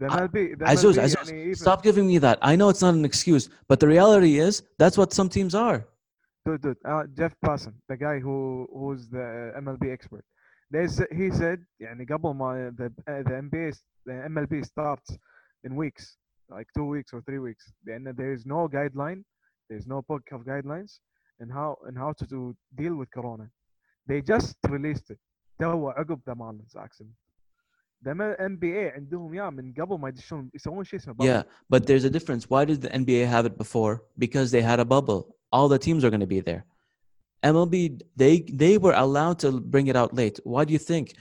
The 0.00 0.06
I- 0.06 0.20
MLB, 0.20 0.58
the 0.58 0.64
Azuz, 0.64 0.94
MLB 0.96 1.04
Azuz, 1.04 1.16
يعني 1.16 1.42
even, 1.42 1.54
stop 1.54 1.82
giving 1.82 2.06
me 2.06 2.18
that. 2.18 2.38
I 2.42 2.56
know 2.56 2.68
it's 2.70 2.82
not 2.82 2.94
an 2.94 3.04
excuse, 3.04 3.48
but 3.68 3.78
the 3.80 3.86
reality 3.88 4.38
is 4.38 4.62
that's 4.78 4.96
what 4.98 5.12
some 5.12 5.28
teams 5.28 5.54
are. 5.54 5.78
dude, 6.46 6.62
dude, 6.62 6.76
uh, 6.84 7.04
Jeff 7.18 7.34
Passan, 7.44 7.74
the 7.88 7.96
guy 7.96 8.16
who 8.24 8.66
who's 8.78 9.02
the 9.08 9.26
MLB 9.62 9.84
expert. 9.92 10.24
They 10.70 10.84
s- 10.84 11.08
he 11.12 11.30
said 11.30 11.58
يعني 11.80 12.04
قبل 12.04 12.34
ما 12.34 12.70
the 12.78 12.88
uh, 12.88 13.22
the 13.22 13.34
NBA 13.34 13.68
s- 13.68 13.84
the 14.06 14.12
MLB 14.12 14.64
starts 14.64 15.16
in 15.64 15.74
weeks, 15.76 16.16
like 16.48 16.66
two 16.76 16.84
weeks 16.94 17.12
or 17.14 17.20
three 17.22 17.38
weeks. 17.38 17.64
Then 17.84 18.04
there 18.16 18.32
is 18.32 18.44
no 18.46 18.68
guideline, 18.68 19.20
there 19.68 19.78
is 19.78 19.86
no 19.86 20.02
book 20.02 20.22
of 20.32 20.40
guidelines 20.44 20.92
and 21.40 21.52
how 21.52 21.76
and 21.86 21.96
how 21.98 22.12
to 22.20 22.24
do, 22.26 22.40
deal 22.82 22.94
with 23.00 23.10
Corona. 23.16 23.46
They 24.08 24.20
just 24.22 24.56
released 24.68 25.10
it. 25.10 25.18
تو 25.60 25.88
عقب 25.90 26.20
the 26.26 26.34
Marlins 26.34 26.76
accident. 26.76 27.14
The 28.02 28.10
M- 28.10 28.36
NBA 28.40 28.92
عندهم 28.94 29.34
يا 29.34 29.50
من 29.50 29.72
قبل 29.72 29.98
ما 30.00 30.08
يدشون 30.08 30.50
يسوون 30.54 30.84
شيء 30.84 30.98
اسمه 31.00 31.14
bubble. 31.14 31.24
Yeah, 31.26 31.42
but 31.70 31.86
there's 31.86 32.04
a 32.04 32.10
difference. 32.10 32.50
Why 32.50 32.64
did 32.64 32.82
the 32.82 32.88
NBA 32.90 33.26
have 33.26 33.46
it 33.46 33.56
before? 33.56 34.02
Because 34.18 34.50
they 34.50 34.62
had 34.62 34.80
a 34.80 34.84
bubble. 34.84 35.36
All 35.52 35.68
the 35.68 35.78
teams 35.78 36.04
are 36.04 36.10
going 36.10 36.26
to 36.28 36.34
be 36.36 36.40
there. 36.40 36.64
MLB, 37.43 38.01
they 38.15 38.41
they 38.41 38.77
were 38.77 38.93
allowed 38.93 39.39
to 39.39 39.59
bring 39.59 39.87
it 39.87 39.95
out 39.95 40.13
late. 40.13 40.39
Why 40.43 40.65
do 40.65 40.73
you 40.73 40.79
think? 40.79 41.15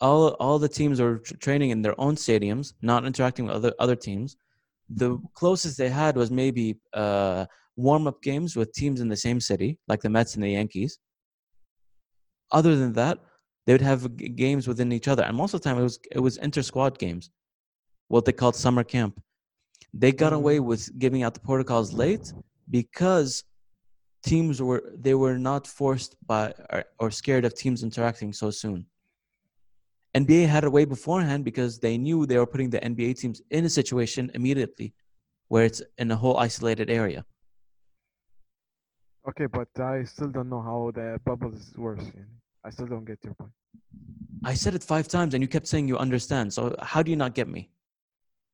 All 0.00 0.30
all 0.40 0.58
the 0.58 0.68
teams 0.68 1.00
are 1.00 1.18
training 1.18 1.70
in 1.70 1.82
their 1.82 1.98
own 2.00 2.16
stadiums, 2.16 2.72
not 2.82 3.04
interacting 3.04 3.46
with 3.46 3.54
other 3.54 3.72
other 3.78 3.94
teams. 3.94 4.36
The 4.90 5.18
closest 5.34 5.78
they 5.78 5.88
had 5.88 6.16
was 6.16 6.30
maybe 6.30 6.78
uh, 6.92 7.46
warm 7.76 8.08
up 8.08 8.20
games 8.22 8.56
with 8.56 8.72
teams 8.72 9.00
in 9.00 9.08
the 9.08 9.16
same 9.16 9.40
city, 9.40 9.78
like 9.86 10.00
the 10.02 10.10
Mets 10.10 10.34
and 10.34 10.42
the 10.42 10.50
Yankees. 10.50 10.98
Other 12.50 12.74
than 12.74 12.92
that, 12.94 13.18
they 13.64 13.72
would 13.72 13.80
have 13.80 14.16
games 14.16 14.66
within 14.66 14.92
each 14.92 15.06
other, 15.06 15.22
and 15.22 15.36
most 15.36 15.54
of 15.54 15.62
the 15.62 15.68
time 15.68 15.78
it 15.78 15.84
was 15.84 16.00
it 16.10 16.18
was 16.18 16.36
inter 16.38 16.62
squad 16.62 16.98
games, 16.98 17.30
what 18.08 18.24
they 18.24 18.32
called 18.32 18.56
summer 18.56 18.82
camp. 18.82 19.22
They 19.94 20.10
got 20.10 20.32
away 20.32 20.58
with 20.58 20.98
giving 20.98 21.22
out 21.22 21.34
the 21.34 21.40
protocols 21.40 21.92
late 21.92 22.32
because 22.70 23.44
teams 24.22 24.62
were 24.62 24.82
they 24.94 25.14
were 25.14 25.38
not 25.38 25.66
forced 25.66 26.16
by 26.26 26.52
or, 26.70 26.84
or 26.98 27.10
scared 27.10 27.44
of 27.44 27.54
teams 27.54 27.82
interacting 27.82 28.32
so 28.32 28.50
soon. 28.50 28.86
NBA 30.14 30.46
had 30.46 30.64
a 30.64 30.70
way 30.70 30.84
beforehand 30.84 31.44
because 31.44 31.78
they 31.78 31.96
knew 31.96 32.26
they 32.26 32.38
were 32.38 32.46
putting 32.46 32.70
the 32.70 32.80
NBA 32.80 33.18
teams 33.18 33.40
in 33.50 33.64
a 33.64 33.70
situation 33.70 34.30
immediately 34.34 34.94
where 35.48 35.64
it's 35.64 35.82
in 35.98 36.10
a 36.10 36.16
whole 36.16 36.36
isolated 36.36 36.90
area. 36.90 37.24
Okay, 39.28 39.46
but 39.46 39.68
I 39.80 40.04
still 40.04 40.28
don't 40.28 40.50
know 40.50 40.60
how 40.60 40.90
the 40.94 41.18
bubbles 41.24 41.72
works. 41.76 42.04
I 42.64 42.70
still 42.70 42.86
don't 42.86 43.04
get 43.04 43.18
your 43.24 43.34
point. 43.34 43.52
I 44.44 44.54
said 44.54 44.74
it 44.74 44.82
five 44.82 45.08
times 45.08 45.34
and 45.34 45.42
you 45.42 45.48
kept 45.48 45.66
saying 45.68 45.88
you 45.88 45.96
understand. 45.96 46.52
So 46.52 46.74
how 46.82 47.02
do 47.02 47.10
you 47.10 47.16
not 47.16 47.34
get 47.34 47.48
me? 47.48 47.70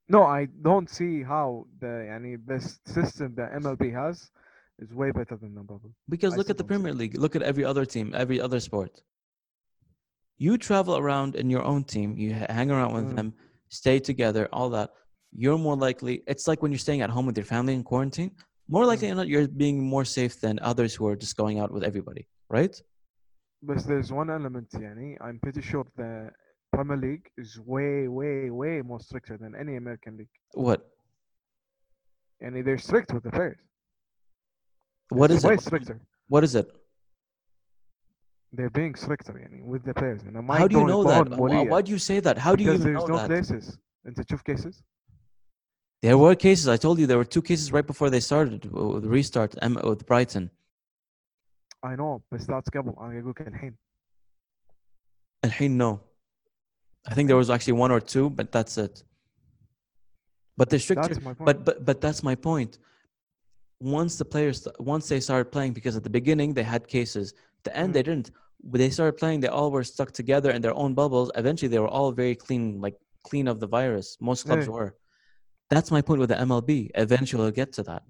No, 0.09 0.23
I 0.23 0.47
don't 0.63 0.89
see 0.89 1.23
how 1.23 1.67
the 1.81 2.09
any 2.11 2.37
best 2.37 2.87
system 2.89 3.35
that 3.37 3.53
MLB 3.53 3.93
has 3.93 4.31
it's 4.79 4.93
way 4.93 5.11
better 5.11 5.37
than 5.37 5.55
the 5.55 5.63
bubble. 5.63 5.93
Because 6.09 6.35
I 6.35 6.37
look 6.37 6.51
at 6.51 6.59
the 6.59 6.65
Premier 6.65 6.93
League, 6.93 7.19
look 7.19 7.35
at 7.35 7.43
every 7.43 7.65
other 7.65 7.85
team, 7.85 8.15
every 8.15 8.41
other 8.41 8.61
sport. 8.61 9.03
You 10.37 10.57
travel 10.57 10.97
around 10.97 11.35
in 11.35 11.51
your 11.51 11.65
own 11.65 11.83
team, 11.83 12.17
you 12.17 12.33
hang 12.33 12.71
around 12.71 12.95
with 12.95 13.11
mm. 13.11 13.17
them, 13.17 13.35
stay 13.69 13.99
together, 13.99 14.49
all 14.53 14.71
that. 14.71 14.91
You're 15.33 15.59
more 15.59 15.77
likely, 15.77 16.23
it's 16.29 16.47
like 16.47 16.63
when 16.63 16.71
you're 16.71 16.79
staying 16.79 17.03
at 17.03 17.11
home 17.11 17.27
with 17.27 17.37
your 17.37 17.45
family 17.45 17.75
in 17.75 17.83
quarantine, 17.83 18.31
more 18.69 18.87
likely 18.87 19.09
mm. 19.09 19.17
not, 19.17 19.27
you're 19.27 19.49
being 19.49 19.83
more 19.83 20.05
safe 20.05 20.41
than 20.41 20.61
others 20.61 20.95
who 20.95 21.09
are 21.09 21.17
just 21.17 21.37
going 21.37 21.59
out 21.59 21.73
with 21.73 21.83
everybody, 21.83 22.29
right? 22.49 22.81
But 23.63 23.85
there's 23.85 24.13
one 24.13 24.31
element, 24.31 24.71
Yani. 24.71 25.17
I'm 25.21 25.41
pretty 25.41 25.61
sure 25.61 25.85
the 25.97 26.31
Premier 26.73 26.97
League 26.97 27.29
is 27.37 27.59
way, 27.59 28.07
way, 28.07 28.51
way 28.51 28.81
more 28.83 29.01
stricter 29.01 29.37
than 29.37 29.57
any 29.57 29.75
American 29.75 30.17
league. 30.19 30.29
What? 30.55 30.89
And 32.41 32.65
they're 32.65 32.79
strict 32.79 33.13
with 33.13 33.25
the 33.25 33.33
players. 33.33 33.59
What 35.10 35.32
It's 35.32 35.40
is 35.40 35.46
way 35.50 35.54
it? 35.56 35.62
stricter. 35.62 36.00
What 36.28 36.44
is 36.44 36.56
it? 36.56 36.68
They're 38.56 38.70
being 38.70 38.96
stricter 38.96 39.34
يعني 39.34 39.64
with 39.66 39.84
the 39.84 39.94
players. 39.94 40.22
And 40.24 40.36
How 40.62 40.68
do 40.68 40.80
you 40.80 40.86
know 40.86 41.04
that? 41.04 41.30
Why, 41.30 41.64
why 41.74 41.82
do 41.82 41.92
you 41.92 41.98
say 42.10 42.20
that? 42.20 42.38
How 42.38 42.56
do 42.56 42.64
you 42.64 42.72
because 42.72 42.82
even 42.82 42.94
there's 42.94 43.08
know 43.10 43.16
no 43.16 43.18
that? 43.22 43.28
places. 43.28 43.78
انت 44.08 44.22
تشوف 44.22 44.42
cases? 44.44 44.84
There 46.04 46.18
were 46.18 46.36
cases. 46.36 46.68
I 46.68 46.78
told 46.78 47.00
you 47.00 47.08
there 47.08 47.18
were 47.18 47.32
two 47.38 47.42
cases 47.42 47.72
right 47.72 47.88
before 47.94 48.10
they 48.10 48.20
started 48.20 48.66
with 48.72 49.04
the 49.04 49.10
restart 49.10 49.52
um, 49.62 49.74
with 49.84 50.06
Brighton. 50.06 50.50
I 51.84 51.96
know 51.96 52.22
بس 52.32 52.46
that's 52.46 52.70
قبل 52.70 52.94
انا 53.00 53.20
اقول 53.20 53.30
لك 53.30 53.42
الحين. 53.48 53.76
الحين 55.46 55.78
no. 55.78 56.00
I 57.10 57.14
think 57.14 57.28
there 57.28 57.38
was 57.38 57.50
actually 57.50 57.74
one 57.74 57.92
or 57.92 58.00
two, 58.00 58.30
but 58.30 58.52
that's 58.52 58.78
it. 58.78 59.04
But 60.58 60.70
they're 60.70 60.80
stricter. 60.88 61.08
That's 61.14 61.26
my 61.26 61.34
point. 61.34 61.46
But 61.46 61.66
but 61.66 61.86
but 61.86 62.02
that's 62.02 62.22
my 62.24 62.36
point. 62.36 62.78
once 63.81 64.17
the 64.17 64.25
players 64.25 64.67
once 64.79 65.09
they 65.09 65.21
started 65.21 65.53
playing 65.53 65.73
because 65.73 65.97
at 65.97 66.03
the 66.03 66.11
beginning 66.11 66.53
they 66.55 66.63
had 66.63 66.87
cases. 66.89 67.35
The 67.65 67.77
end 67.77 67.91
Mm. 67.91 67.95
they 67.95 68.03
didn't. 68.03 68.31
When 68.61 68.81
they 68.81 68.91
started 68.91 69.17
playing 69.17 69.41
they 69.41 69.49
all 69.49 69.71
were 69.71 69.85
stuck 69.85 70.11
together 70.13 70.51
in 70.51 70.61
their 70.63 70.75
own 70.75 70.95
bubbles. 70.95 71.31
Eventually 71.37 71.69
they 71.69 71.79
were 71.79 71.89
all 71.89 72.11
very 72.13 72.35
clean 72.35 72.81
like 72.81 72.97
clean 73.23 73.47
of 73.49 73.61
the 73.61 73.67
virus. 73.67 74.17
Most 74.21 74.47
clubs 74.47 74.67
Yeah. 74.67 74.73
were. 74.73 74.97
That's 75.71 75.91
my 75.91 76.03
point 76.03 76.21
with 76.21 76.31
the 76.31 76.37
mlb 76.37 76.91
eventually 76.95 77.45
i'll 77.45 77.51
get 77.63 77.73
to 77.75 77.83
that. 77.85 78.03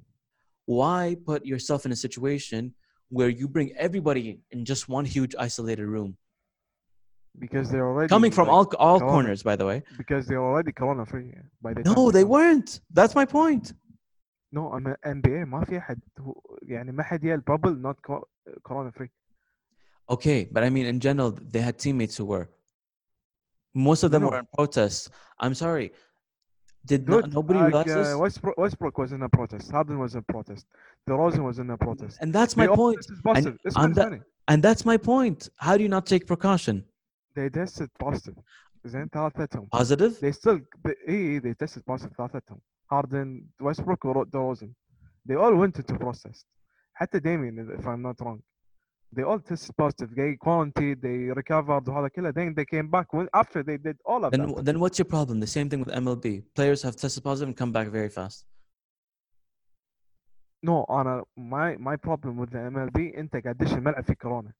Why 0.66 1.16
put 1.26 1.44
yourself 1.44 1.84
in 1.86 1.92
a 1.92 1.96
situation 1.96 2.74
where 3.10 3.28
you 3.28 3.48
bring 3.48 3.72
everybody 3.76 4.40
in 4.50 4.64
just 4.64 4.88
one 4.88 5.04
huge 5.04 5.34
isolated 5.38 5.86
room? 5.86 6.16
Because 7.38 7.70
they're 7.70 7.86
already 7.86 8.08
coming 8.08 8.30
from 8.30 8.48
like, 8.48 8.56
all 8.56 8.66
all 8.78 9.00
corners 9.00 9.42
by 9.42 9.56
the 9.56 9.66
way. 9.66 9.82
Because 9.96 10.26
they're 10.26 10.42
already 10.50 10.72
corona 10.72 11.04
free 11.04 11.32
by 11.62 11.74
the 11.74 11.82
no 11.82 12.10
they 12.10 12.24
weren't. 12.24 12.80
That's 12.98 13.14
my 13.14 13.26
point 13.26 13.72
No 14.51 14.71
I'm 14.73 14.85
NBA 15.05 15.45
ما 15.47 15.65
في 15.65 15.77
أحد 15.77 15.99
هو 16.19 16.57
يعني 16.61 16.91
ما 16.91 17.03
حد 17.03 17.23
يال 17.23 17.43
bubble 17.51 17.75
not 17.87 17.95
co- 18.11 18.27
corona 18.67 18.91
free 18.91 19.09
Okay, 20.09 20.43
but 20.51 20.63
I 20.63 20.69
mean, 20.69 20.85
in 20.85 20.99
general, 20.99 21.31
they 21.53 21.61
had 21.61 21.75
teammates 21.79 22.17
who 22.17 22.25
were. 22.25 22.45
Most 23.73 24.03
of 24.03 24.11
them 24.11 24.21
No. 24.23 24.29
were 24.29 24.39
in 24.39 24.47
protests. 24.57 25.09
I'm 25.39 25.55
sorry. 25.55 25.87
Did 26.85 27.07
no, 27.07 27.21
Dude, 27.21 27.33
nobody 27.33 27.59
like, 27.59 27.67
realize 27.69 27.85
this? 27.99 28.13
uh, 28.13 28.19
Westbrook, 28.23 28.57
Westbrook 28.57 28.97
was 28.97 29.11
in 29.13 29.21
a 29.23 29.29
protest 29.29 29.71
Harden 29.71 29.97
was 30.03 30.15
in 30.15 30.23
protest 30.33 30.65
DeRozan 31.09 31.43
was 31.49 31.57
in 31.63 31.69
a 31.69 31.77
protest 31.77 32.17
And 32.21 32.29
that's 32.37 32.53
They 32.55 32.63
my 32.63 32.67
all 32.67 32.75
point. 32.83 32.97
tested 32.97 33.23
positive. 33.23 33.57
اسمع 33.67 33.83
I'm 33.83 33.93
that- 33.93 34.03
ثاني. 34.09 34.21
And 34.51 34.61
that's 34.61 34.83
my 34.91 34.97
point. 34.97 35.39
How 35.65 35.77
do 35.77 35.83
you 35.83 35.89
not 35.97 36.05
take 36.05 36.27
precaution? 36.27 36.75
they 37.35 37.49
tested 37.49 37.89
positive 38.05 38.35
زين 38.85 39.07
ثلاثتهم 39.09 39.69
Positive? 39.71 40.13
they 40.19 40.31
still 40.33 40.59
they, 40.85 40.95
اي 41.09 41.39
they 41.39 41.53
tested 41.63 41.81
positive 41.85 42.13
ثلاثتهم 42.17 42.59
Harden 42.91 43.49
Westbrook 43.61 44.05
و 44.05 44.25
DeRozan 44.25 44.73
they 45.27 45.35
all 45.35 45.55
went 45.55 45.77
into 45.77 45.97
protest 45.97 46.45
حتى 46.93 47.19
Damian 47.19 47.79
if 47.79 47.85
I'm 47.85 48.01
not 48.01 48.19
wrong 48.21 48.41
they 49.15 49.23
all 49.23 49.39
tested 49.39 49.75
positive 49.77 50.09
they 50.15 50.35
quarantined 50.35 51.01
they 51.01 51.31
recovered 51.39 51.87
وهذا 51.89 52.07
كله 52.07 52.31
then 52.31 52.53
they 52.53 52.65
came 52.65 52.89
back 52.89 53.13
when, 53.13 53.27
after 53.33 53.63
they 53.63 53.77
did 53.77 53.97
all 54.05 54.25
of 54.25 54.31
Then, 54.31 54.47
that 54.47 54.65
then 54.65 54.79
what's 54.79 54.97
your 54.99 55.09
problem? 55.15 55.39
The 55.39 55.53
same 55.57 55.69
thing 55.69 55.79
with 55.83 55.91
MLB. 56.03 56.25
Players 56.55 56.81
have 56.83 56.95
tested 56.95 57.23
positive 57.23 57.47
and 57.49 57.57
come 57.57 57.71
back 57.71 57.87
very 57.87 58.09
fast. 58.09 58.45
no 60.63 60.85
انا 60.89 61.23
my 61.37 61.75
my 61.77 61.95
problem 61.95 62.37
with 62.37 62.49
the 62.49 62.57
MLB 62.57 63.17
انت 63.17 63.35
قاعد 63.35 63.55
تدش 63.55 63.73
الملعب 63.73 64.03
في 64.03 64.15
كورونا 64.15 64.53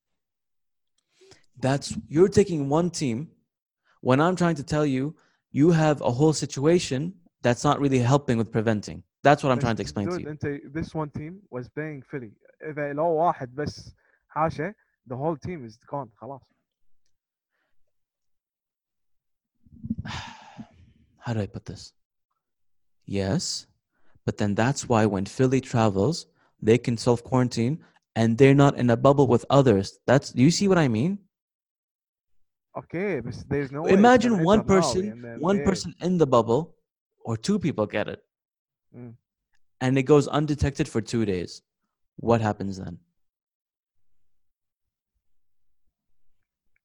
That's 1.60 1.98
you're 2.10 2.34
taking 2.40 2.68
one 2.70 2.90
team 2.90 3.28
when 4.02 4.20
I'm 4.20 4.36
trying 4.36 4.56
to 4.56 4.64
tell 4.74 4.86
you 4.86 5.16
you 5.52 5.72
have 5.72 6.02
a 6.02 6.12
whole 6.12 6.34
situation 6.34 7.14
that's 7.42 7.64
not 7.64 7.80
really 7.80 8.00
helping 8.00 8.38
with 8.38 8.52
preventing. 8.52 9.04
That's 9.24 9.44
what 9.44 9.52
I'm 9.52 9.58
بس 9.58 9.64
trying 9.66 9.76
to 9.78 9.82
explain 9.82 10.08
to 10.10 10.16
dude, 10.16 10.22
you. 10.22 10.30
انت 10.30 10.46
this 10.74 10.94
one 10.96 11.10
team 11.10 11.34
was 11.52 11.68
playing 11.70 12.02
Philly 12.12 12.32
اذا 12.70 12.94
لو 12.94 13.06
واحد 13.06 13.56
بس 13.56 13.96
حاشه 14.28 14.76
the 15.10 15.16
whole 15.16 15.38
team 15.48 15.66
is 15.70 15.78
gone 15.92 16.10
خلاص 16.16 16.42
how 21.26 21.34
do 21.34 21.40
I 21.40 21.46
put 21.48 21.66
this? 21.66 21.94
Yes, 23.06 23.44
but 24.26 24.38
then 24.38 24.56
that's 24.56 24.88
why 24.90 25.06
when 25.06 25.26
Philly 25.26 25.62
travels, 25.62 26.18
they 26.62 26.78
can 26.78 26.98
self 26.98 27.24
quarantine 27.24 27.76
and 28.16 28.38
they're 28.38 28.60
not 28.66 28.78
in 28.78 28.90
a 28.90 28.98
bubble 28.98 29.28
with 29.28 29.46
others. 29.50 29.88
That's 30.08 30.28
you 30.36 30.52
see 30.52 30.68
what 30.68 30.78
I 30.78 30.88
mean? 30.88 31.20
okay 32.82 33.20
but 33.26 33.34
there's 33.50 33.72
no 33.72 33.84
way 33.84 33.90
it's 33.90 34.00
Imagine 34.00 34.32
gonna 34.32 34.44
one 34.52 34.60
enter 34.60 34.74
now 34.74 34.76
person, 34.82 35.02
in 35.14 35.22
the 35.22 35.34
one 35.50 35.60
NBA. 35.60 35.66
person 35.70 35.90
in 36.08 36.18
the 36.18 36.28
bubble, 36.36 36.62
or 37.29 37.37
two 37.37 37.59
people 37.59 37.87
get 37.99 38.09
it. 38.09 38.21
Mm. 38.97 39.13
and 39.83 39.99
it 39.99 40.05
goes 40.05 40.27
undetected 40.29 40.89
for 40.89 41.01
two 41.03 41.25
days. 41.27 41.61
What 42.17 42.41
happens 42.41 42.79
then? 42.83 42.95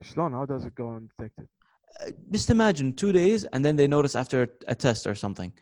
Shlan, 0.04 0.34
how 0.34 0.46
does 0.46 0.66
it 0.66 0.76
go 0.76 0.88
undetected? 0.98 1.48
Uh, 2.02 2.12
just 2.30 2.50
imagine 2.50 2.91
two 2.94 3.14
days 3.14 3.46
and 3.54 3.64
then 3.64 3.78
they 3.78 3.88
notice 3.88 4.16
after 4.24 4.39
a 4.68 4.76
test 4.76 5.08
or 5.08 5.16
something. 5.16 5.54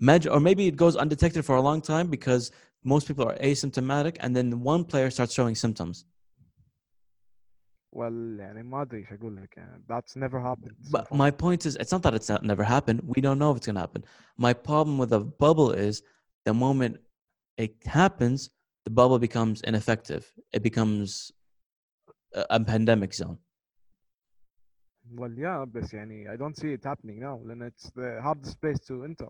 Imagine, 0.00 0.32
or 0.32 0.40
maybe 0.40 0.66
it 0.66 0.76
goes 0.76 0.96
undetected 0.96 1.44
for 1.44 1.56
a 1.56 1.64
long 1.68 1.82
time 1.82 2.06
because 2.16 2.50
most 2.82 3.06
people 3.06 3.28
are 3.28 3.36
asymptomatic 3.50 4.16
and 4.20 4.34
then 4.34 4.62
one 4.62 4.84
player 4.84 5.10
starts 5.10 5.34
showing 5.34 5.54
symptoms 5.54 6.06
well 7.95 8.39
يعني 8.39 8.63
ما 8.63 8.81
ادري 8.81 8.99
ايش 8.99 9.13
اقول 9.13 9.35
لك 9.37 9.57
يعني 9.57 9.83
that's 9.91 10.15
never 10.17 10.39
happened 10.39 10.75
so 10.85 10.91
But 10.97 11.07
far. 11.09 11.17
my 11.17 11.31
point 11.31 11.65
is, 11.65 11.75
it's 11.81 11.91
not 11.91 12.01
that 12.03 12.13
it's 12.13 12.29
not 12.33 12.43
never 12.43 12.63
happened. 12.63 12.99
We 13.15 13.19
don't 13.25 13.39
know 13.41 13.51
if 13.51 13.57
it's 13.57 13.67
gonna 13.67 13.79
happen. 13.87 14.03
My 14.37 14.53
problem 14.53 14.97
with 15.03 15.11
a 15.13 15.19
bubble 15.43 15.71
is 15.87 15.95
the 16.49 16.53
moment 16.53 16.93
it 17.65 17.73
happens, 18.01 18.39
the 18.87 18.93
bubble 19.01 19.19
becomes 19.27 19.61
ineffective. 19.69 20.23
It 20.57 20.63
becomes 20.69 21.31
a, 22.39 22.43
a 22.57 22.59
pandemic 22.73 23.13
zone. 23.21 23.37
well 25.19 25.33
yeah 25.37 25.63
بس 25.65 25.93
يعني 25.93 26.33
I 26.33 26.37
don't 26.37 26.57
see 26.57 26.73
it 26.77 26.83
happening 26.85 27.19
now 27.19 27.45
لان 27.47 27.69
it's 27.71 27.89
the 27.89 28.21
hardest 28.21 28.55
place 28.61 28.79
to 28.87 29.03
enter 29.03 29.29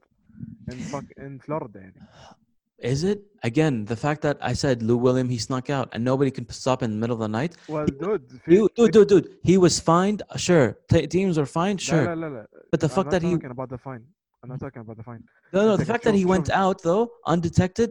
in 0.71 0.77
fuck 0.91 1.05
in 1.17 1.39
Florida 1.39 1.79
يعني 1.79 2.01
Is 2.93 3.03
it? 3.03 3.19
Again, 3.43 3.85
the 3.85 3.95
fact 4.05 4.21
that 4.23 4.37
I 4.41 4.53
said 4.53 4.81
Lou 4.81 4.97
William, 5.05 5.29
he 5.29 5.37
snuck 5.37 5.69
out 5.69 5.87
and 5.93 6.03
nobody 6.03 6.31
can 6.31 6.45
stop 6.49 6.81
in 6.85 6.89
the 6.93 6.97
middle 6.97 7.15
of 7.19 7.23
the 7.27 7.27
night. 7.39 7.53
well 7.69 7.85
dude 7.85 8.27
في- 8.43 8.55
Dude, 8.55 8.69
dude, 8.75 8.91
dude, 8.91 9.07
dude. 9.13 9.27
He 9.43 9.55
was 9.65 9.79
fined. 9.79 10.19
Sure. 10.47 10.67
T- 10.91 11.07
teams 11.07 11.37
were 11.37 11.45
fined. 11.59 11.79
لا 11.79 11.85
Sure. 11.89 12.05
لا 12.05 12.15
لا 12.15 12.29
لا 12.29 12.47
But 12.71 12.79
the 12.79 12.87
I'm 12.87 12.95
fact 12.95 13.05
not 13.07 13.11
that 13.11 13.21
he 13.21 13.31
talking 13.35 13.51
about 13.57 13.69
the 13.69 13.77
fine 13.77 14.03
I'm 14.43 14.49
not 14.53 14.59
talking 14.65 14.81
about 14.85 14.97
the 14.97 15.03
fine 15.03 15.23
no 15.53 15.59
no 15.67 15.73
It's 15.75 15.83
the 15.83 15.83
like 15.83 15.89
a 15.89 15.93
fact 15.93 16.03
that 16.07 16.15
he 16.15 16.23
show- 16.23 16.29
went 16.33 16.47
show- 16.47 16.63
out 16.63 16.77
though 16.87 17.03
undetected, 17.33 17.89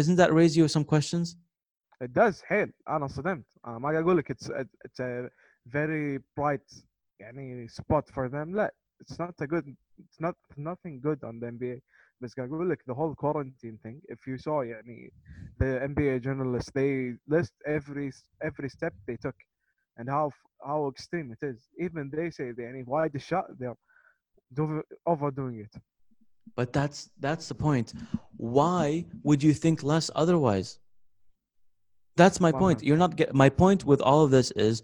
isn't 0.00 0.16
that 0.20 0.30
raise 0.40 0.52
you 0.58 0.64
some 0.76 0.84
questions? 0.94 1.26
it 2.06 2.12
does 2.20 2.42
حيل 2.42 2.72
انا 2.88 3.02
انصدمت 3.04 3.46
انا 3.66 3.78
ما 3.78 3.88
قاعد 3.90 4.02
اقول 4.02 4.16
لك 4.18 4.32
it's 4.32 4.46
a, 4.46 4.64
it's 4.86 5.00
a 5.00 5.28
very 5.68 6.18
bright 6.40 6.84
يعني 7.20 7.68
spot 7.68 8.04
for 8.14 8.28
them 8.28 8.54
لا 8.54 8.74
it's 9.02 9.16
not 9.16 9.34
a 9.42 9.46
good 9.46 9.64
it's 10.00 10.20
not 10.26 10.34
nothing 10.56 10.94
good 11.06 11.18
on 11.28 11.34
the 11.40 11.46
NBA 11.56 11.80
بس 12.20 12.34
قاعد 12.34 12.48
اقول 12.52 12.70
لك 12.70 12.82
the 12.90 12.94
whole 12.94 13.14
quarantine 13.14 13.78
thing 13.84 14.00
if 14.14 14.26
you 14.26 14.38
saw 14.38 14.62
يعني 14.62 15.12
the 15.58 15.80
NBA 15.88 16.20
journalists 16.20 16.70
they 16.72 17.16
list 17.26 17.52
every 17.66 18.10
every 18.42 18.68
step 18.68 18.94
they 19.08 19.16
took 19.16 19.36
and 19.98 20.08
how 20.08 20.30
how 20.64 20.88
extreme 20.88 21.32
it 21.32 21.42
is 21.52 21.58
even 21.78 22.10
they 22.10 22.30
say 22.30 22.52
they 22.52 22.62
يعني 22.62 22.84
why 22.84 23.08
the 23.08 23.18
shot 23.18 23.46
they're 23.58 23.76
do- 24.54 24.82
overdoing 25.06 25.58
it 25.66 25.74
But 26.56 26.72
that's 26.72 27.10
that's 27.26 27.46
the 27.48 27.54
point. 27.54 27.88
Why 28.36 29.06
would 29.22 29.42
you 29.42 29.54
think 29.54 29.82
less 29.82 30.10
otherwise? 30.22 30.78
That's 32.16 32.40
my 32.40 32.52
Why 32.52 32.58
point. 32.62 32.78
not? 32.80 32.86
You're 32.86 33.02
not 33.04 33.16
get 33.16 33.34
my 33.34 33.48
point 33.48 33.84
with 33.90 34.00
all 34.08 34.20
of 34.24 34.30
this 34.30 34.50
is 34.68 34.82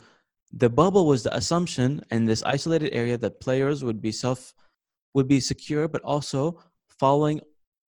the 0.53 0.71
bubble 0.71 1.07
was 1.07 1.23
the 1.23 1.35
assumption 1.37 2.03
in 2.11 2.25
this 2.27 2.43
isolated 2.45 2.91
area 2.95 3.19
that 3.19 3.41
players 3.41 3.83
would 3.85 4.01
be 4.01 4.13
self 4.13 4.55
would 5.15 5.29
be 5.29 5.41
secure 5.41 5.89
but 5.89 6.03
also 6.03 6.41
following 7.03 7.41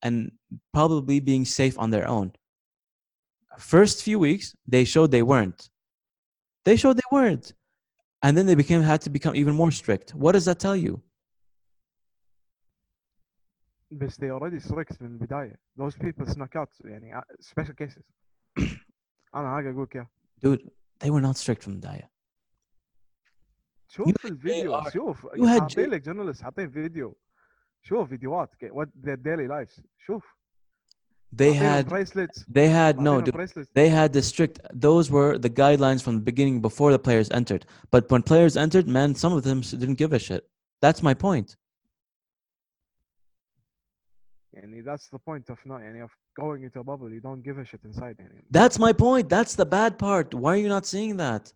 and 0.03 0.17
probably 0.73 1.19
being 1.21 1.45
safe 1.45 1.77
on 1.79 1.91
their 1.91 2.07
own. 2.09 2.33
First 3.59 4.03
few 4.03 4.19
weeks 4.19 4.55
they 4.75 4.85
showed 4.85 5.11
they 5.11 5.23
weren't. 5.33 5.61
They 6.65 6.77
showed 6.77 6.97
they 6.97 7.11
weren't. 7.17 7.47
And 8.23 8.37
then 8.37 8.47
they 8.47 8.55
became 8.65 8.83
had 8.83 9.01
to 9.03 9.11
become 9.11 9.35
even 9.37 9.55
more 9.55 9.71
strict. 9.71 10.15
What 10.15 10.33
does 10.33 10.45
that 10.47 10.59
tell 10.59 10.77
you? 10.77 11.03
بس 13.91 14.17
they 14.21 14.31
already 14.31 14.61
strict 14.61 15.01
من 15.03 15.07
البداية 15.13 15.61
those 15.81 15.95
people 15.97 16.27
snuck 16.27 16.57
out 16.57 16.69
يعني 16.85 17.21
uh, 17.21 17.23
special 17.41 17.75
cases 17.75 18.03
انا 19.35 19.59
هاجي 19.59 19.71
اقول 19.71 19.83
لك 19.83 19.97
اياها 19.97 20.09
Dude, 20.45 20.71
they 21.01 21.11
were 21.11 21.21
not 21.23 21.37
strict 21.37 21.63
from 21.63 21.81
Daya. 21.81 22.07
شوف 23.89 24.27
الفيديو 24.27 24.81
are- 24.81 24.91
شوف 24.93 25.27
you 25.27 25.41
had 25.47 25.61
حاطين 25.61 25.87
J- 25.87 25.89
لك 25.93 26.03
جورنالست 26.03 26.43
حاطين 26.43 26.71
فيديو 26.71 27.17
شوف 27.83 28.09
فيديوهات 28.09 28.55
ك- 28.55 28.71
what 28.73 28.89
their 29.05 29.17
daily 29.17 29.49
lives 29.49 29.81
شوف 30.07 30.25
They 31.43 31.53
had 31.53 31.85
bracelets 31.89 32.39
they 32.59 32.69
had 32.83 32.95
no 33.09 33.15
dude, 33.21 33.35
bracelets 33.39 33.71
they 33.81 33.89
had 34.01 34.11
the 34.19 34.23
strict 34.31 34.57
those 34.87 35.07
were 35.17 35.33
the 35.47 35.51
guidelines 35.63 36.01
from 36.05 36.15
the 36.19 36.25
beginning 36.31 36.57
before 36.69 36.91
the 36.97 37.03
players 37.09 37.29
entered. 37.41 37.63
But 37.95 38.03
when 38.11 38.23
players 38.33 38.55
entered, 38.57 38.87
man, 38.99 39.15
some 39.23 39.33
of 39.37 39.43
them 39.49 39.59
s- 39.59 39.73
didn't 39.83 39.99
give 40.03 40.13
a 40.15 40.23
shit. 40.29 40.43
That's 40.85 41.03
my 41.09 41.15
point. 41.27 41.49
يعني 44.55 44.83
that's 44.85 45.09
the 45.09 45.19
point 45.19 45.51
of 45.51 45.59
not 45.67 45.81
يعني 45.81 46.03
of 46.05 46.11
going 46.41 46.63
into 46.63 46.81
a 46.81 46.85
bubble 46.85 47.11
you 47.11 47.21
don't 47.21 47.43
give 47.43 47.59
a 47.59 47.65
shit 47.65 47.81
inside 47.85 48.17
يعني 48.19 48.43
That's 48.51 48.79
my 48.79 48.93
point. 48.93 49.29
That's 49.29 49.55
the 49.55 49.67
bad 49.67 49.99
part. 49.99 50.35
Why 50.35 50.53
are 50.55 50.63
you 50.63 50.69
not 50.69 50.87
seeing 50.87 51.17
that? 51.17 51.53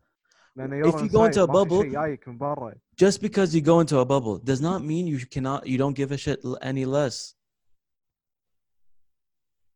لأن 0.57 0.71
If 0.85 0.95
you're 0.95 1.03
you 1.05 1.09
go 1.09 1.25
into 1.25 1.41
inside 1.41 1.45
a 1.45 1.47
ما 1.47 1.65
في 1.65 1.69
bubble- 1.69 1.83
شيء 2.97 2.97
جايك 2.99 3.03
من 3.03 3.09
برا 3.09 3.13
Just 3.13 3.21
because 3.23 3.55
you 3.55 3.61
go 3.61 3.81
into 3.81 3.99
a 3.99 4.05
bubble 4.05 4.39
does 4.39 4.61
not 4.61 4.83
mean 4.83 5.07
you 5.07 5.19
cannot 5.27 5.67
you 5.67 5.79
don't 5.79 5.95
give 5.97 6.13
a 6.13 6.17
shit 6.17 6.41
l- 6.45 6.59
any 6.63 6.85
less. 6.85 7.35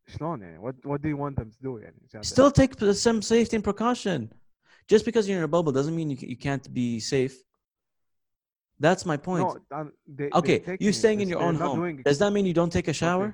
شلون 0.09 0.43
يعني 0.43 0.59
what 0.61 0.75
what 0.87 1.03
do 1.03 1.09
you 1.09 1.17
want 1.17 1.37
them 1.37 1.51
to 1.51 1.59
do 1.63 1.79
يعني 1.79 2.07
زيادة؟ 2.13 2.23
Still 2.23 2.51
take 2.51 2.77
p- 2.79 2.93
some 2.95 3.23
safety 3.23 3.57
and 3.57 3.65
precaution. 3.65 4.29
Just 4.89 5.05
because 5.05 5.29
you're 5.29 5.39
in 5.39 5.45
a 5.45 5.49
bubble 5.49 5.73
doesn't 5.73 5.97
mean 5.97 6.11
you, 6.11 6.17
c- 6.17 6.29
you 6.29 6.37
can't 6.37 6.67
be 6.73 7.01
safe. 7.01 7.35
That's 8.79 9.05
my 9.07 9.17
point. 9.17 9.45
no, 9.49 9.79
um, 9.79 9.93
they, 10.19 10.29
okay, 10.41 10.59
they're 10.59 10.75
you 10.75 10.77
taking 10.77 10.89
it, 10.89 11.03
staying 11.03 11.21
in 11.21 11.29
بس 11.29 11.31
your 11.33 11.41
they're 11.41 11.49
own 11.49 11.59
not 11.59 11.69
home. 11.69 11.79
doing 11.81 11.99
it. 12.01 12.05
Does 12.05 12.19
that 12.23 12.31
mean 12.37 12.45
you 12.51 12.55
don't 12.61 12.73
take 12.79 12.89
a 12.89 12.97
shower? 13.03 13.29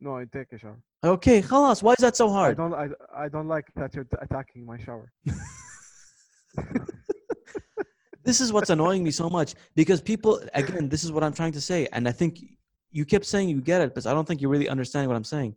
No, 0.00 0.10
I 0.16 0.24
take 0.38 0.50
a 0.56 0.58
shower. 0.58 0.78
Okay, 1.04 1.42
خلاص. 1.42 1.82
Why 1.82 1.92
is 1.98 2.02
that 2.06 2.16
so 2.16 2.26
I 2.28 2.32
hard? 2.36 2.56
don't. 2.56 2.74
I, 2.84 2.86
I 3.24 3.28
don't 3.34 3.48
like 3.48 3.66
that 3.80 3.90
you're 3.94 4.06
attacking 4.26 4.64
my 4.64 4.78
shower. 4.86 5.06
this 8.23 8.39
is 8.41 8.53
what's 8.53 8.69
annoying 8.69 9.03
me 9.03 9.11
so 9.11 9.29
much 9.29 9.55
because 9.75 10.01
people 10.01 10.41
again 10.53 10.89
this 10.89 11.03
is 11.03 11.11
what 11.11 11.23
i'm 11.23 11.33
trying 11.33 11.51
to 11.51 11.61
say 11.61 11.87
and 11.91 12.07
i 12.07 12.11
think 12.11 12.39
you 12.91 13.05
kept 13.05 13.25
saying 13.25 13.49
you 13.49 13.61
get 13.61 13.81
it 13.81 13.93
but 13.93 14.05
i 14.05 14.13
don't 14.13 14.27
think 14.27 14.41
you 14.41 14.49
really 14.49 14.69
understand 14.69 15.07
what 15.07 15.15
i'm 15.15 15.23
saying. 15.23 15.55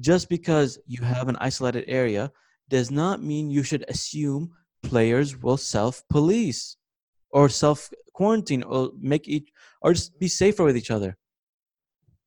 Just 0.00 0.28
because 0.28 0.78
you 0.86 1.02
have 1.02 1.28
an 1.28 1.36
isolated 1.40 1.84
area 1.88 2.30
does 2.68 2.90
not 2.90 3.22
mean 3.22 3.50
you 3.50 3.62
should 3.62 3.84
assume 3.88 4.52
players 4.82 5.40
will 5.40 5.56
self 5.56 6.06
police 6.08 6.76
or 7.30 7.48
self 7.48 7.90
quarantine 8.12 8.62
or 8.62 8.90
make 9.00 9.26
each 9.26 9.48
or 9.80 9.94
just 9.94 10.18
be 10.18 10.28
safer 10.28 10.64
with 10.64 10.76
each 10.76 10.90
other. 10.90 11.16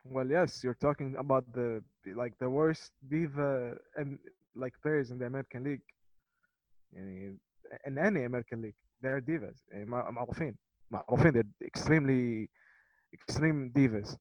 Well 0.03 0.27
yes 0.27 0.63
you're 0.63 0.81
talking 0.81 1.15
about 1.19 1.45
the 1.53 1.83
like 2.15 2.33
the 2.39 2.49
worst 2.49 2.91
diva 3.07 3.75
and 3.95 4.17
like 4.55 4.73
players 4.81 5.11
in 5.11 5.19
the 5.19 5.27
american 5.27 5.63
league. 5.63 5.85
In 6.95 7.37
any 7.97 8.23
american 8.23 8.63
league 8.63 8.79
they're 9.02 9.20
divas. 9.20 9.62
يعني 9.68 9.84
مع- 9.84 10.10
معروفين 10.10 10.56
معروفين 10.90 11.32
they're 11.32 11.66
extremely 11.66 12.48
extreme 13.16 13.72
divas 13.78 14.16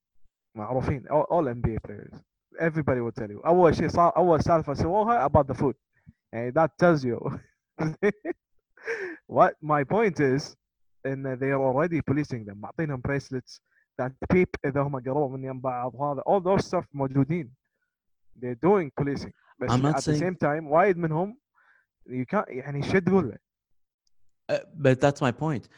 معروفين 0.56 1.06
all, 1.10 1.26
all 1.32 1.46
NBA 1.48 1.78
players. 1.88 2.20
Everybody 2.60 3.00
will 3.02 3.12
tell 3.22 3.30
you. 3.32 3.46
أول 3.46 3.76
شيء 3.76 3.88
صار 3.88 4.18
أول 4.18 4.42
سالفة 4.44 4.74
سووها 4.74 5.26
about 5.28 5.48
the 5.48 5.54
food. 5.58 5.76
يعني 6.34 6.52
that 6.52 6.70
tells 6.84 7.04
you. 7.04 7.40
what 9.28 9.54
my 9.62 9.84
point 9.84 10.20
is 10.20 10.56
ان 11.06 11.38
they 11.40 11.52
are 11.52 11.62
already 11.62 12.02
policing 12.02 12.46
them 12.46 12.58
معطينهم 12.58 13.02
bracelets 13.02 13.60
that 14.02 14.12
peep 14.34 14.50
اذا 14.66 14.82
هم 14.82 14.96
قربوا 15.00 15.38
من 15.38 15.44
يم 15.44 15.60
بعض 15.62 15.96
هذا 15.96 16.22
all 16.22 16.42
those 16.42 16.66
stuff 16.68 16.86
موجودين 16.94 17.54
they're 18.40 18.56
doing 18.66 18.90
policing 19.02 19.32
بس 19.60 19.70
I'm 19.72 19.82
not 19.82 19.96
at 19.96 19.98
the 19.98 20.02
saying- 20.02 20.20
same 20.20 20.36
time 20.38 20.64
وايد 20.72 20.98
منهم 20.98 21.38
you 22.10 22.26
can't 22.36 22.48
يعني 22.50 22.82
شو 22.82 23.00
تقول 23.00 23.30
له 23.30 23.38
uh, 24.49 24.59
but 24.77 25.01
that's 25.01 25.21
my 25.21 25.33
point. 25.33 25.69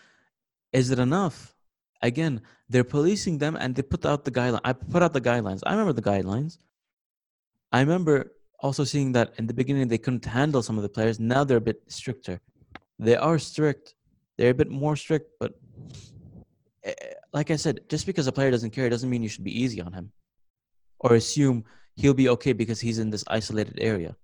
Is 0.73 0.91
it 0.91 0.99
enough? 0.99 1.55
Again, 2.03 2.41
they're 2.69 2.85
policing 2.85 3.39
them 3.39 3.57
and 3.57 3.75
they 3.75 3.83
put 3.83 4.07
out 4.07 4.25
the 4.25 4.31
guideline. 4.31 4.61
I 4.65 4.73
put 4.73 5.03
out 5.03 5.13
the 5.13 5.21
guidelines. 5.21 5.61
I 5.67 5.73
remember 5.73 5.93
the 5.93 6.03
guidelines. 6.03 6.59
I 7.73 7.81
remember 7.81 8.33
also 8.61 8.85
seeing 8.85 9.13
that 9.13 9.33
in 9.39 9.47
the 9.47 9.55
beginning 9.55 9.89
they 9.89 9.99
couldn't 9.99 10.25
handle 10.25 10.63
some 10.63 10.77
of 10.77 10.83
the 10.83 10.89
players. 10.89 11.19
Now 11.21 11.45
they're 11.45 11.59
a 11.59 11.69
bit 11.73 11.83
stricter. 11.89 12.41
They 12.99 13.17
are 13.17 13.39
strict. 13.39 13.95
They're 14.39 14.51
a 14.51 14.55
bit 14.55 14.71
more 14.71 14.97
strict, 14.97 15.33
but 15.39 15.53
eh, 16.85 16.95
like 17.33 17.51
I 17.51 17.57
said, 17.57 17.81
just 17.89 18.07
because 18.07 18.27
a 18.27 18.33
player 18.33 18.51
doesn't 18.51 18.71
care 18.71 18.89
doesn't 18.89 19.11
mean 19.11 19.23
you 19.23 19.29
should 19.29 19.45
be 19.45 19.63
easy 19.63 19.81
on 19.81 19.93
him 19.93 20.13
or 21.01 21.15
assume 21.15 21.65
he'll 21.97 22.15
be 22.15 22.29
okay 22.31 22.53
because 22.53 22.81
he's 22.81 22.99
in 22.99 23.11
this 23.11 23.25
isolated 23.27 23.79
area. 23.81 24.17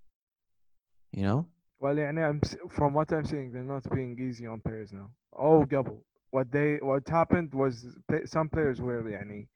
You 1.11 1.23
know? 1.23 1.47
well 1.80 1.98
يعني 1.98 2.20
I'm, 2.30 2.40
s- 2.44 2.56
from 2.68 2.92
what 2.94 3.12
I'm 3.12 3.24
seeing 3.24 3.52
they're 3.52 3.72
not 3.76 3.84
being 3.94 4.16
easy 4.18 4.46
on 4.46 4.60
players 4.60 4.92
now 4.92 5.08
oh 5.36 5.64
قبل 5.64 5.98
what 6.36 6.46
they 6.52 6.78
what 6.82 7.08
happened 7.08 7.52
was 7.54 7.74
play, 8.08 8.24
some 8.26 8.48
players 8.48 8.80
were 8.80 9.08
يعني 9.10 9.48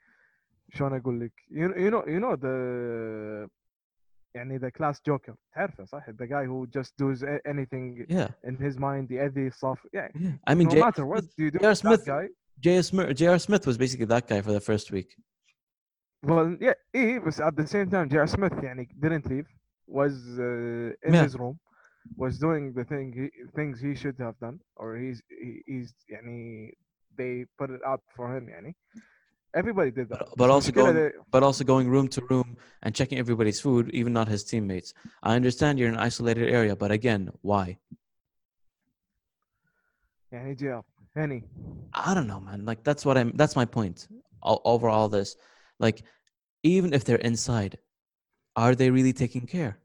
شلون 0.69 0.93
اقول 1.01 1.21
لك 1.21 1.33
you, 1.51 1.69
know- 1.69 1.77
you 1.77 1.91
know 1.91 2.07
you 2.07 2.21
know 2.21 2.37
the 2.37 3.49
يعني 4.35 4.59
the 4.61 4.71
class 4.71 5.01
joker 5.01 5.35
تعرفه 5.55 5.85
صح 5.85 6.11
the 6.11 6.27
guy 6.27 6.45
who 6.45 6.67
just 6.67 6.93
does 6.99 7.23
a- 7.23 7.41
anything 7.49 8.07
Yeah. 8.09 8.29
in 8.45 8.57
his 8.57 8.79
mind 8.79 9.11
يأذي 9.11 9.51
صف 9.51 9.87
yeah 9.95 10.09
Yeah. 10.15 10.33
I 10.51 10.55
mean, 10.55 10.69
no 10.69 10.75
J- 10.75 10.81
matter 10.81 11.07
what 11.07 11.25
you 11.39 11.51
do 11.51 11.59
J.R. 11.59 11.71
with 11.71 11.79
Smith- 11.79 12.05
that 12.05 12.07
guy 12.07 12.29
J.R. 12.65 12.83
Smith, 12.83 13.09
J.R. 13.21 13.39
Smith 13.39 13.65
was 13.67 13.77
basically 13.85 14.07
that 14.15 14.25
guy 14.31 14.41
for 14.47 14.53
the 14.59 14.65
first 14.71 14.87
week. 14.97 15.11
well 16.31 16.49
yeah 16.61 16.75
إيه 16.95 17.19
بس 17.19 17.41
at 17.41 17.55
the 17.57 17.67
same 17.67 17.89
time 17.91 18.09
J.R. 18.09 18.27
Smith 18.27 18.53
يعني 18.65 18.89
didn't 19.01 19.27
leave 19.27 19.47
was 19.89 20.15
uh, 20.39 21.09
in 21.09 21.15
Yeah. 21.15 21.25
his 21.27 21.35
room 21.41 21.57
was 22.16 22.38
doing 22.38 22.74
the 22.74 22.84
thing 22.84 23.14
he, 23.14 23.30
things 23.56 23.80
he 23.80 23.96
should 23.96 24.16
have 24.20 24.38
done 24.40 24.60
or 24.76 24.98
he's 24.98 25.22
he, 25.30 25.62
he's 25.66 25.94
any 26.12 26.74
they 27.18 27.46
put 27.58 27.70
it 27.70 27.82
up 27.86 28.02
for 28.16 28.36
him 28.36 28.50
Any, 28.58 28.76
everybody 29.54 29.92
did 29.92 30.10
that. 30.10 30.20
But, 30.20 30.38
but 30.38 30.50
also 30.50 30.72
going 30.72 31.12
but 31.30 31.44
also 31.44 31.64
going 31.64 31.88
room 31.90 32.08
to 32.10 32.22
room 32.30 32.58
and 32.84 32.96
checking 32.96 33.20
everybody's 33.20 33.60
food 33.60 33.90
even 33.94 34.14
not 34.14 34.28
his 34.28 34.44
teammates. 34.44 34.94
I 35.24 35.36
understand 35.36 35.80
you're 35.80 35.90
in 35.90 35.96
an 35.96 36.00
isolated 36.00 36.50
area 36.50 36.76
but 36.76 36.92
again 36.92 37.32
why? 37.42 37.78
Any 40.34 40.56
jail. 40.56 40.86
Any. 41.16 41.44
I 41.94 42.14
don't 42.14 42.28
know 42.28 42.40
man. 42.40 42.66
Like 42.66 42.84
that's 42.84 43.06
what 43.06 43.18
i'm 43.18 43.32
that's 43.36 43.56
my 43.56 43.66
point 43.66 44.08
all, 44.42 44.62
over 44.64 44.90
all 44.90 45.10
this. 45.10 45.36
Like 45.80 46.04
even 46.64 46.94
if 46.94 47.04
they're 47.04 47.18
inside 47.18 47.78
are 48.56 48.76
they 48.76 48.90
really 48.90 49.14
taking 49.14 49.46
care? 49.48 49.78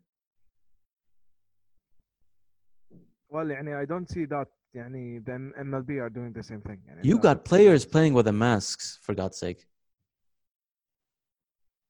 well 3.36 3.52
يعني 3.52 3.86
I 3.86 3.88
don't 3.90 4.10
see 4.10 4.26
that 4.26 4.48
يعني 4.74 5.20
the 5.26 5.54
MLB 5.58 5.90
are 6.00 6.10
doing 6.10 6.34
the 6.34 6.44
same 6.44 6.62
thing 6.62 6.80
يعني 6.86 7.02
You 7.04 7.18
that- 7.18 7.22
got 7.22 7.46
players 7.46 7.86
playing 7.86 8.14
with 8.14 8.26
the 8.26 8.32
masks, 8.34 9.00
for 9.04 9.14
God's 9.16 9.38
sake. 9.38 9.68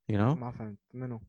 You 0.07 0.17
know, 0.17 0.35
ما 0.35 0.51
فهمت 0.51 0.77
منو 0.93 1.21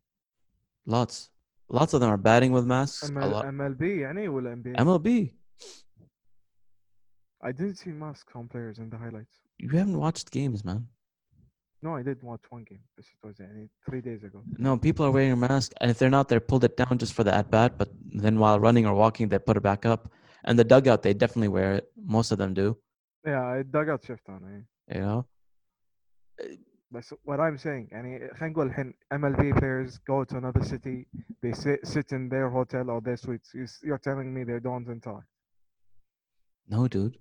lots, 0.88 1.30
lots 1.72 1.94
of 1.94 2.00
them 2.00 2.10
are 2.10 2.16
batting 2.16 2.52
with 2.52 2.64
masks. 2.66 3.08
A 3.08 3.12
ML, 3.12 3.32
lot. 3.32 3.44
MLB 3.44 3.82
يعني 3.82 4.28
ولا 4.28 4.54
NBA 4.54 4.76
MLB. 4.80 5.30
I 7.44 7.50
didn't 7.52 7.76
see 7.76 7.90
masks 7.90 8.32
on 8.36 8.48
players 8.48 8.78
in 8.78 8.88
the 8.90 8.96
highlights 8.98 9.34
You 9.58 9.68
haven't 9.70 9.98
watched 9.98 10.30
games, 10.30 10.64
man. 10.64 10.88
no 11.86 11.96
I 11.96 12.02
did 12.02 12.22
watch 12.22 12.44
one 12.50 12.64
game 12.70 12.84
بس 12.98 13.06
it 13.08 13.26
was 13.28 13.40
يعني 13.40 13.68
three 13.90 14.00
days 14.00 14.22
ago 14.24 14.42
No, 14.58 14.76
people 14.76 15.04
are 15.06 15.12
wearing 15.16 15.32
a 15.32 15.36
mask, 15.48 15.72
and 15.80 15.90
if 15.90 15.96
they're 15.98 16.16
not, 16.18 16.28
they 16.28 16.38
pulled 16.40 16.64
it 16.64 16.76
down 16.82 16.94
just 17.02 17.12
for 17.16 17.24
the 17.24 17.34
at 17.40 17.50
bat. 17.50 17.70
But 17.80 17.88
then 18.24 18.34
while 18.42 18.58
running 18.66 18.84
or 18.86 18.94
walking, 19.04 19.26
they 19.28 19.38
put 19.48 19.56
it 19.60 19.64
back 19.70 19.82
up. 19.92 20.02
And 20.46 20.54
the 20.60 20.64
dugout, 20.72 21.00
they 21.06 21.14
definitely 21.24 21.52
wear 21.58 21.70
it. 21.78 21.84
Most 22.16 22.28
of 22.32 22.38
them 22.42 22.52
do. 22.62 22.66
yeah 23.26 23.60
الدقات 23.60 24.04
شفت 24.04 24.30
انا 24.30 24.48
إيه. 24.48 24.66
You 24.94 25.00
know. 25.06 25.24
بس 26.90 27.14
what 27.24 27.40
I'm 27.40 27.56
saying 27.58 27.88
يعني 27.92 28.34
خلينا 28.34 28.52
نقول 28.52 28.66
الحين 28.66 28.94
MLB 29.14 29.58
players 29.60 29.98
go 29.98 30.24
to 30.24 30.36
another 30.36 30.62
city 30.64 31.06
they 31.42 31.52
sit, 31.52 31.86
sit 31.86 32.12
in 32.12 32.28
their 32.28 32.48
hotel 32.50 32.90
or 32.90 33.00
their 33.00 33.16
suites 33.16 33.54
You 33.54 33.62
s- 33.64 33.82
you're 33.82 33.98
telling 34.08 34.28
me 34.34 34.44
they 34.44 34.60
don't 34.60 34.88
interact 34.88 35.28
No, 36.74 36.86
dude. 36.88 37.16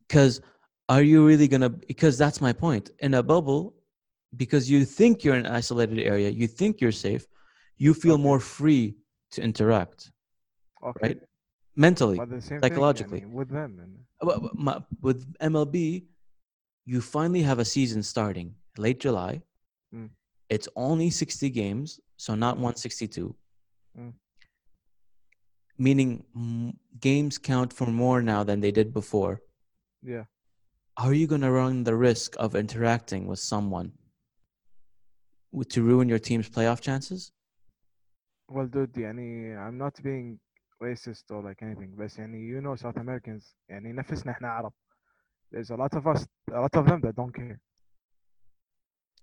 Because 0.00 0.40
are 0.89 1.03
you 1.03 1.25
really 1.25 1.47
going 1.47 1.61
to 1.61 1.69
because 1.69 2.17
that's 2.17 2.41
my 2.41 2.51
point 2.51 2.89
in 2.99 3.13
a 3.13 3.23
bubble 3.23 3.75
because 4.35 4.69
you 4.69 4.83
think 4.83 5.23
you're 5.23 5.35
in 5.35 5.45
an 5.45 5.51
isolated 5.51 5.99
area 5.99 6.29
you 6.29 6.47
think 6.47 6.81
you're 6.81 6.91
safe 6.91 7.25
you 7.77 7.93
feel 7.93 8.15
okay. 8.15 8.23
more 8.23 8.39
free 8.39 8.95
to 9.31 9.41
interact 9.41 10.11
okay. 10.83 11.07
right 11.07 11.19
mentally 11.75 12.17
psychologically 12.39 13.19
thing, 13.19 13.29
I 13.29 13.31
mean, 13.31 13.37
with 13.37 13.49
them 13.49 13.79
and... 13.83 13.93
Uh, 14.67 14.79
with 15.01 15.33
mlb 15.39 16.03
you 16.85 17.01
finally 17.01 17.43
have 17.43 17.59
a 17.59 17.65
season 17.65 18.03
starting 18.03 18.53
late 18.77 18.99
july 18.99 19.41
mm. 19.95 20.09
it's 20.49 20.67
only 20.75 21.09
60 21.09 21.49
games 21.51 21.99
so 22.17 22.35
not 22.35 22.55
mm. 22.55 22.61
162 22.61 23.35
mm. 23.97 24.13
meaning 25.77 26.25
games 26.99 27.37
count 27.37 27.71
for 27.71 27.85
more 27.85 28.21
now 28.21 28.43
than 28.43 28.59
they 28.59 28.71
did 28.71 28.93
before 28.93 29.41
yeah 30.03 30.23
Are 30.98 31.12
you 31.20 31.26
going 31.26 31.40
to 31.48 31.50
run 31.50 31.84
the 31.84 31.96
risk 31.96 32.36
of 32.38 32.54
interacting 32.54 33.26
with 33.26 33.40
someone 33.40 33.88
w- 35.52 35.64
to 35.74 35.82
ruin 35.82 36.08
your 36.08 36.20
team's 36.28 36.48
playoff 36.48 36.80
chances? 36.80 37.32
well 38.48 38.66
dude 38.66 38.96
يعني 38.98 39.56
I'm 39.58 39.78
not 39.78 39.94
being 40.02 40.38
racist 40.82 41.30
or 41.30 41.42
like 41.42 41.62
anything 41.62 41.96
بس 41.96 42.18
يعني 42.18 42.48
you 42.48 42.60
know 42.60 42.74
South 42.76 42.96
Americans 42.96 43.54
يعني 43.68 43.92
نفسنا 43.92 44.32
احنا 44.32 44.48
عرب 44.48 44.72
there's 45.54 45.70
a 45.70 45.76
lot 45.76 45.98
of 45.98 46.06
us 46.06 46.26
a 46.52 46.60
lot 46.60 46.74
of 46.80 46.86
them 46.86 47.00
that 47.00 47.14
don't 47.16 47.34
care 47.34 47.60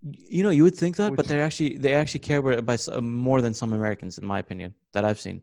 Y- 0.03 0.37
You 0.37 0.43
know, 0.43 0.49
you 0.49 0.63
would 0.63 0.75
think 0.83 0.95
that, 0.95 1.09
but 1.11 1.17
Which- 1.19 1.27
they 1.31 1.41
actually 1.47 1.77
they 1.77 1.93
actually 2.01 2.23
care 2.29 2.39
about 2.43 2.55
it 2.59 2.65
by 2.65 2.73
s- 2.83 2.89
uh, 2.89 3.01
more 3.27 3.39
than 3.45 3.53
some 3.61 3.71
Americans, 3.79 4.13
in 4.21 4.25
my 4.33 4.39
opinion, 4.45 4.69
that 4.93 5.03
I've 5.05 5.19
seen. 5.27 5.41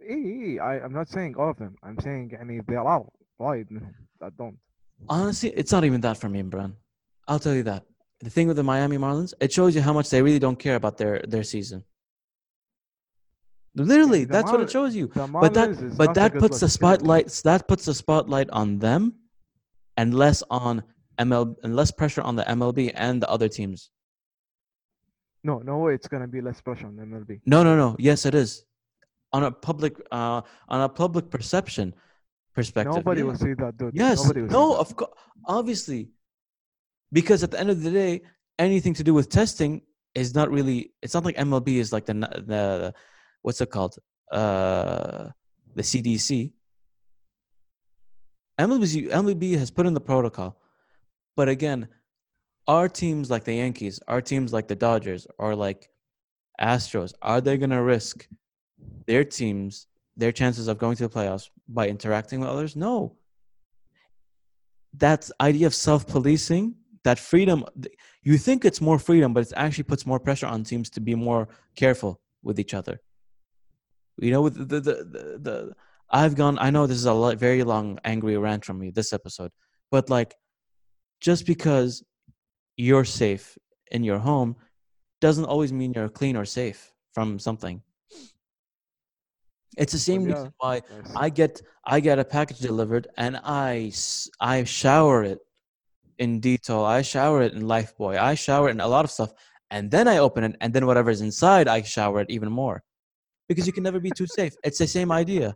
إيه 0.00 0.14
إيه 0.24 0.60
I, 0.60 0.84
I'm 0.84 0.92
not 0.92 1.08
saying 1.08 1.34
all 1.36 1.50
of 1.50 1.58
them 1.58 1.74
I'm 1.82 1.98
saying 2.04 2.30
يعني 2.32 2.62
there 2.70 2.86
are 2.86 3.04
وايد 3.38 3.72
منهم 3.72 3.94
that 4.24 4.32
don't 4.36 4.56
Honestly, 5.09 5.49
it's 5.55 5.71
not 5.71 5.83
even 5.83 6.01
that 6.01 6.17
for 6.17 6.29
me, 6.29 6.41
Bran. 6.41 6.75
I'll 7.27 7.39
tell 7.39 7.53
you 7.53 7.63
that. 7.63 7.83
The 8.19 8.29
thing 8.29 8.47
with 8.47 8.57
the 8.57 8.63
Miami 8.63 8.97
Marlins, 8.97 9.33
it 9.39 9.53
shows 9.53 9.75
you 9.75 9.81
how 9.81 9.93
much 9.93 10.09
they 10.09 10.21
really 10.21 10.39
don't 10.39 10.57
care 10.57 10.75
about 10.75 10.97
their 10.97 11.21
their 11.27 11.43
season. 11.43 11.83
Literally, 13.75 14.25
the 14.25 14.33
that's 14.33 14.51
what 14.51 14.61
it 14.61 14.71
shows 14.71 14.95
you. 14.95 15.07
But 15.07 15.53
that 15.53 15.95
but 15.97 16.15
that 16.15 16.33
puts 16.33 16.59
the 16.59 16.69
spotlight 16.69 17.27
that 17.43 17.67
puts 17.67 17.85
the 17.85 17.93
spotlight 17.93 18.49
on 18.49 18.79
them 18.79 19.13
and 19.97 20.13
less 20.13 20.41
on 20.49 20.83
ML 21.19 21.55
and 21.63 21.75
less 21.75 21.91
pressure 21.91 22.21
on 22.21 22.35
the 22.35 22.43
MLB 22.43 22.91
and 22.95 23.21
the 23.21 23.29
other 23.29 23.47
teams. 23.47 23.91
No, 25.43 25.59
no 25.59 25.77
way 25.77 25.93
it's 25.93 26.07
gonna 26.07 26.27
be 26.27 26.41
less 26.41 26.59
pressure 26.59 26.87
on 26.87 26.95
MLB. 26.95 27.41
No, 27.45 27.63
no, 27.63 27.75
no. 27.77 27.95
Yes, 27.99 28.25
it 28.25 28.33
is. 28.33 28.65
On 29.31 29.43
a 29.43 29.51
public 29.51 29.95
uh 30.11 30.41
on 30.69 30.81
a 30.81 30.89
public 30.89 31.29
perception 31.29 31.93
perspective. 32.57 32.95
Nobody 32.95 33.21
yeah. 33.21 33.27
will 33.27 33.39
see 33.45 33.53
that, 33.53 33.77
dude. 33.77 33.93
Yes. 33.93 34.17
Will 34.27 34.47
No, 34.59 34.75
of 34.83 34.89
course. 34.97 35.11
Obviously. 35.45 36.09
Because 37.19 37.39
at 37.45 37.51
the 37.51 37.59
end 37.59 37.69
of 37.69 37.79
the 37.83 37.91
day, 37.91 38.13
anything 38.67 38.93
to 38.99 39.03
do 39.03 39.13
with 39.13 39.29
testing 39.29 39.81
is 40.21 40.33
not 40.39 40.47
really. 40.57 40.79
It's 41.03 41.13
not 41.13 41.23
like 41.23 41.37
MLB 41.37 41.69
is 41.83 41.93
like 41.95 42.05
the 42.05 42.15
the 42.53 42.61
what's 43.43 43.61
it 43.61 43.69
called? 43.75 43.95
Uh, 44.31 45.29
the 45.75 45.83
CDC. 45.83 46.51
MLB 48.59 48.85
MLB 49.23 49.57
has 49.61 49.69
put 49.77 49.85
in 49.85 49.93
the 49.93 50.05
protocol, 50.11 50.59
but 51.37 51.47
again, 51.47 51.87
our 52.67 52.89
teams 52.89 53.29
like 53.29 53.43
the 53.45 53.53
Yankees, 53.53 53.99
our 54.07 54.21
teams 54.31 54.51
like 54.51 54.67
the 54.67 54.75
Dodgers, 54.75 55.27
or 55.37 55.55
like 55.55 55.89
Astros, 56.59 57.13
are 57.21 57.39
they 57.39 57.55
going 57.57 57.75
to 57.79 57.83
risk 57.95 58.27
their 59.05 59.23
teams, 59.23 59.87
their 60.17 60.31
chances 60.31 60.67
of 60.67 60.77
going 60.77 60.97
to 60.97 61.07
the 61.07 61.13
playoffs 61.13 61.49
by 61.67 61.87
interacting 61.87 62.39
with 62.39 62.49
others? 62.49 62.75
No. 62.75 63.15
That 64.93 65.29
idea 65.39 65.67
of 65.67 65.75
self-policing, 65.75 66.75
that 67.03 67.19
freedom, 67.19 67.63
you 68.23 68.37
think 68.37 68.65
it's 68.65 68.81
more 68.81 68.99
freedom, 68.99 69.33
but 69.33 69.45
it 69.45 69.53
actually 69.55 69.83
puts 69.85 70.05
more 70.05 70.19
pressure 70.19 70.47
on 70.47 70.63
teams 70.63 70.89
to 70.91 70.99
be 70.99 71.15
more 71.15 71.47
careful 71.75 72.19
with 72.43 72.59
each 72.59 72.73
other. 72.73 72.99
You 74.19 74.31
know, 74.31 74.41
with 74.41 74.55
the 74.57 74.79
the 74.79 74.95
the, 75.13 75.39
the 75.39 75.73
I've 76.09 76.35
gone. 76.35 76.57
I 76.59 76.69
know 76.71 76.87
this 76.87 76.97
is 76.97 77.05
a 77.05 77.35
very 77.35 77.63
long 77.63 77.99
angry 78.03 78.37
rant 78.37 78.65
from 78.65 78.79
me 78.79 78.89
this 78.89 79.13
episode, 79.13 79.51
but 79.91 80.09
like, 80.09 80.35
just 81.21 81.45
because 81.45 82.03
you're 82.77 83.05
safe 83.05 83.57
in 83.91 84.03
your 84.03 84.19
home 84.19 84.55
doesn't 85.21 85.45
always 85.45 85.71
mean 85.73 85.93
you're 85.93 86.09
clean 86.09 86.35
or 86.35 86.45
safe 86.45 86.93
from 87.13 87.39
something. 87.39 87.81
It's 89.77 89.93
the 89.93 89.99
same 89.99 90.23
oh, 90.23 90.25
yeah, 90.25 90.33
reason 90.33 90.53
why 90.57 90.81
Nice. 90.89 91.11
I 91.15 91.29
get 91.29 91.61
I 91.85 91.99
get 91.99 92.19
a 92.19 92.25
package 92.25 92.59
delivered 92.59 93.07
and 93.17 93.39
I 93.43 93.91
I 94.39 94.63
shower 94.63 95.23
it 95.23 95.39
in 96.17 96.41
Dettol, 96.41 96.85
I 96.85 97.03
shower 97.03 97.43
it 97.43 97.53
in 97.53 97.61
Lifebuoy, 97.61 98.17
I 98.17 98.33
shower 98.33 98.69
it 98.69 98.71
in 98.71 98.81
a 98.81 98.87
lot 98.87 99.05
of 99.05 99.11
stuff, 99.11 99.31
and 99.69 99.91
then 99.91 100.07
I 100.07 100.17
open 100.17 100.43
it, 100.43 100.55
and 100.61 100.73
then 100.73 100.87
whatever's 100.87 101.21
inside, 101.21 101.67
I 101.67 101.83
shower 101.83 102.21
it 102.21 102.31
even 102.31 102.51
more, 102.51 102.81
because 103.47 103.67
you 103.67 103.73
can 103.73 103.83
never 103.83 103.99
be 103.99 104.09
too 104.09 104.25
safe. 104.25 104.55
It's 104.63 104.79
the 104.79 104.87
same 104.87 105.11
idea. 105.11 105.55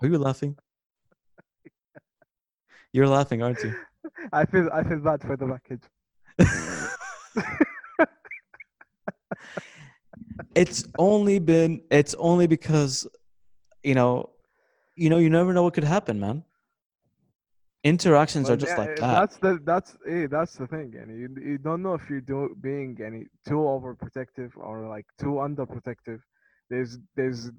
Are 0.00 0.08
you 0.08 0.16
laughing? 0.16 0.56
You're 2.92 3.06
laughing, 3.06 3.42
aren't 3.42 3.62
you? 3.62 3.74
I 4.32 4.46
feel 4.46 4.70
I 4.72 4.82
feel 4.82 5.00
bad 5.00 5.20
for 5.20 5.36
the 5.36 5.46
package. 5.46 5.82
it's 10.54 10.84
only 10.98 11.38
been 11.38 11.82
it's 11.90 12.14
only 12.14 12.46
because 12.46 13.06
you 13.82 13.94
know 13.94 14.30
you 14.96 15.08
know 15.08 15.18
you 15.18 15.30
never 15.30 15.52
know 15.52 15.62
what 15.62 15.74
could 15.74 15.84
happen 15.84 16.18
man. 16.20 16.44
Interactions 17.82 18.46
but 18.46 18.52
are 18.52 18.56
just 18.56 18.72
yeah, 18.72 18.78
like 18.78 18.96
that. 18.96 19.20
that's 19.20 19.36
the 19.38 19.58
that's 19.64 19.96
hey, 20.06 20.26
that's 20.26 20.54
the 20.54 20.66
thing 20.66 20.94
and 21.00 21.18
you, 21.18 21.50
you 21.50 21.58
don't 21.58 21.82
know 21.82 21.94
if 21.94 22.10
you're 22.10 22.20
do, 22.20 22.54
being 22.60 22.98
any 23.02 23.24
too 23.48 23.54
overprotective 23.54 24.50
or 24.56 24.86
like 24.86 25.06
too 25.18 25.40
underprotective. 25.40 26.20
There's 26.68 26.98
there's 27.16 27.50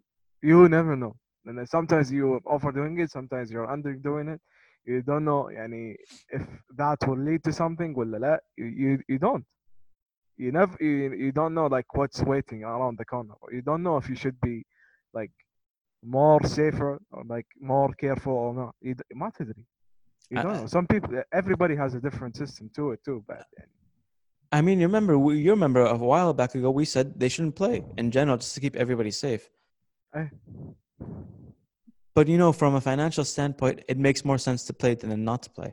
you 0.44 0.70
never 0.70 0.96
know 0.96 1.16
and 1.46 1.68
sometimes 1.68 2.12
you 2.12 2.40
overdoing 2.46 3.00
it 3.00 3.10
sometimes 3.10 3.52
you're 3.52 3.68
underdoing 3.68 4.34
it. 4.34 4.42
You 4.86 5.02
don't 5.02 5.26
know 5.26 5.48
any 5.48 5.98
if 6.30 6.44
that 6.76 6.98
will 7.08 7.18
lead 7.18 7.44
to 7.46 7.54
something 7.54 7.96
well 7.96 8.40
you, 8.58 8.66
you 8.66 9.00
you 9.08 9.18
don't 9.18 9.46
You 10.41 10.53
never 10.53 10.77
you, 10.81 11.13
you 11.25 11.33
don't 11.33 11.55
know 11.55 11.67
like 11.67 11.89
what's 11.95 12.21
waiting 12.23 12.63
around 12.65 12.99
the 12.99 13.05
corner. 13.05 13.35
You 13.51 13.63
don't 13.63 13.83
know 13.83 13.97
if 13.97 14.09
you 14.11 14.17
should 14.17 14.39
be 14.41 14.65
like 15.15 15.33
more 16.05 16.41
safer 16.45 17.01
or 17.11 17.23
like 17.35 17.47
more 17.61 17.91
careful 17.95 18.33
or 18.35 18.53
not. 18.55 18.75
You, 18.81 18.95
d- 18.95 19.03
ما 19.15 19.31
تدري. 19.31 19.65
You 20.31 20.39
I- 20.39 20.43
don't 20.43 20.53
know. 20.55 20.67
Some 20.67 20.87
people, 20.87 21.11
everybody 21.33 21.75
has 21.77 21.95
a 21.95 22.01
different 22.01 22.37
system 22.37 22.71
to 22.77 22.83
it 22.93 23.01
too. 23.05 23.25
But 23.27 23.45
i 24.53 24.61
mean 24.67 24.79
you 24.83 24.87
remember 24.87 25.15
we, 25.19 25.31
you 25.47 25.51
remember 25.59 25.83
a 25.85 25.97
while 26.13 26.33
back 26.41 26.55
ago 26.55 26.71
we 26.71 26.85
said 26.95 27.07
they 27.23 27.29
shouldn't 27.35 27.57
play 27.63 27.77
in 28.01 28.07
general 28.19 28.37
just 28.43 28.55
to 28.55 28.61
keep 28.65 28.75
everybody 28.85 29.11
safe 29.11 29.45
Eh. 30.21 30.29
but 32.17 32.29
you 32.33 32.39
know 32.43 32.53
from 32.61 32.73
a 32.81 32.81
financial 32.81 33.25
standpoint 33.25 33.77
it 33.93 33.99
makes 33.99 34.21
more 34.31 34.39
sense 34.39 34.61
to 34.69 34.73
play 34.83 34.95
than 34.95 35.25
not 35.31 35.41
to 35.47 35.51
play 35.59 35.71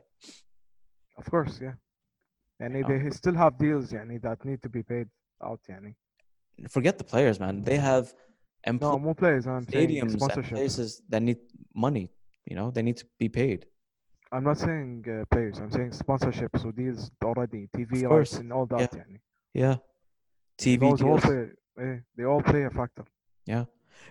of 1.20 1.24
course, 1.30 1.54
yeah. 1.66 1.74
And 2.59 2.75
they 2.75 3.09
still 3.11 3.35
have 3.35 3.57
deals, 3.57 3.91
yani, 3.91 4.21
that 4.21 4.43
need 4.43 4.61
to 4.63 4.69
be 4.69 4.83
paid 4.83 5.07
out, 5.43 5.61
yani. 5.69 5.95
forget 6.69 6.97
the 6.97 7.07
players 7.13 7.39
man 7.39 7.63
they 7.63 7.77
have 7.77 8.05
No, 8.81 8.99
more 8.99 9.15
players. 9.15 9.47
I'm 9.47 9.65
stadiums 9.65 10.13
and 10.19 10.43
places 10.57 11.01
that 11.11 11.21
need 11.27 11.39
money 11.73 12.05
you 12.49 12.55
know 12.57 12.67
they 12.75 12.83
need 12.87 12.97
to 12.97 13.07
be 13.23 13.29
paid 13.29 13.65
I'm 14.31 14.43
not 14.43 14.59
saying 14.59 15.05
uh, 15.07 15.25
players. 15.33 15.57
I'm 15.57 15.71
saying 15.71 15.91
sponsorships 16.03 16.63
or 16.63 16.71
deals 16.71 17.09
already, 17.23 17.61
TV 17.75 17.91
rights 18.07 18.33
and 18.41 18.53
all 18.53 18.67
that, 18.67 18.91
yani. 18.99 19.17
yeah 19.63 19.75
tv 20.59 20.81
Those 20.81 21.01
all 21.01 21.19
play, 21.19 21.47
eh, 21.81 21.97
they 22.15 22.25
all 22.25 22.43
play 22.51 22.63
a 22.63 22.69
factor. 22.69 23.05
Yeah. 23.45 23.65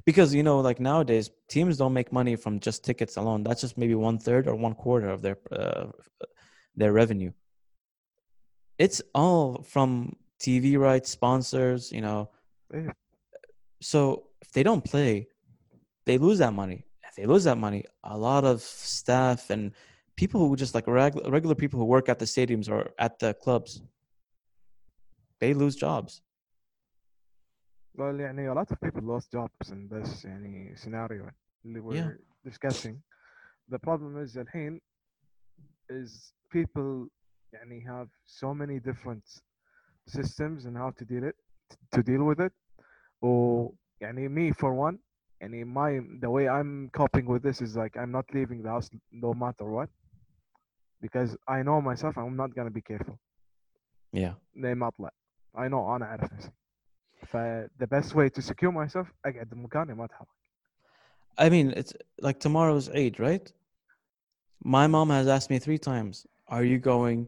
Because 0.04 0.34
you 0.34 0.42
know, 0.42 0.60
like 0.60 0.80
nowadays, 0.80 1.30
teams 1.48 1.76
don't 1.76 1.92
make 1.92 2.12
money 2.12 2.34
from 2.36 2.60
just 2.60 2.84
tickets 2.84 3.16
alone. 3.16 3.42
That's 3.42 3.60
just 3.60 3.78
maybe 3.78 3.94
one 3.94 4.18
third 4.18 4.48
or 4.48 4.54
one 4.54 4.74
quarter 4.74 5.08
of 5.08 5.22
their 5.22 5.38
uh, 5.52 5.86
their 6.74 6.92
revenue 6.92 7.32
It's 8.77 9.01
all 9.13 9.63
from 9.63 10.15
TV 10.39 10.77
rights, 10.77 11.09
sponsors. 11.09 11.91
You 11.91 12.01
know, 12.01 12.29
Eh, 12.73 12.89
so 13.81 14.27
if 14.41 14.51
they 14.51 14.63
don't 14.63 14.83
play, 14.83 15.27
they 16.05 16.17
lose 16.17 16.39
that 16.39 16.53
money. 16.53 16.85
If 17.09 17.15
they 17.15 17.25
lose 17.25 17.43
that 17.43 17.57
money, 17.57 17.85
a 18.03 18.17
lot 18.17 18.43
of 18.43 18.61
staff 18.61 19.49
and 19.51 19.71
people 20.17 20.39
who 20.47 20.55
just 20.55 20.73
like 20.73 20.87
reg- 20.87 21.27
regular 21.27 21.55
people 21.55 21.79
who 21.79 21.85
work 21.85 22.09
at 22.09 22.17
the 22.19 22.25
stadiums 22.25 22.69
or 22.69 22.91
at 22.97 23.19
the 23.19 23.33
clubs, 23.35 23.81
they 25.39 25.53
lose 25.53 25.75
jobs. 25.75 26.21
well, 27.95 28.13
yani, 28.13 28.49
a 28.49 28.53
lot 28.53 28.71
of 28.71 28.81
people 28.81 29.03
lost 29.03 29.31
jobs 29.31 29.69
in 29.69 29.87
this 29.87 30.23
yani, 30.25 30.75
scenario 30.77 31.29
اللي 31.65 31.79
we're 31.81 31.93
Yeah. 31.95 32.09
discussing. 32.43 33.01
The 33.69 33.79
problem 33.79 34.17
is 34.17 34.35
الحين 34.37 34.79
is 35.89 36.33
people 36.49 37.07
يعني 37.53 37.83
have 37.85 38.09
so 38.25 38.53
many 38.53 38.79
different 38.79 39.41
systems 40.07 40.65
and 40.65 40.77
how 40.77 40.91
to 40.91 41.05
deal 41.05 41.23
it 41.23 41.35
to 41.95 42.01
deal 42.03 42.23
with 42.23 42.39
it 42.39 42.53
or 43.21 43.71
يعني 44.01 44.27
me 44.29 44.51
for 44.51 44.73
one 44.73 44.97
يعني 45.41 45.63
my 45.65 45.99
the 46.21 46.29
way 46.29 46.47
I'm 46.47 46.89
coping 46.91 47.25
with 47.25 47.43
this 47.43 47.61
is 47.61 47.75
like 47.75 47.95
I'm 47.97 48.11
not 48.11 48.25
leaving 48.33 48.61
the 48.63 48.69
house 48.69 48.89
no 49.11 49.33
matter 49.33 49.65
what 49.65 49.89
because 51.01 51.37
I 51.47 51.63
know 51.63 51.81
myself 51.81 52.17
I'm 52.17 52.35
not 52.35 52.53
gonna 52.55 52.71
be 52.71 52.81
careful 52.81 53.17
Yeah. 54.13 54.33
لين 54.55 54.77
ما 54.77 54.87
اطلع 54.87 55.09
I 55.57 55.67
know 55.69 55.95
انا 55.95 56.05
عارف 56.05 56.33
نفسي 56.33 56.51
ف 57.25 57.37
the 57.83 57.87
best 57.87 58.15
way 58.15 58.29
to 58.29 58.41
secure 58.41 58.71
myself 58.71 59.07
اقعد 59.25 59.49
بمكاني 59.49 59.93
ما 59.93 60.05
اتحرك 60.05 60.27
I 61.39 61.49
mean, 61.49 61.71
it's 61.71 61.93
like 62.21 62.39
tomorrow's 62.39 62.89
Eid, 62.89 63.19
right? 63.19 63.51
My 64.63 64.85
mom 64.85 65.09
has 65.09 65.27
asked 65.27 65.49
me 65.49 65.57
three 65.57 65.79
times, 65.79 66.27
"Are 66.47 66.63
you 66.63 66.77
going 66.77 67.19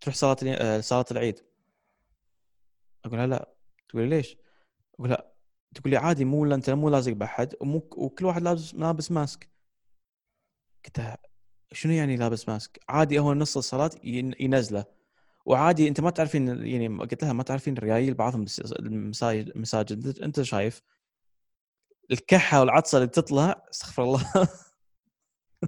تروح 0.00 0.14
صلاة 0.14 0.36
الع- 0.42 0.56
آه، 0.60 0.80
صلاة 0.80 1.04
العيد؟ 1.10 1.40
أقول 3.04 3.18
لها 3.18 3.26
لا، 3.26 3.54
تقول 3.88 4.02
لي 4.02 4.08
ليش؟ 4.16 4.36
أقول 4.94 5.10
لها 5.10 5.32
تقول 5.74 5.90
لي 5.90 5.96
عادي 5.96 6.24
مو 6.24 6.44
لا 6.44 6.54
أنت 6.54 6.70
مو 6.70 6.88
لازق 6.88 7.12
بأحد 7.12 7.54
ومو 7.60 7.88
وكل 7.96 8.24
واحد 8.26 8.42
لابس 8.42 8.74
لابس 8.74 9.10
ماسك. 9.10 9.50
قلت 10.84 10.98
لها 10.98 11.18
شنو 11.72 11.92
يعني 11.92 12.16
لابس 12.16 12.48
ماسك؟ 12.48 12.80
عادي 12.88 13.18
هو 13.18 13.34
نص 13.34 13.56
الصلاة 13.56 13.90
ين- 14.04 14.34
ينزله 14.40 14.84
وعادي 15.46 15.88
أنت 15.88 16.00
ما 16.00 16.10
تعرفين 16.10 16.66
يعني 16.66 16.88
قلت 16.98 17.24
لها 17.24 17.32
ما 17.32 17.42
تعرفين 17.42 17.74
ريايل 17.74 18.14
بعضهم 18.14 18.44
المساجد 18.80 20.22
أنت 20.22 20.42
شايف 20.42 20.82
الكحة 22.10 22.60
والعطسة 22.60 22.98
اللي 22.98 23.08
تطلع 23.08 23.64
استغفر 23.70 24.02
الله 24.02 24.26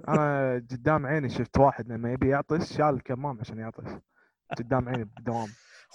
أنا 0.07 0.53
قدام 0.71 1.05
عيني 1.05 1.29
شفت 1.29 1.57
واحد 1.57 1.87
لما 1.91 2.13
يبي 2.13 2.29
يعطس 2.29 2.73
شال 2.73 2.85
الكمام 2.89 3.39
عشان 3.39 3.57
يعطس 3.59 3.99
قدام 4.57 4.89
عيني 4.89 5.03
بالدوام. 5.03 5.47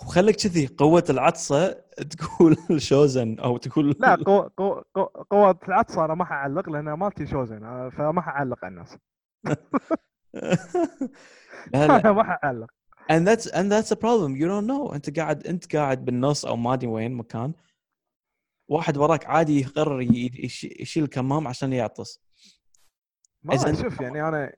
وخليك 0.02 0.36
كذي 0.36 0.66
قوة 0.66 1.04
العطسة 1.10 1.70
تقول 2.10 2.56
شوزن 2.90 3.38
أو 3.38 3.56
تقول 3.56 3.96
لا 3.98 4.14
قوة 4.14 4.52
قوة 4.56 4.84
قوة- 4.98 5.22
قوة 5.30 5.58
العطس 5.68 5.98
أنا 5.98 6.14
ما 6.14 6.24
حعلق 6.24 6.68
لأن 6.70 6.92
مالتي 6.92 7.26
شوزن 7.26 7.60
أنا- 7.60 7.94
فما 7.96 8.20
حعلق 8.22 8.64
على 8.64 8.72
الناس. 8.72 8.96
أنا 11.74 12.12
ما 12.12 12.24
حعلق 12.24 12.68
and 13.12 13.24
that's 13.26 13.46
and 13.46 13.68
that's 13.72 13.90
a 13.92 13.96
problem. 13.96 14.36
You 14.36 14.46
don't 14.46 14.66
know. 14.66 14.94
أنت 14.94 15.18
قاعد 15.18 15.46
أنت 15.46 15.76
قاعد 15.76 16.04
بالنص 16.04 16.44
أو 16.44 16.56
ما 16.56 16.74
أدري 16.74 16.86
وين 16.86 17.12
مكان. 17.14 17.54
واحد 18.70 18.96
وراك 18.96 19.26
عادي 19.26 19.60
يقرر 19.60 20.00
يشيل 20.80 21.04
الكمام 21.04 21.48
عشان 21.48 21.72
يعطس. 21.72 22.20
ما 23.42 23.74
شوف 23.74 24.00
يعني 24.00 24.28
أنا 24.28 24.52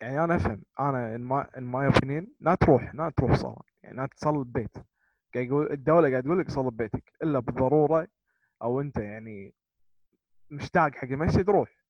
يعني 0.00 0.24
أنا 0.24 0.36
أفهم 0.36 0.62
أنا 0.80 1.16
in 1.56 1.62
my 1.62 1.96
opinion 1.96 2.24
لا 2.40 2.54
تروح 2.54 2.94
لا 2.94 3.10
تروح 3.16 3.34
صلاة 3.34 3.62
يعني 3.82 3.96
لا 3.96 4.06
تصلي 4.06 4.38
ببيت 4.44 4.76
قاعد 5.34 5.46
يقول 5.46 5.72
الدولة 5.72 6.10
قاعد 6.10 6.22
تقول 6.22 6.38
لك 6.38 6.50
صلي 6.50 6.70
ببيتك 6.70 7.12
إلا 7.22 7.38
بالضرورة 7.38 8.08
أو 8.62 8.80
أنت 8.80 8.96
يعني 8.96 9.54
مشتاق 10.50 10.94
حق 10.94 11.04
المسجد 11.08 11.50
روح. 11.50 11.84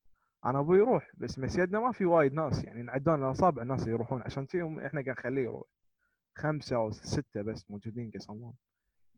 أنا 0.45 0.59
أبوي 0.61 0.79
يروح 0.79 1.11
بس 1.15 1.39
مسجدنا 1.39 1.81
ما 1.81 1.93
في 1.93 2.05
وايد 2.05 2.33
ناس 2.33 2.65
يعني 2.65 2.83
نعدون 2.83 3.23
على 3.23 3.31
اصابع 3.31 3.63
الناس 3.63 3.87
يروحون 3.87 4.23
عشان 4.23 4.47
فيهم 4.47 4.81
إحنا 4.81 5.03
قاعد 5.03 5.17
نخليه 5.19 5.43
يروح. 5.43 5.65
خمسة 6.37 6.77
أو 6.77 6.91
ستة 6.91 7.43
بس 7.43 7.71
موجودين 7.71 8.11
كاس 8.11 8.31
عمان 8.31 8.53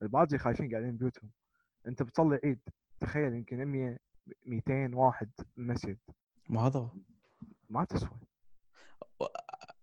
الباقي 0.03 0.39
خايفين 0.39 0.71
قاعدين 0.71 0.97
بيوتهم 0.97 1.31
أنت 1.87 2.03
بتصلي 2.03 2.41
عيد 2.45 2.61
تخيل 3.01 3.33
يمكن 3.35 3.65
100 3.65 3.99
200 4.47 4.91
واحد 4.97 5.31
المسجد 5.59 5.99
ما 6.49 6.61
هذا؟ 6.61 6.91
ما 7.71 7.85
تسوى. 7.85 8.19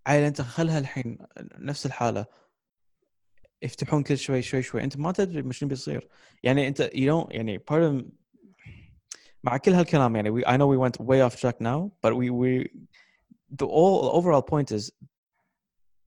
عيل 0.07 0.23
انت 0.23 0.41
خلها 0.41 0.79
الحين 0.79 1.17
نفس 1.39 1.85
الحاله 1.85 2.25
يفتحون 3.61 4.03
كل 4.03 4.17
شوي 4.17 4.41
شوي 4.41 4.61
شوي 4.61 4.83
انت 4.83 4.97
ما 4.97 5.11
تدري 5.11 5.53
شنو 5.53 5.69
بيصير 5.69 6.09
يعني 6.43 6.67
انت 6.67 6.81
you 6.81 7.07
don't 7.09 7.27
يعني 7.31 7.59
part 7.59 7.83
of 7.83 8.05
مع 9.43 9.57
كل 9.57 9.73
هالكلام 9.73 10.15
يعني 10.15 10.31
we, 10.31 10.45
I 10.45 10.57
know 10.57 10.67
we 10.67 10.77
went 10.77 11.05
way 11.05 11.21
off 11.21 11.35
track 11.35 11.59
now 11.61 11.91
but 12.01 12.13
we 12.13 12.29
we 12.29 12.69
the 13.61 13.65
all 13.65 14.11
overall 14.17 14.41
point 14.41 14.71
is 14.71 14.91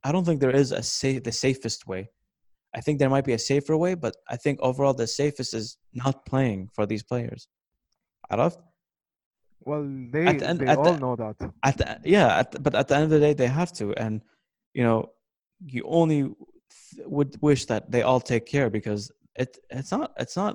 I 0.07 0.13
don't 0.13 0.25
think 0.25 0.41
there 0.41 0.57
is 0.63 0.73
a 0.73 0.83
safe 0.83 1.23
the 1.23 1.33
safest 1.33 1.87
way 1.87 2.03
I 2.79 2.81
think 2.81 2.99
there 2.99 3.11
might 3.15 3.27
be 3.31 3.35
a 3.41 3.45
safer 3.51 3.77
way 3.85 3.95
but 3.95 4.15
I 4.35 4.37
think 4.37 4.57
overall 4.61 4.95
the 4.95 5.11
safest 5.23 5.51
is 5.61 5.67
not 6.05 6.17
playing 6.31 6.61
for 6.75 6.87
these 6.87 7.03
players 7.03 7.49
عرفت 8.31 8.59
well 9.71 9.85
they 10.15 10.25
the 10.41 10.49
end- 10.51 10.61
they 10.61 10.75
all 10.75 10.85
the- 10.95 11.01
know 11.05 11.15
that. 11.23 11.37
at 11.69 11.75
the, 11.81 11.87
yeah 12.17 12.29
at 12.41 12.49
but 12.65 12.75
at 12.81 12.87
the 12.89 12.95
end 12.97 13.05
of 13.09 13.11
the 13.17 13.21
day 13.27 13.35
they 13.41 13.51
have 13.61 13.73
to 13.81 13.87
and 14.05 14.15
you 14.79 14.85
know 14.89 14.99
you 15.75 15.83
only 16.01 16.21
th- 16.23 17.07
would 17.17 17.33
wish 17.49 17.63
that 17.71 17.83
they 17.93 18.03
all 18.09 18.21
take 18.33 18.45
care 18.55 18.69
because 18.79 19.03
it 19.43 19.51
it's 19.79 19.91
not 19.97 20.07
it's 20.23 20.37
not 20.43 20.53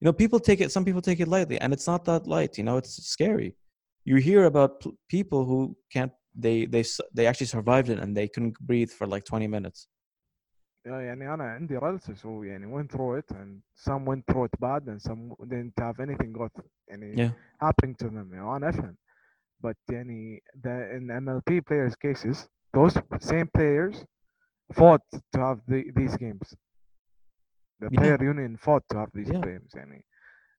you 0.00 0.04
know 0.06 0.12
people 0.22 0.40
take 0.48 0.60
it 0.64 0.70
some 0.76 0.84
people 0.88 1.02
take 1.08 1.20
it 1.24 1.28
lightly 1.36 1.58
and 1.62 1.72
it's 1.76 1.86
not 1.92 2.04
that 2.10 2.22
light 2.36 2.52
you 2.58 2.64
know 2.66 2.76
it's 2.82 2.94
scary. 3.16 3.50
You 4.10 4.16
hear 4.30 4.42
about 4.52 4.70
p- 4.82 4.96
people 5.16 5.40
who 5.50 5.58
can't 5.94 6.12
they 6.44 6.56
they 6.74 6.84
they 7.16 7.26
actually 7.30 7.50
survived 7.58 7.88
it 7.94 7.98
and 8.02 8.10
they 8.16 8.28
couldn't 8.32 8.56
breathe 8.70 8.90
for 8.98 9.06
like 9.14 9.24
20 9.24 9.46
minutes 9.56 9.80
you 10.88 10.94
know, 10.94 11.00
يعني 11.00 11.34
أنا 11.34 11.44
عندي 11.44 11.78
relatives 11.78 12.22
who 12.22 12.44
يعني 12.44 12.66
went 12.66 12.90
through 12.90 13.18
it 13.18 13.30
and 13.30 13.60
some 13.74 14.04
went 14.06 14.24
through 14.26 14.44
it 14.44 14.60
bad 14.60 14.82
and 14.86 15.00
some 15.02 15.34
didn't 15.48 15.78
have 15.78 16.00
anything 16.00 16.32
got 16.32 16.52
يعني 16.90 17.16
yeah. 17.16 17.30
happening 17.60 17.94
to 17.94 18.08
them. 18.08 18.30
You 18.32 18.56
أنا 18.56 18.68
أفهم. 18.68 18.96
But 19.60 19.76
يعني 19.90 20.40
the, 20.62 20.96
in 20.96 21.06
MLB 21.08 21.66
players 21.66 21.94
cases, 21.96 22.48
those 22.72 22.94
same 23.20 23.48
players 23.54 24.04
fought 24.72 25.02
to 25.32 25.38
have 25.38 25.60
the, 25.68 25.90
these 25.94 26.16
games. 26.16 26.56
The 27.80 27.88
yeah. 27.90 28.00
player 28.00 28.18
union 28.20 28.56
fought 28.56 28.84
to 28.90 28.98
have 28.98 29.10
these 29.12 29.28
yeah. 29.28 29.40
games. 29.40 29.70
يعني 29.74 30.02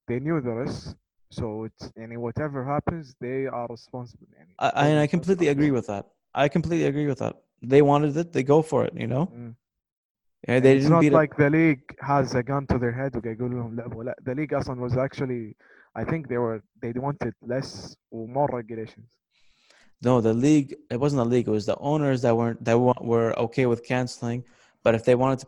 they 0.07 0.19
knew 0.19 0.41
the 0.41 0.53
risks. 0.53 0.95
So 1.31 1.63
it's 1.63 1.91
any 1.97 2.17
whatever 2.17 2.63
happens, 2.65 3.15
they 3.19 3.47
are 3.47 3.67
responsible. 3.67 4.27
يعني. 4.37 4.53
I, 4.59 4.89
and 4.89 4.99
I 4.99 5.07
completely 5.07 5.47
agree 5.47 5.71
with 5.71 5.87
that. 5.87 6.05
I 6.35 6.47
completely 6.49 6.85
agree 6.85 7.07
with 7.07 7.19
that. 7.19 7.35
They 7.61 7.81
wanted 7.81 8.15
it, 8.17 8.31
they 8.33 8.43
go 8.43 8.61
for 8.61 8.85
it, 8.85 8.93
you 8.95 9.07
know? 9.07 9.25
Mm. 9.27 9.55
yeah, 10.48 10.60
they 10.60 10.72
it's 10.76 10.84
didn't 10.84 10.90
not 10.96 11.00
beat 11.00 11.12
it 11.12 11.20
like 11.22 11.36
the 11.36 11.50
league 11.50 11.84
has 12.00 12.34
a 12.34 12.42
gun 12.42 12.66
to 12.66 12.78
their 12.78 12.92
head 12.92 13.16
وقاعد 13.16 13.36
يقول 13.40 13.50
لهم 13.50 13.76
لعبوا 13.76 14.04
لا 14.04 14.16
the 14.22 14.34
league 14.34 14.54
اصلا 14.54 14.88
was 14.88 14.96
actually 14.96 15.54
I 15.96 16.04
think 16.04 16.28
they 16.28 16.38
were 16.38 16.60
they 16.82 16.92
wanted 17.06 17.32
less 17.42 17.96
or 18.10 18.28
more 18.28 18.48
regulations 18.52 19.08
No, 20.02 20.20
the 20.20 20.34
league. 20.34 20.70
It 20.94 20.98
wasn't 21.04 21.20
the 21.24 21.30
league. 21.34 21.48
It 21.48 21.50
was 21.60 21.66
the 21.72 21.78
owners 21.92 22.18
that 22.24 22.34
weren't 22.40 22.60
that 22.68 22.78
wa- 22.86 23.02
were 23.12 23.30
okay 23.46 23.66
with 23.72 23.80
canceling. 23.92 24.40
But 24.84 24.92
if 24.98 25.02
they 25.08 25.14
wanted 25.22 25.38
to, 25.42 25.46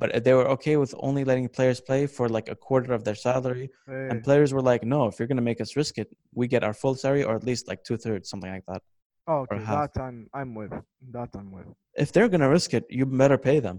but 0.00 0.08
if 0.16 0.22
they 0.26 0.34
were 0.38 0.48
okay 0.56 0.76
with 0.82 0.92
only 1.08 1.22
letting 1.30 1.48
players 1.58 1.78
play 1.80 2.02
for 2.16 2.26
like 2.36 2.48
a 2.54 2.58
quarter 2.66 2.92
of 2.98 3.02
their 3.06 3.18
salary, 3.28 3.66
Eh, 3.88 4.08
and 4.10 4.16
players 4.28 4.48
were 4.54 4.64
like, 4.72 4.82
"No, 4.94 5.00
if 5.10 5.14
you're 5.18 5.30
gonna 5.32 5.48
make 5.52 5.60
us 5.64 5.70
risk 5.82 5.94
it, 6.02 6.08
we 6.38 6.44
get 6.54 6.62
our 6.66 6.74
full 6.82 6.94
salary 7.02 7.24
or 7.28 7.34
at 7.40 7.44
least 7.50 7.62
like 7.70 7.80
two 7.88 7.96
thirds, 8.04 8.24
something 8.32 8.52
like 8.56 8.66
that." 8.72 8.82
oh, 9.30 9.38
okay 9.44 9.62
half. 9.68 9.78
that 9.78 9.92
I'm 10.06 10.18
I'm 10.40 10.50
with 10.60 10.74
that 11.16 11.30
I'm 11.38 11.50
with 11.56 11.68
If 12.04 12.08
they're 12.12 12.30
gonna 12.34 12.52
risk 12.58 12.70
it, 12.78 12.84
you 12.98 13.04
better 13.22 13.38
pay 13.50 13.58
them. 13.66 13.76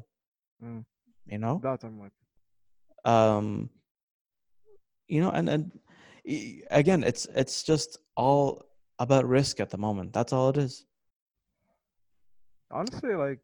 Mm. 0.62 0.84
You 1.26 1.38
know. 1.38 1.60
that 1.62 1.84
I'm 1.84 1.98
with 1.98 2.12
Um. 3.04 3.70
You 5.08 5.20
know, 5.20 5.30
and 5.30 5.48
and 5.48 5.78
again, 6.70 7.02
it's 7.04 7.26
it's 7.34 7.62
just 7.62 7.98
all 8.16 8.64
about 8.98 9.26
risk 9.26 9.60
at 9.60 9.70
the 9.70 9.78
moment. 9.78 10.12
That's 10.12 10.32
all 10.32 10.48
it 10.50 10.56
is. 10.56 10.86
honestly 12.72 13.14
like 13.14 13.38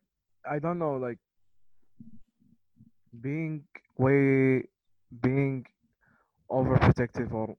I 0.50 0.58
don't 0.58 0.78
know 0.78 0.94
like 0.96 1.18
being 3.20 3.64
way 3.96 4.64
being 5.22 5.66
overprotective 6.50 7.32
or 7.32 7.54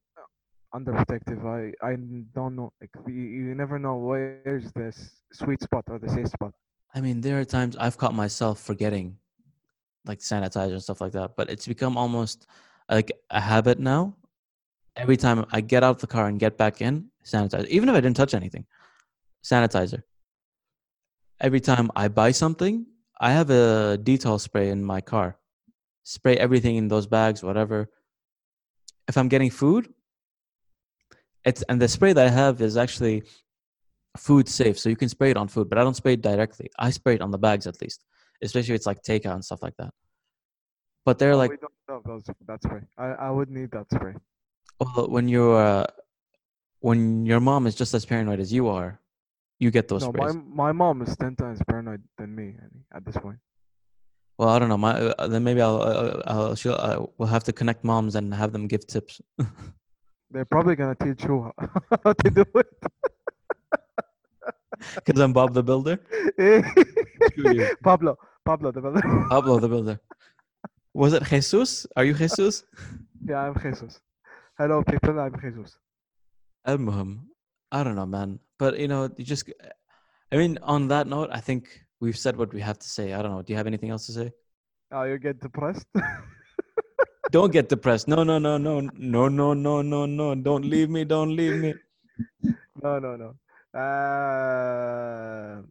underprotective 0.74 1.46
I 1.46 1.74
I 1.86 1.96
don't 2.34 2.56
know 2.56 2.74
like 2.82 2.90
you, 3.08 3.14
you 3.14 3.56
never 3.56 3.78
know 3.80 3.98
where's 3.98 4.72
the 4.74 4.90
sweet 5.32 5.62
spot 5.62 5.86
or 5.88 6.00
the 6.00 6.10
safe 6.10 6.30
spot 6.30 6.54
I 6.96 7.02
mean, 7.02 7.22
there 7.22 7.40
are 7.40 7.46
times 7.46 7.78
I've 7.78 8.00
caught 8.00 8.16
myself 8.16 8.60
forgetting 8.60 9.18
like 10.06 10.20
sanitizer 10.20 10.72
and 10.72 10.84
stuff 10.84 11.02
like 11.02 11.12
that, 11.14 11.36
but 11.36 11.50
it's 11.50 11.68
become 11.68 11.98
almost 11.98 12.48
like 12.90 13.12
a 13.30 13.40
habit 13.40 13.80
now. 13.80 14.16
Every 14.96 15.18
time 15.18 15.46
I 15.52 15.62
get 15.62 15.84
out 15.84 15.96
of 15.96 16.02
the 16.02 16.08
car 16.08 16.28
and 16.28 16.40
get 16.40 16.58
back 16.58 16.82
in, 16.82 17.06
sanitizer, 17.24 17.68
even 17.68 17.90
if 17.90 17.96
I 17.96 18.02
didn't 18.02 18.18
touch 18.18 18.34
anything, 18.34 18.66
sanitizer. 19.44 20.04
Every 21.40 21.62
time 21.62 21.90
I 21.96 22.08
buy 22.10 22.32
something, 22.32 22.86
I 23.20 23.32
have 23.32 23.50
a 23.50 23.98
detail 23.98 24.40
spray 24.40 24.70
in 24.70 24.84
my 24.84 25.02
car. 25.02 25.38
Spray 26.04 26.36
everything 26.36 26.76
in 26.76 26.88
those 26.88 27.08
bags, 27.08 27.44
whatever. 27.44 27.90
If 29.08 29.18
I'm 29.18 29.28
getting 29.28 29.50
food, 29.50 29.94
it's 31.46 31.62
and 31.64 31.82
the 31.82 31.88
spray 31.88 32.14
that 32.14 32.26
I 32.26 32.30
have 32.30 32.62
is 32.62 32.76
actually 32.78 33.24
food 34.18 34.50
safe, 34.50 34.80
so 34.80 34.90
you 34.90 34.96
can 34.96 35.10
spray 35.10 35.32
it 35.32 35.38
on 35.38 35.48
food, 35.48 35.70
but 35.70 35.78
I 35.78 35.84
don't 35.84 35.96
spray 35.96 36.14
it 36.14 36.22
directly. 36.22 36.70
I 36.78 36.90
spray 36.90 37.16
it 37.16 37.22
on 37.22 37.32
the 37.32 37.38
bags 37.38 37.68
at 37.68 37.82
least, 37.82 38.04
especially 38.42 38.74
if 38.74 38.78
it's 38.78 38.86
like 38.86 39.02
takeout 39.02 39.34
and 39.36 39.46
stuff 39.46 39.62
like 39.62 39.76
that. 39.78 39.92
But 41.06 41.18
they're 41.20 41.32
no, 41.32 41.38
like, 41.38 41.52
we 41.52 41.58
don't 41.58 41.74
sell 41.88 42.02
those 42.06 42.24
that 42.46 42.64
spray. 42.64 42.82
I, 42.98 43.08
I 43.08 43.30
would 43.32 43.50
need 43.50 43.72
that 43.72 43.86
spray. 43.94 44.14
Well, 44.80 45.10
when 45.10 45.28
you're 45.28 45.58
uh, 45.58 45.88
when 46.80 47.26
your 47.26 47.40
mom 47.40 47.68
is 47.68 47.76
just 47.76 47.94
as 47.94 48.06
paranoid 48.06 48.40
as 48.40 48.52
you 48.54 48.68
are, 48.68 49.00
you 49.60 49.72
get 49.72 49.88
those 49.88 50.04
no, 50.04 50.10
sprays. 50.10 50.36
My, 50.36 50.42
my 50.68 50.72
mom 50.72 51.02
is 51.02 51.16
ten 51.18 51.36
times 51.36 51.60
paranoid 51.68 52.02
than 52.18 52.36
me 52.36 52.56
at 52.94 53.06
this 53.06 53.18
point. 53.18 53.40
Well, 54.38 54.50
I 54.50 54.60
don't 54.60 54.70
know. 54.70 54.78
My 54.78 54.94
uh, 54.94 55.14
uh 55.20 55.28
then 55.28 55.44
maybe 55.44 55.62
I'll, 55.62 55.82
uh, 55.82 55.86
uh 55.86 56.22
I'll 56.28 56.42
uh, 56.52 56.56
she'll 56.56 56.74
uh, 56.74 57.06
we'll 57.18 57.28
have 57.28 57.44
to 57.46 57.54
connect 57.54 57.84
moms 57.84 58.16
and 58.16 58.34
have 58.34 58.54
them 58.54 58.68
give 58.68 58.88
tips. 58.88 59.20
They're 60.32 60.46
probably 60.46 60.76
gonna 60.76 60.96
teach 60.96 61.24
you 61.24 61.52
how 62.04 62.14
to 62.24 62.30
do 62.30 62.46
it. 62.56 62.68
Because 64.96 65.20
I'm 65.20 65.34
Bob 65.34 65.54
the 65.54 65.62
Builder. 65.62 66.00
Pablo, 67.84 68.18
Pablo 68.50 68.72
the 68.72 68.82
Builder. 68.82 69.02
Pablo 69.30 69.60
the 69.60 69.70
Builder. 69.70 70.00
Was 70.96 71.14
it 71.14 71.24
Jesus? 71.26 71.86
Are 71.96 72.04
you 72.04 72.16
Jesus? 72.16 72.64
yeah, 73.24 73.42
I'm 73.46 73.56
Jesus. 73.62 74.02
Hello, 74.58 74.82
people. 74.82 75.20
I'm 75.20 75.36
Jesus. 75.40 75.78
Al-Muhim. 76.66 77.20
I 77.72 77.84
don't 77.84 77.94
know, 77.94 78.08
man. 78.08 78.40
But, 78.58 78.80
you 78.80 78.88
know, 78.88 79.08
you 79.18 79.24
just, 79.24 79.44
I 80.32 80.38
mean, 80.38 80.58
on 80.64 80.88
that 80.88 81.06
note, 81.06 81.30
I 81.32 81.42
think 81.42 81.86
we've 82.00 82.18
said 82.18 82.36
what 82.38 82.52
we 82.52 82.60
have 82.62 82.80
to 82.80 82.90
say. 82.90 83.14
I 83.14 83.22
don't 83.22 83.34
know. 83.36 83.44
Do 83.44 83.54
you 83.54 83.58
have 83.58 83.68
anything 83.68 83.92
else 83.92 84.08
to 84.08 84.14
say? 84.14 84.32
Oh, 84.92 85.04
you 85.04 85.20
get 85.20 85.40
depressed? 85.40 85.86
don't 87.32 87.52
get 87.52 87.70
depressed. 87.70 88.08
No, 88.08 88.24
no, 88.24 88.40
no, 88.40 88.58
no, 88.58 88.80
no, 88.80 89.28
no, 89.28 89.54
no, 89.54 89.82
no, 89.84 90.06
no. 90.08 90.34
Don't 90.34 90.66
leave 90.66 90.90
me. 90.90 91.06
Don't 91.06 91.36
leave 91.36 91.58
me. 91.62 91.76
No, 92.82 92.98
no, 92.98 93.16
no. 93.16 93.30
Uh 93.80 95.62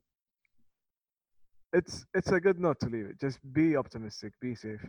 it's 1.72 2.06
it's 2.14 2.30
a 2.32 2.40
good 2.40 2.58
note 2.58 2.78
to 2.80 2.88
leave 2.88 3.06
it. 3.06 3.20
Just 3.20 3.38
be 3.52 3.76
optimistic, 3.76 4.32
be 4.40 4.54
safe, 4.54 4.84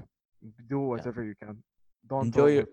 do 0.69 0.79
whatever 0.79 1.21
yeah. 1.21 1.29
you 1.29 1.35
can. 1.35 1.63
Don't 2.07 2.25
enjoy 2.27 2.51
your 2.57 2.67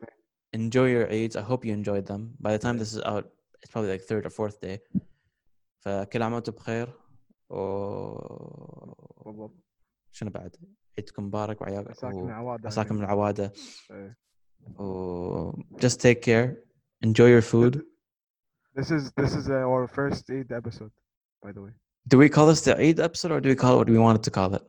enjoy 0.53 0.89
your 0.91 1.07
Eids. 1.07 1.37
I 1.37 1.43
hope 1.43 1.65
you 1.65 1.73
enjoyed 1.73 2.07
them. 2.07 2.35
By 2.41 2.53
the 2.53 2.59
time 2.59 2.79
this 2.79 2.93
is 2.95 3.03
out, 3.03 3.31
it's 3.63 3.71
probably 3.71 3.91
like 3.91 4.03
third 4.03 4.27
or 4.27 4.31
fourth 4.31 4.61
day. 4.61 4.81
فكل 5.87 6.23
عام 6.23 6.33
وانتم 6.33 6.53
بخير 6.53 6.89
و 7.51 9.49
شنو 10.11 10.31
بعد؟ 10.31 10.57
عيدكم 10.99 11.27
مبارك 11.27 11.61
وعياكم 11.61 11.91
عساكم 12.65 12.95
من 12.95 13.05
العواده 13.05 13.53
و 14.79 15.53
just 15.77 16.01
take 16.01 16.21
care 16.23 16.57
enjoy 17.05 17.29
your 17.29 17.43
food 17.43 17.83
this 18.75 18.91
is 18.91 19.13
this 19.13 19.35
is 19.35 19.49
uh, 19.49 19.71
our 19.71 19.87
first 19.87 20.31
Eid 20.31 20.53
episode 20.53 20.93
by 21.43 21.53
the 21.53 21.61
way 21.61 21.73
Do 22.08 22.18
we 22.18 22.30
call 22.30 22.48
this 22.48 22.62
the 22.62 22.76
Eid 22.78 23.00
episode 23.00 23.32
or 23.32 23.40
do 23.42 23.50
we 23.50 23.56
call 23.56 23.74
it 23.74 23.78
what 23.78 23.90
we 23.90 23.98
wanted 23.98 24.24
to 24.24 24.32
call 24.32 24.54
it? 24.56 24.64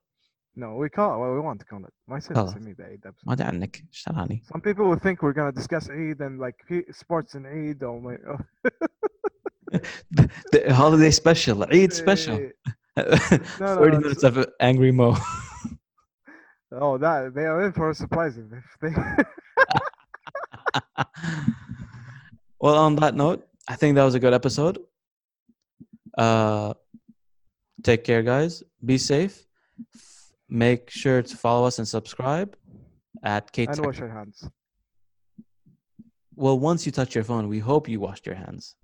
No, 0.54 0.76
we 0.76 0.88
call 0.90 1.18
well, 1.20 1.32
we 1.32 1.40
want 1.40 1.58
to 1.60 1.66
call 1.66 1.82
it. 1.84 1.92
Myself, 2.06 2.36
خلاص. 2.36 2.54
me 2.66 2.72
the 2.74 2.84
Eid 2.84 3.00
episode. 3.06 3.26
ما 3.26 3.32
ادري 3.32 3.46
عنك 3.46 3.76
ايش 3.92 4.02
تراني 4.02 4.42
Some 4.52 4.60
people 4.60 4.84
will 4.90 4.98
think 5.06 5.22
we're 5.22 5.32
gonna 5.32 5.52
discuss 5.52 5.88
Eid 5.90 6.20
and 6.20 6.38
like 6.38 6.56
he- 6.68 6.92
sports 6.92 7.34
in 7.34 7.46
Eid 7.46 7.82
or 7.82 8.00
my. 8.00 8.16
Oh, 8.30 8.38
the 10.52 10.60
holiday 10.74 11.10
special 11.10 11.62
Eid 11.64 11.92
special 11.92 12.36
eh, 12.96 13.38
30 13.58 13.60
no, 13.60 13.98
minutes 14.00 14.22
of 14.24 14.34
angry 14.60 14.92
Mo 14.92 15.16
Oh, 16.72 16.98
that 16.98 17.34
they 17.34 17.46
are 17.46 17.60
in 17.66 17.72
for 17.72 17.88
a 17.90 17.94
surprise 17.94 18.34
if 18.38 18.46
they. 18.82 18.92
well 22.60 22.76
on 22.86 22.96
that 22.96 23.14
note 23.14 23.46
I 23.68 23.76
think 23.76 23.94
that 23.96 24.04
was 24.04 24.14
a 24.14 24.20
good 24.20 24.34
episode 24.34 24.78
uh 26.18 26.74
take 27.89 28.03
care 28.03 28.23
guys 28.33 28.53
be 28.83 28.97
safe 28.97 29.35
make 30.49 30.89
sure 30.89 31.21
to 31.21 31.35
follow 31.37 31.65
us 31.67 31.79
and 31.79 31.87
subscribe 31.87 32.55
at 33.23 33.51
K 33.51 33.65
and 33.67 33.85
wash 33.85 33.99
your 33.99 34.09
hands. 34.09 34.49
Well, 36.35 36.59
once 36.59 36.85
you 36.85 36.91
touch 36.91 37.15
your 37.15 37.23
phone, 37.23 37.47
we 37.47 37.59
hope 37.59 37.89
you 37.89 37.99
washed 37.99 38.25
your 38.25 38.35
hands, 38.35 38.75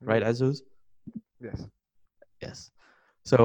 right, 0.00 0.22
Azuz? 0.22 0.58
Yes. 1.40 1.66
Yes. 2.42 2.70
So, 3.24 3.38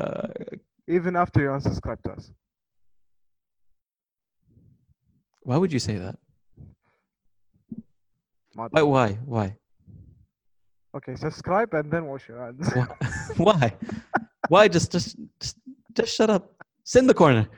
uh, 0.00 0.56
Even 0.88 1.16
after 1.16 1.40
you 1.40 1.48
unsubscribe 1.48 2.02
to 2.02 2.12
us. 2.12 2.32
why 5.42 5.56
would 5.56 5.72
you 5.72 5.78
say 5.78 5.96
that? 5.96 6.16
Why? 8.54 8.82
Why? 8.82 9.08
Why? 9.24 9.56
Okay, 10.96 11.14
subscribe 11.14 11.72
and 11.74 11.90
then 11.90 12.06
wash 12.06 12.26
your 12.28 12.42
hands. 12.44 12.68
Why? 13.36 13.72
why? 14.48 14.68
Just, 14.68 14.92
just, 14.92 15.16
just, 15.40 15.56
just 15.94 16.14
shut 16.14 16.30
up. 16.30 16.52
Sit 16.84 17.00
in 17.00 17.06
the 17.06 17.14
corner, 17.14 17.48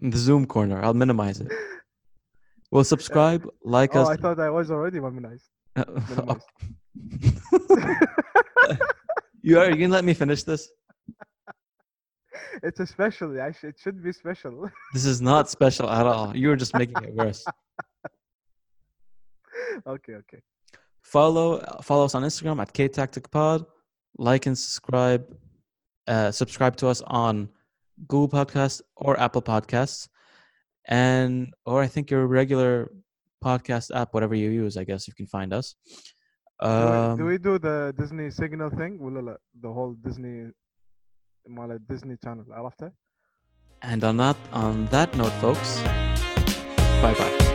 in 0.00 0.10
the 0.10 0.18
Zoom 0.18 0.46
corner. 0.46 0.82
I'll 0.82 0.94
minimize 0.94 1.40
it. 1.40 1.50
Well, 2.72 2.84
subscribe, 2.84 3.46
like 3.62 3.94
us. 3.94 4.08
oh, 4.08 4.10
us. 4.12 4.16
I 4.16 4.16
thought 4.16 4.40
I 4.40 4.48
was 4.48 4.70
already 4.70 4.98
minimized. 4.98 5.44
Uh, 5.76 5.84
minimized. 6.08 6.46
Oh. 7.70 7.76
you 9.42 9.58
are. 9.58 9.70
You 9.70 9.76
can 9.76 9.90
let 9.90 10.04
me 10.04 10.14
finish 10.14 10.42
this. 10.42 10.70
it's 12.62 12.80
a 12.80 12.86
special. 12.86 13.38
I 13.40 13.52
it 13.62 13.76
should 13.78 14.02
be 14.02 14.10
special. 14.12 14.70
This 14.94 15.04
is 15.04 15.20
not 15.20 15.50
special 15.50 15.90
at 15.90 16.06
all. 16.06 16.34
You're 16.34 16.56
just 16.56 16.74
making 16.74 17.04
it 17.04 17.14
worse. 17.14 17.44
okay, 19.86 20.14
okay. 20.14 20.40
Follow 21.02 21.60
follow 21.82 22.06
us 22.06 22.14
on 22.14 22.22
Instagram 22.22 22.58
at 22.62 22.72
KTacticPod. 22.72 23.66
Like 24.16 24.46
and 24.46 24.56
subscribe. 24.56 25.26
Uh, 26.07 26.31
subscribe 26.31 26.75
to 26.77 26.87
us 26.87 27.01
on 27.25 27.49
Google 28.07 28.29
Podcasts 28.39 28.81
or 28.95 29.19
Apple 29.19 29.41
Podcasts, 29.41 30.07
and 30.87 31.53
or 31.65 31.81
I 31.83 31.87
think 31.87 32.09
your 32.11 32.25
regular 32.27 32.91
podcast 33.43 33.93
app, 33.93 34.13
whatever 34.13 34.35
you 34.35 34.49
use. 34.49 34.77
I 34.77 34.83
guess 34.83 35.07
you 35.07 35.13
can 35.13 35.27
find 35.27 35.53
us. 35.53 35.75
Do 36.61 36.67
we- 36.67 36.69
Um, 36.69 37.17
do 37.17 37.25
we 37.25 37.37
do 37.37 37.53
the 37.59 37.93
Disney 37.99 38.29
signal 38.31 38.69
thing? 38.79 38.93
ولا 38.99 39.21
لا? 39.21 39.37
The 39.63 39.71
whole 39.73 39.93
Disney 40.07 40.51
مال 41.49 41.79
Disney 41.87 42.17
channel 42.23 42.45
عرفته؟ 42.51 42.91
and 43.83 44.03
on 44.03 44.17
that 44.17 44.37
on 44.53 44.85
that 44.87 45.09
note, 45.15 45.35
folks, 45.43 45.79
bye 47.01 47.13
bye. 47.19 47.50